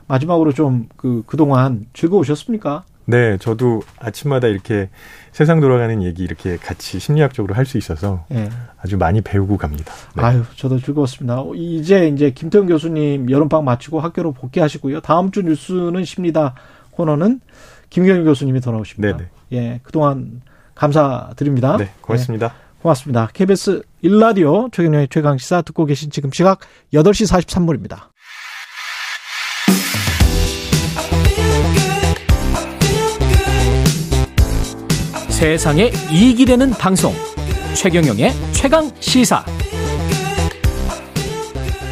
[0.07, 2.83] 마지막으로 좀 그, 그동안 즐거우셨습니까?
[3.05, 4.89] 네, 저도 아침마다 이렇게
[5.31, 8.49] 세상 돌아가는 얘기 이렇게 같이 심리학적으로 할 수 있어서 네.
[8.81, 9.93] 아주 많이 배우고 갑니다.
[10.15, 10.23] 네.
[10.23, 11.43] 아유, 저도 즐거웠습니다.
[11.55, 15.01] 이제 이제 김태훈 교수님 여름방 마치고 학교로 복귀하시고요.
[15.01, 16.55] 다음 주 뉴스는 십니다
[16.91, 17.39] 코너는
[17.89, 19.17] 김경일 교수님이 돌아오십니다.
[19.17, 19.29] 네네.
[19.53, 20.41] 예, 그동안
[20.75, 21.77] 감사드립니다.
[21.77, 22.47] 네, 고맙습니다.
[22.49, 23.29] 네, 고맙습니다.
[23.33, 26.59] KBS 1라디오 최경영의 최강시사 듣고 계신 지금 시각
[26.93, 28.12] 8시 43분입니다.
[35.33, 37.11] 세상에 이익이 되는 방송
[37.75, 39.43] 최경영의 최강 시사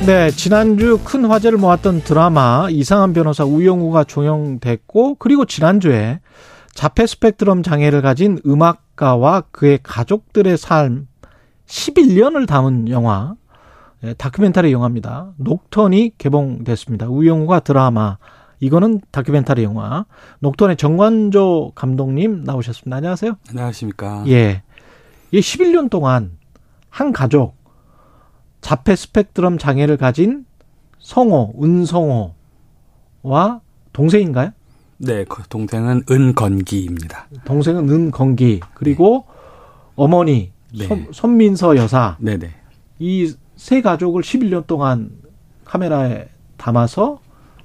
[0.05, 6.19] 네 지난주 큰 화제를 모았던 드라마 이상한 변호사 우영우가 종영됐고 그리고 지난주에
[6.75, 11.07] 자폐 스펙트럼 장애를 가진 음악가와 그의 가족들의 삶
[11.65, 13.33] 11년을 담은 영화
[14.03, 15.31] 예, 다큐멘터리 영화입니다.
[15.37, 17.07] 녹턴이 개봉됐습니다.
[17.07, 18.17] 우영우가 드라마
[18.65, 20.05] 이거는 다큐멘터리 영화.
[20.39, 22.95] 녹턴의 정관조 감독님 나오셨습니다.
[22.97, 23.35] 안녕하세요.
[23.49, 24.23] 안녕하십니까.
[24.27, 24.61] 예.
[25.31, 26.37] 이 11년 동안
[26.89, 27.55] 한 가족
[28.61, 30.45] 자폐 스펙트럼 장애를 가진
[30.99, 32.31] 성호, 은성호와
[33.91, 34.51] 동생인가요?
[34.99, 37.27] 네, 그 동생은 은건기입니다.
[37.43, 38.61] 동생은 은건기.
[38.75, 39.33] 그리고 네.
[39.95, 40.85] 어머니 네.
[40.87, 42.15] 손, 손민서 여사.
[42.19, 42.51] 네 네.
[42.99, 45.11] 이 세 가족을 11년 동안
[45.65, 47.19] 카메라에 담아서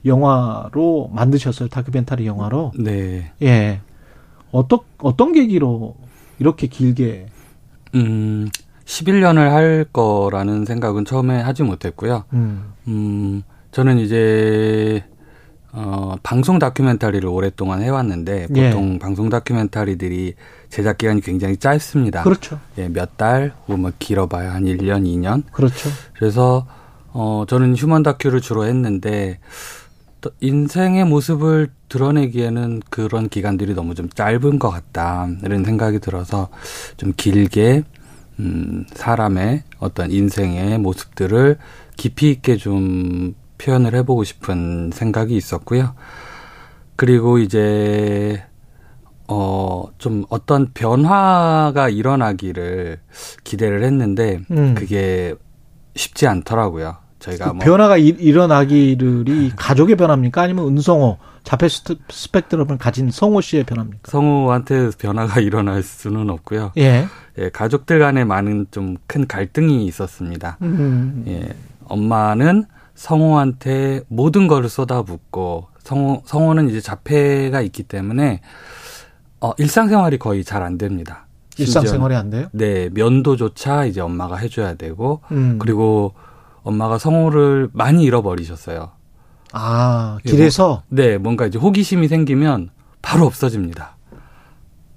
[0.06, 1.68] 영화로 만드셨어요.
[1.68, 2.72] 다큐멘터리 영화로.
[2.78, 3.32] 네.
[3.42, 3.80] 예.
[4.52, 5.96] 어떤 어떤 계기로
[6.38, 7.26] 이렇게 길게
[7.94, 8.48] 음
[8.84, 12.24] 11년을 할 거라는 생각은 처음에 하지 못했고요.
[12.32, 13.42] 음, 음
[13.72, 15.04] 저는 이제
[15.72, 18.70] 어, 방송 다큐멘터리를 오랫동안 해왔는데 예.
[18.70, 18.98] 보통 예.
[18.98, 20.34] 방송 다큐멘터리들이
[20.70, 22.22] 제작 기간이 굉장히 짧습니다.
[22.22, 22.58] 그렇죠.
[22.78, 25.42] 예, 몇 달, 뭐 길어봐야 한 1년, 2년.
[25.52, 25.90] 그렇죠.
[26.14, 26.66] 그래서
[27.12, 29.38] 어, 저는 휴먼 다큐를 주로 했는데
[30.40, 36.48] 인생의 모습을 드러내기에는 그런 기간들이 너무 좀 짧은 것 같다 이런 생각이 들어서
[36.96, 37.84] 좀 길게
[38.38, 41.58] 음 사람의 어떤 인생의 모습들을
[41.96, 45.94] 깊이 있게 좀 표현을 해보고 싶은 생각이 있었고요.
[46.96, 48.42] 그리고 이제
[49.28, 49.66] 어
[49.98, 53.00] 좀 어떤 변화가 일어나기를
[53.44, 54.74] 기대를 했는데 음.
[54.74, 55.34] 그게
[55.94, 56.96] 쉽지 않더라고요.
[57.18, 60.42] 저희가 뭐 변화가 일, 일어나기를이 가족의 변화입니까?
[60.42, 61.68] 아니면 은성호 자폐
[62.10, 64.10] 스펙트럼을 가진 성호 씨의 변화입니까?
[64.10, 66.72] 성호한테 변화가 일어날 수는 없고요.
[66.76, 67.06] 예.
[67.38, 70.58] 예, 가족들 간에 많은 좀 큰 갈등이 있었습니다.
[70.62, 71.24] 음.
[71.28, 71.48] 예,
[71.84, 72.64] 엄마는
[72.94, 78.40] 성호한테 모든 거를 쏟아붓고 성호 성호는 이제 자폐가 있기 때문에
[79.40, 81.26] 어, 일상생활이 거의 잘 안 됩니다.
[81.58, 82.48] 일상생활이 안 돼요?
[82.52, 85.58] 네, 면도조차 이제 엄마가 해줘야 되고 음.
[85.58, 86.12] 그리고
[86.66, 88.90] 엄마가 성호를 많이 잃어버리셨어요.
[89.52, 90.66] 아, 길에서?
[90.68, 92.70] 뭐, 네, 뭔가 이제 호기심이 생기면
[93.02, 93.96] 바로 없어집니다.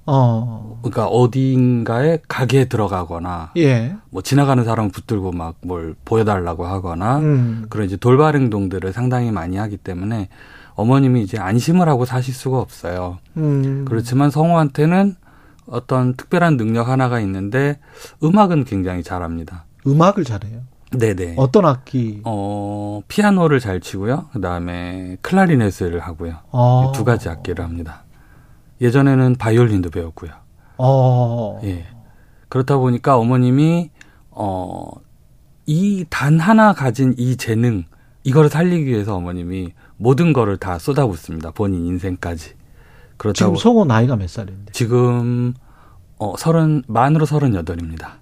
[0.08, 0.80] 어.
[0.82, 3.96] 그러니까 어딘가에 가게에 들어가거나 예.
[4.10, 7.68] 뭐 지나가는 사람 붙들고 막 뭘 보여달라고 하거나 음.
[7.70, 10.30] 그런 이제 돌발 행동들을 상당히 많이 하기 때문에
[10.74, 13.20] 어머님이 이제 안심을 하고 사실 수가 없어요.
[13.38, 13.86] 음.
[13.88, 15.16] 그렇지만 성우한테는
[15.68, 17.78] 어떤 특별한 능력 하나가 있는데
[18.24, 19.66] 음악은 굉장히 잘합니다.
[19.86, 20.62] 음악을 잘해요.
[20.92, 21.36] 네네.
[21.38, 22.22] 어떤 악기?
[22.26, 24.30] 어 피아노를 잘 치고요.
[24.34, 26.38] 그 다음에 클라리넷을 하고요.
[26.52, 26.92] 아.
[26.96, 28.04] 두 가지 악기를 합니다.
[28.82, 30.32] 예전에는 바이올린도 배웠고요.
[30.78, 31.60] 어.
[31.64, 31.86] 예.
[32.48, 33.92] 그렇다 보니까 어머님이
[34.32, 34.90] 어,
[35.66, 37.84] 이 단 하나 가진 이 재능,
[38.24, 41.52] 이거를 살리기 위해서 어머님이 모든 거를 다 쏟아붓습니다.
[41.52, 42.54] 본인 인생까지.
[43.18, 43.34] 그렇다고.
[43.34, 44.72] 지금 성호 나이가 몇 살인데?
[44.72, 45.54] 지금,
[46.18, 48.20] 어, 서른, 만으로 서른여덟입니다.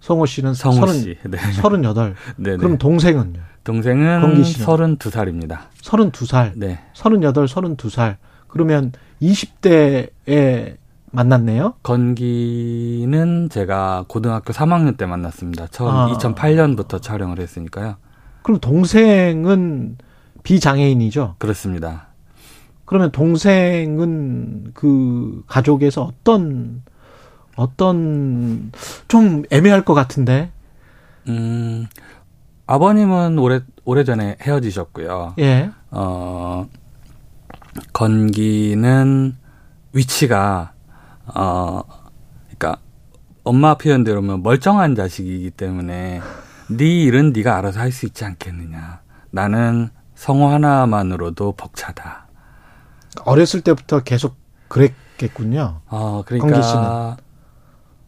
[0.00, 1.16] 성호 씨는 성호 서른, 씨.
[1.28, 1.38] 네.
[1.38, 2.14] 서른여덟.
[2.36, 2.56] 네.
[2.56, 3.40] 그럼 동생은요?
[3.64, 5.70] 동생은 서른두 살입니다.
[5.82, 6.52] 서른두 살.
[6.56, 6.78] 네.
[6.94, 8.16] 서른여덟, 서른두 살.
[8.46, 10.76] 그러면 20대에
[11.10, 11.74] 만났네요?
[11.82, 15.66] 건기는 제가 고등학교 3학년 때 만났습니다.
[15.68, 16.08] 처음 아.
[16.12, 17.96] 2008년부터 촬영을 했으니까요.
[18.42, 19.98] 그럼 동생은
[20.42, 21.34] 비장애인이죠?
[21.38, 22.08] 그렇습니다.
[22.84, 26.82] 그러면 동생은 그 가족에서 어떤
[27.58, 28.70] 어떤
[29.08, 30.50] 좀 애매할 것 같은데.
[31.26, 31.86] 음.
[32.66, 35.34] 아버님은 오래 오래전에 헤어지셨고요.
[35.38, 35.70] 예.
[35.90, 36.66] 어
[37.92, 39.36] 건기는
[39.92, 40.72] 위치가
[41.26, 41.82] 어
[42.44, 42.80] 그러니까
[43.44, 46.20] 엄마 표현대로 면 멀쩡한 자식이기 때문에
[46.70, 49.00] 네 일은 네가 알아서 할 수 있지 않겠느냐.
[49.30, 52.26] 나는 성우 하나만으로도 벅차다.
[53.24, 54.36] 어렸을 때부터 계속
[54.68, 55.80] 그랬겠군요.
[55.86, 57.16] 어, 그러니까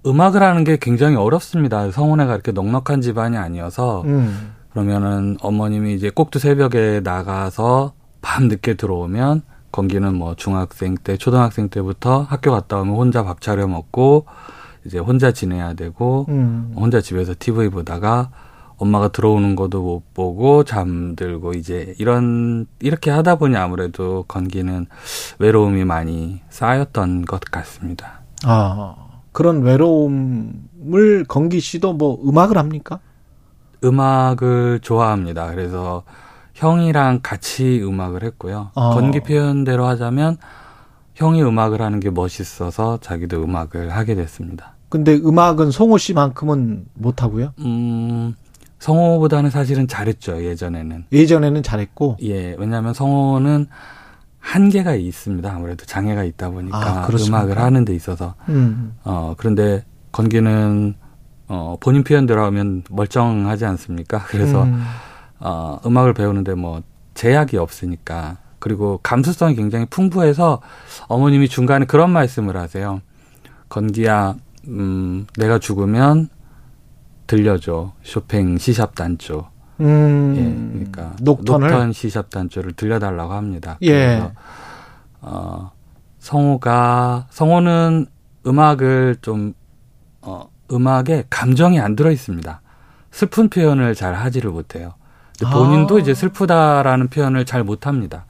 [0.07, 1.91] 음악을 하는 게 굉장히 어렵습니다.
[1.91, 4.53] 성훈애가 이렇게 넉넉한 집안이 아니어서 음.
[4.71, 12.23] 그러면은 어머님이 이제 꼭두 새벽에 나가서 밤 늦게 들어오면 건기는 뭐 중학생 때, 초등학생 때부터
[12.23, 14.27] 학교 갔다 오면 혼자 밥 차려 먹고
[14.85, 16.73] 이제 혼자 지내야 되고 음.
[16.77, 18.31] 혼자 집에서 TV 보다가
[18.79, 24.87] 엄마가 들어오는 것도 못 보고 잠들고 이제 이런 이렇게 하다 보니 아무래도 건기는
[25.39, 28.23] 외로움이 많이 쌓였던 것 같습니다.
[28.45, 33.01] 아 그런 외로움을 건기 씨도 뭐 음악을 합니까?
[33.85, 35.51] 음악을 좋아합니다.
[35.51, 36.03] 그래서
[36.55, 38.71] 형이랑 같이 음악을 했고요.
[38.75, 38.91] 어.
[38.91, 40.37] 건기 표현대로 하자면
[41.15, 44.75] 형이 음악을 하는 게 멋있어서 자기도 음악을 하게 됐습니다.
[44.89, 47.53] 근데 음악은 성호 씨만큼은 못 하고요?
[47.61, 48.35] 음,
[48.81, 51.05] 성호보다는 사실은 잘했죠, 예전에는.
[51.13, 52.17] 예전에는 잘했고?
[52.23, 53.69] 예, 왜냐하면 성호는
[54.41, 55.51] 한계가 있습니다.
[55.53, 58.35] 아무래도 장애가 있다 보니까 아, 음악을 하는 데 있어서.
[58.49, 58.97] 음.
[59.05, 60.95] 어, 그런데 건기는
[61.47, 64.25] 어, 본인 표현대로 하면 멀쩡하지 않습니까?
[64.29, 64.83] 그래서 음.
[65.39, 66.83] 어, 음악을 배우는데 뭐
[67.15, 70.61] 제약이 없으니까 그리고 감수성이 굉장히 풍부해서
[71.09, 73.01] 어머님이 중간에 그런 말씀을 하세요.
[73.69, 74.37] 건기야,
[74.69, 76.29] 음, 내가 죽으면
[77.27, 77.93] 들려줘.
[78.03, 79.47] 쇼팽 시샵 단조.
[79.81, 81.69] 음, 예, 그러니까 녹턴을?
[81.69, 83.79] 녹턴 시샵 단조를 들려달라고 합니다.
[83.83, 84.19] 예.
[84.19, 84.33] 그래서
[85.21, 85.73] 어,
[86.19, 88.07] 성우가 성우는
[88.47, 89.55] 음악을 좀
[90.21, 92.61] 어, 음악에 감정이 안 들어 있습니다.
[93.11, 94.95] 슬픈 표현을 잘 하지를 못해요.
[95.53, 95.99] 본인도 아.
[95.99, 98.27] 이제 슬프다라는 표현을 잘 못합니다.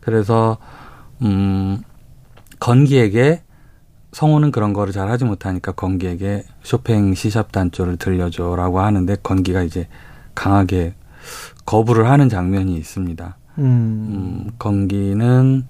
[0.00, 0.58] 그래서
[1.22, 1.82] 음
[2.58, 3.42] 건기에게
[4.12, 9.88] 성우는 그런 거를 잘 하지 못하니까 건기에게 쇼팽 시샵 단조를 들려줘라고 하는데 건기가 이제
[10.34, 10.94] 강하게
[11.66, 13.36] 거부를 하는 장면이 있습니다.
[13.58, 13.64] 음.
[13.64, 15.66] 음, 건기는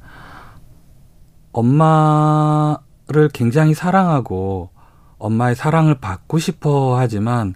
[1.53, 4.71] 엄마를 굉장히 사랑하고
[5.19, 7.55] 엄마의 사랑을 받고 싶어 하지만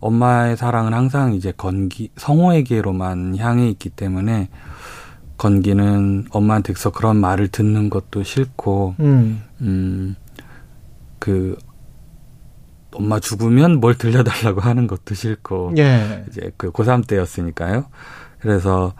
[0.00, 4.48] 엄마의 사랑은 항상 이제 건기 성호에게로만 향해 있기 때문에
[5.36, 9.42] 건기는 엄마한테서 그런 말을 듣는 것도 싫고 음.
[9.60, 10.16] 음
[11.18, 11.56] 그
[12.98, 16.24] 엄마 죽으면 뭘 들려달라고 하는 것도 싫고 예.
[16.28, 17.86] 이제 그 고3 때였으니까요.
[18.40, 18.92] 그래서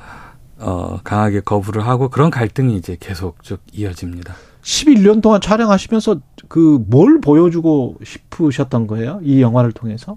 [0.58, 4.34] 어 강하게 거부를 하고 그런 갈등이 이제 계속 쭉 이어집니다.
[4.62, 9.20] 11년 동안 촬영하시면서 그 뭘 보여주고 싶으셨던 거예요?
[9.22, 10.16] 이 영화를 통해서?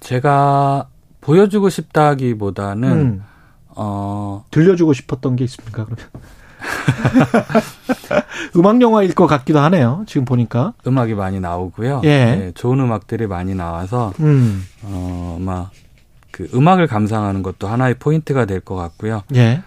[0.00, 0.88] 제가
[1.20, 3.22] 보여주고 싶다기보다는 음.
[3.68, 5.84] 어 들려주고 싶었던 게 있습니까?
[5.84, 6.04] 그러면
[8.56, 10.04] 음악 영화일 것 같기도 하네요.
[10.06, 12.02] 지금 보니까 음악이 많이 나오고요.
[12.04, 12.08] 예.
[12.36, 14.64] 네, 좋은 음악들이 많이 나와서 음.
[14.84, 15.70] 어막
[16.30, 19.22] 그 음악을 감상하는 것도 하나의 포인트가 될 것 같고요.
[19.34, 19.62] 예.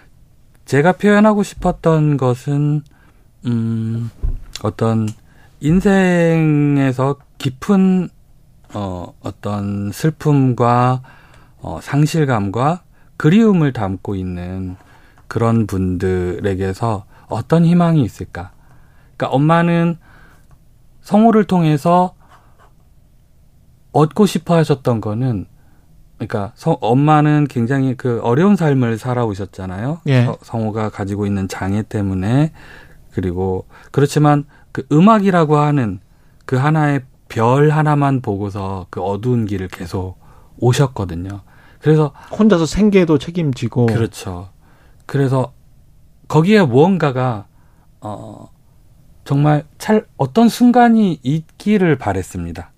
[0.65, 2.81] 제가 표현하고 싶었던 것은
[3.45, 4.09] 음
[4.63, 5.07] 어떤
[5.59, 8.09] 인생에서 깊은
[8.73, 11.01] 어, 어떤 슬픔과
[11.59, 12.81] 어, 상실감과
[13.17, 14.75] 그리움을 담고 있는
[15.31, 18.51] 그런 분들에게서 어떤 희망이 있을까?
[19.15, 19.97] 그러니까 엄마는
[20.99, 22.15] 성우를 통해서
[23.93, 25.45] 얻고 싶어 하셨던 거는
[26.17, 30.01] 그러니까 성, 엄마는 굉장히 그 어려운 삶을 살아오셨잖아요.
[30.09, 30.29] 예.
[30.41, 32.51] 성우가 가지고 있는 장애 때문에
[33.13, 34.43] 그리고 그렇지만
[34.73, 36.01] 그 음악이라고 하는
[36.45, 40.17] 그 하나의 별 하나만 보고서 그 어두운 길을 계속
[40.57, 41.39] 오셨거든요.
[41.79, 44.50] 그래서 혼자서 생계도 책임지고 그렇죠.
[45.11, 45.51] 그래서
[46.29, 47.45] 거기에 무언가가
[47.99, 48.49] 어
[49.25, 52.71] 정말 찰 어떤 순간이 있기를 바랬습니다.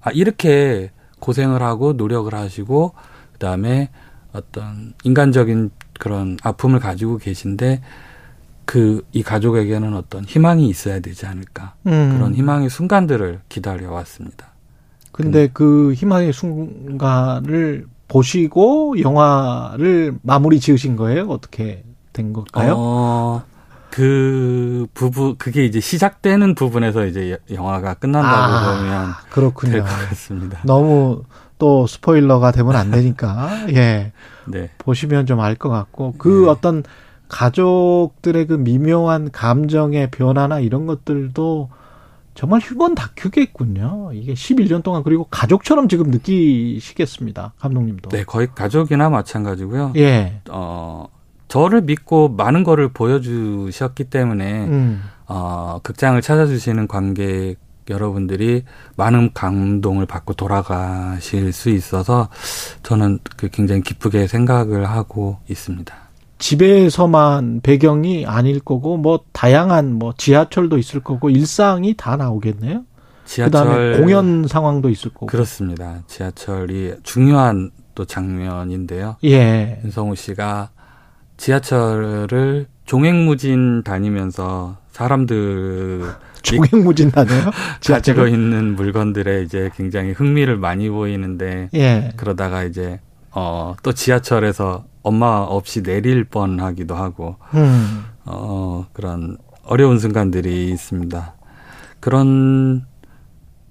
[0.00, 0.90] 아 이렇게
[1.20, 2.94] 고생을 하고 노력을 하시고
[3.34, 3.90] 그다음에
[4.32, 7.82] 어떤 인간적인 그런 아픔을 가지고 계신데
[8.64, 12.16] 그 이 가족에게는 어떤 희망이 있어야 되지 않을까 음.
[12.16, 14.48] 그런 희망의 순간들을 기다려 왔습니다.
[15.12, 21.28] 근데 그 희망의 순간을 보시고 영화를 마무리 지으신 거예요?
[21.28, 22.74] 어떻게 된 걸까요?
[22.76, 23.42] 어,
[23.90, 29.72] 그 부부 그게 이제 시작되는 부분에서 이제 영화가 끝난다고 아, 보면 그렇군요.
[29.72, 30.60] 될 것 같습니다.
[30.64, 31.22] 너무
[31.58, 34.12] 또 스포일러가 되면 안 되니까 예
[34.46, 34.70] 네.
[34.78, 36.48] 보시면 좀 알 것 같고 그 네.
[36.50, 36.82] 어떤
[37.28, 41.70] 가족들의 그 미묘한 감정의 변화나 이런 것들도
[42.36, 44.10] 정말 휴먼 다큐겠군요.
[44.12, 47.54] 이게 11년 동안 그리고 가족처럼 지금 느끼시겠습니다.
[47.58, 48.10] 감독님도.
[48.10, 49.94] 네, 거의 가족이나 마찬가지고요.
[49.96, 50.40] 예.
[50.50, 51.08] 어,
[51.48, 55.02] 저를 믿고 많은 거를 보여주셨기 때문에 음.
[55.26, 57.56] 어, 극장을 찾아주시는 관객
[57.88, 58.64] 여러분들이
[58.96, 62.28] 많은 감동을 받고 돌아가실 수 있어서
[62.82, 66.05] 저는 그 굉장히 기쁘게 생각을 하고 있습니다.
[66.38, 72.84] 집에서만 배경이 아닐 거고 뭐 다양한 뭐 지하철도 있을 거고 일상이 다 나오겠네요.
[73.24, 76.02] 지하철 그다음에 공연 상황도 있을 거고 그렇습니다.
[76.06, 79.16] 지하철이 중요한 또 장면인데요.
[79.24, 79.80] 예.
[79.84, 80.70] 윤성우 씨가
[81.36, 86.04] 지하철을 종횡무진 다니면서 사람들
[86.42, 87.50] 종횡무진 다녀요?
[87.84, 92.12] 가지고 있는 물건들에 이제 굉장히 흥미를 많이 보이는데 예.
[92.16, 93.00] 그러다가 이제
[93.36, 98.04] 어 또 지하철에서 엄마 없이 내릴 뻔 하기도 하고 음.
[98.24, 101.34] 어 그런 어려운 순간들이 있습니다.
[102.00, 102.86] 그런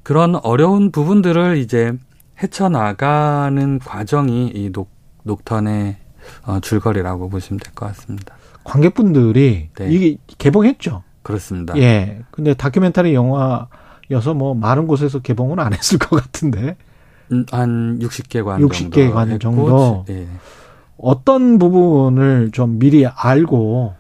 [0.04, 1.94] 그런 어려운 부분들을 이제
[2.42, 4.90] 헤쳐나가는 과정이 이 녹,
[5.24, 5.98] 녹턴의
[6.46, 8.36] 어, 줄거리라고 보시면 될 것 같습니다.
[8.64, 9.88] 관객분들이 네.
[9.90, 11.04] 이게 개봉했죠?
[11.24, 11.76] 그렇습니다.
[11.78, 12.22] 예.
[12.32, 16.76] 근데 다큐멘터리 영화여서 뭐 많은 곳에서 개봉은 안 했을 것 같은데.
[17.32, 20.06] 음, 한 60개 관 60개 관 정도.
[20.10, 20.28] 예.
[20.98, 23.94] 어떤 부분을 좀 미리 알고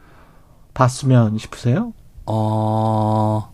[0.73, 1.93] 봤으면 싶으세요?
[2.25, 3.51] 어,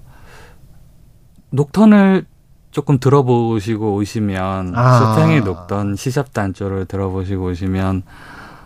[1.52, 2.26] 녹턴을
[2.72, 5.16] 조금 들어보시고 오시면 아.
[5.16, 8.04] 수탱이 녹던 시샵 단조를 들어보시고 오시면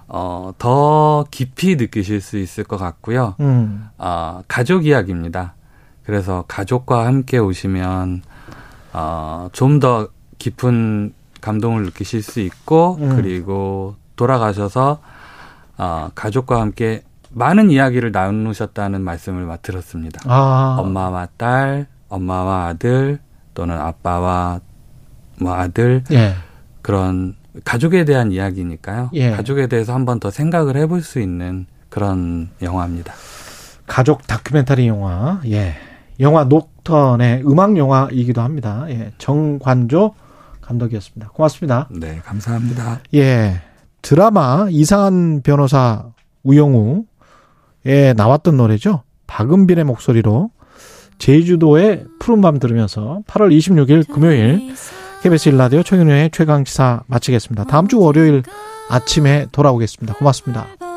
[0.08, 3.36] 어, 더 깊이 느끼실 수 있을 것 같고요.
[3.40, 3.90] 음.
[3.98, 5.56] 어, 가족 이야기입니다.
[6.04, 8.22] 그래서 가족과 함께 오시면
[8.94, 10.08] 어, 좀 더
[10.38, 13.16] 깊은 감동을 느끼실 수 있고 음.
[13.16, 15.00] 그리고 돌아가셔서
[15.78, 20.22] 어, 가족과 함께 많은 이야기를 나누셨다는 말씀을 들었습니다.
[20.26, 20.78] 아.
[20.80, 23.20] 엄마와 딸, 엄마와 아들
[23.54, 24.62] 또는 아빠와
[25.42, 26.34] 뭐 아들 예.
[26.82, 27.36] 그런
[27.66, 29.10] 가족에 대한 이야기니까요.
[29.14, 29.32] 예.
[29.32, 33.14] 가족에 대해서 한 번 더 생각을 해볼 수 있는 그런 영화입니다.
[33.86, 35.76] 가족 다큐멘터리 영화, 예.
[36.22, 38.86] 영화 녹턴의 음악 영화이기도 합니다.
[38.90, 39.12] 예.
[39.18, 40.14] 정관조
[40.66, 41.30] 감독이었습니다.
[41.30, 41.88] 고맙습니다.
[41.92, 43.02] 네, 감사합니다.
[43.14, 43.62] 예.
[44.02, 46.06] 드라마 이상한 변호사
[46.44, 47.06] 우영우에
[48.16, 49.04] 나왔던 노래죠.
[49.28, 50.52] 박은빈의 목소리로
[51.18, 54.74] 제주도의 푸른밤 들으면서 8월 26일 금요일
[55.24, 57.64] KBS 일라디오 최경영의 최강시사 마치겠습니다.
[57.66, 58.44] 다음 주 월요일
[58.90, 60.14] 아침에 돌아오겠습니다.
[60.16, 60.95] 고맙습니다.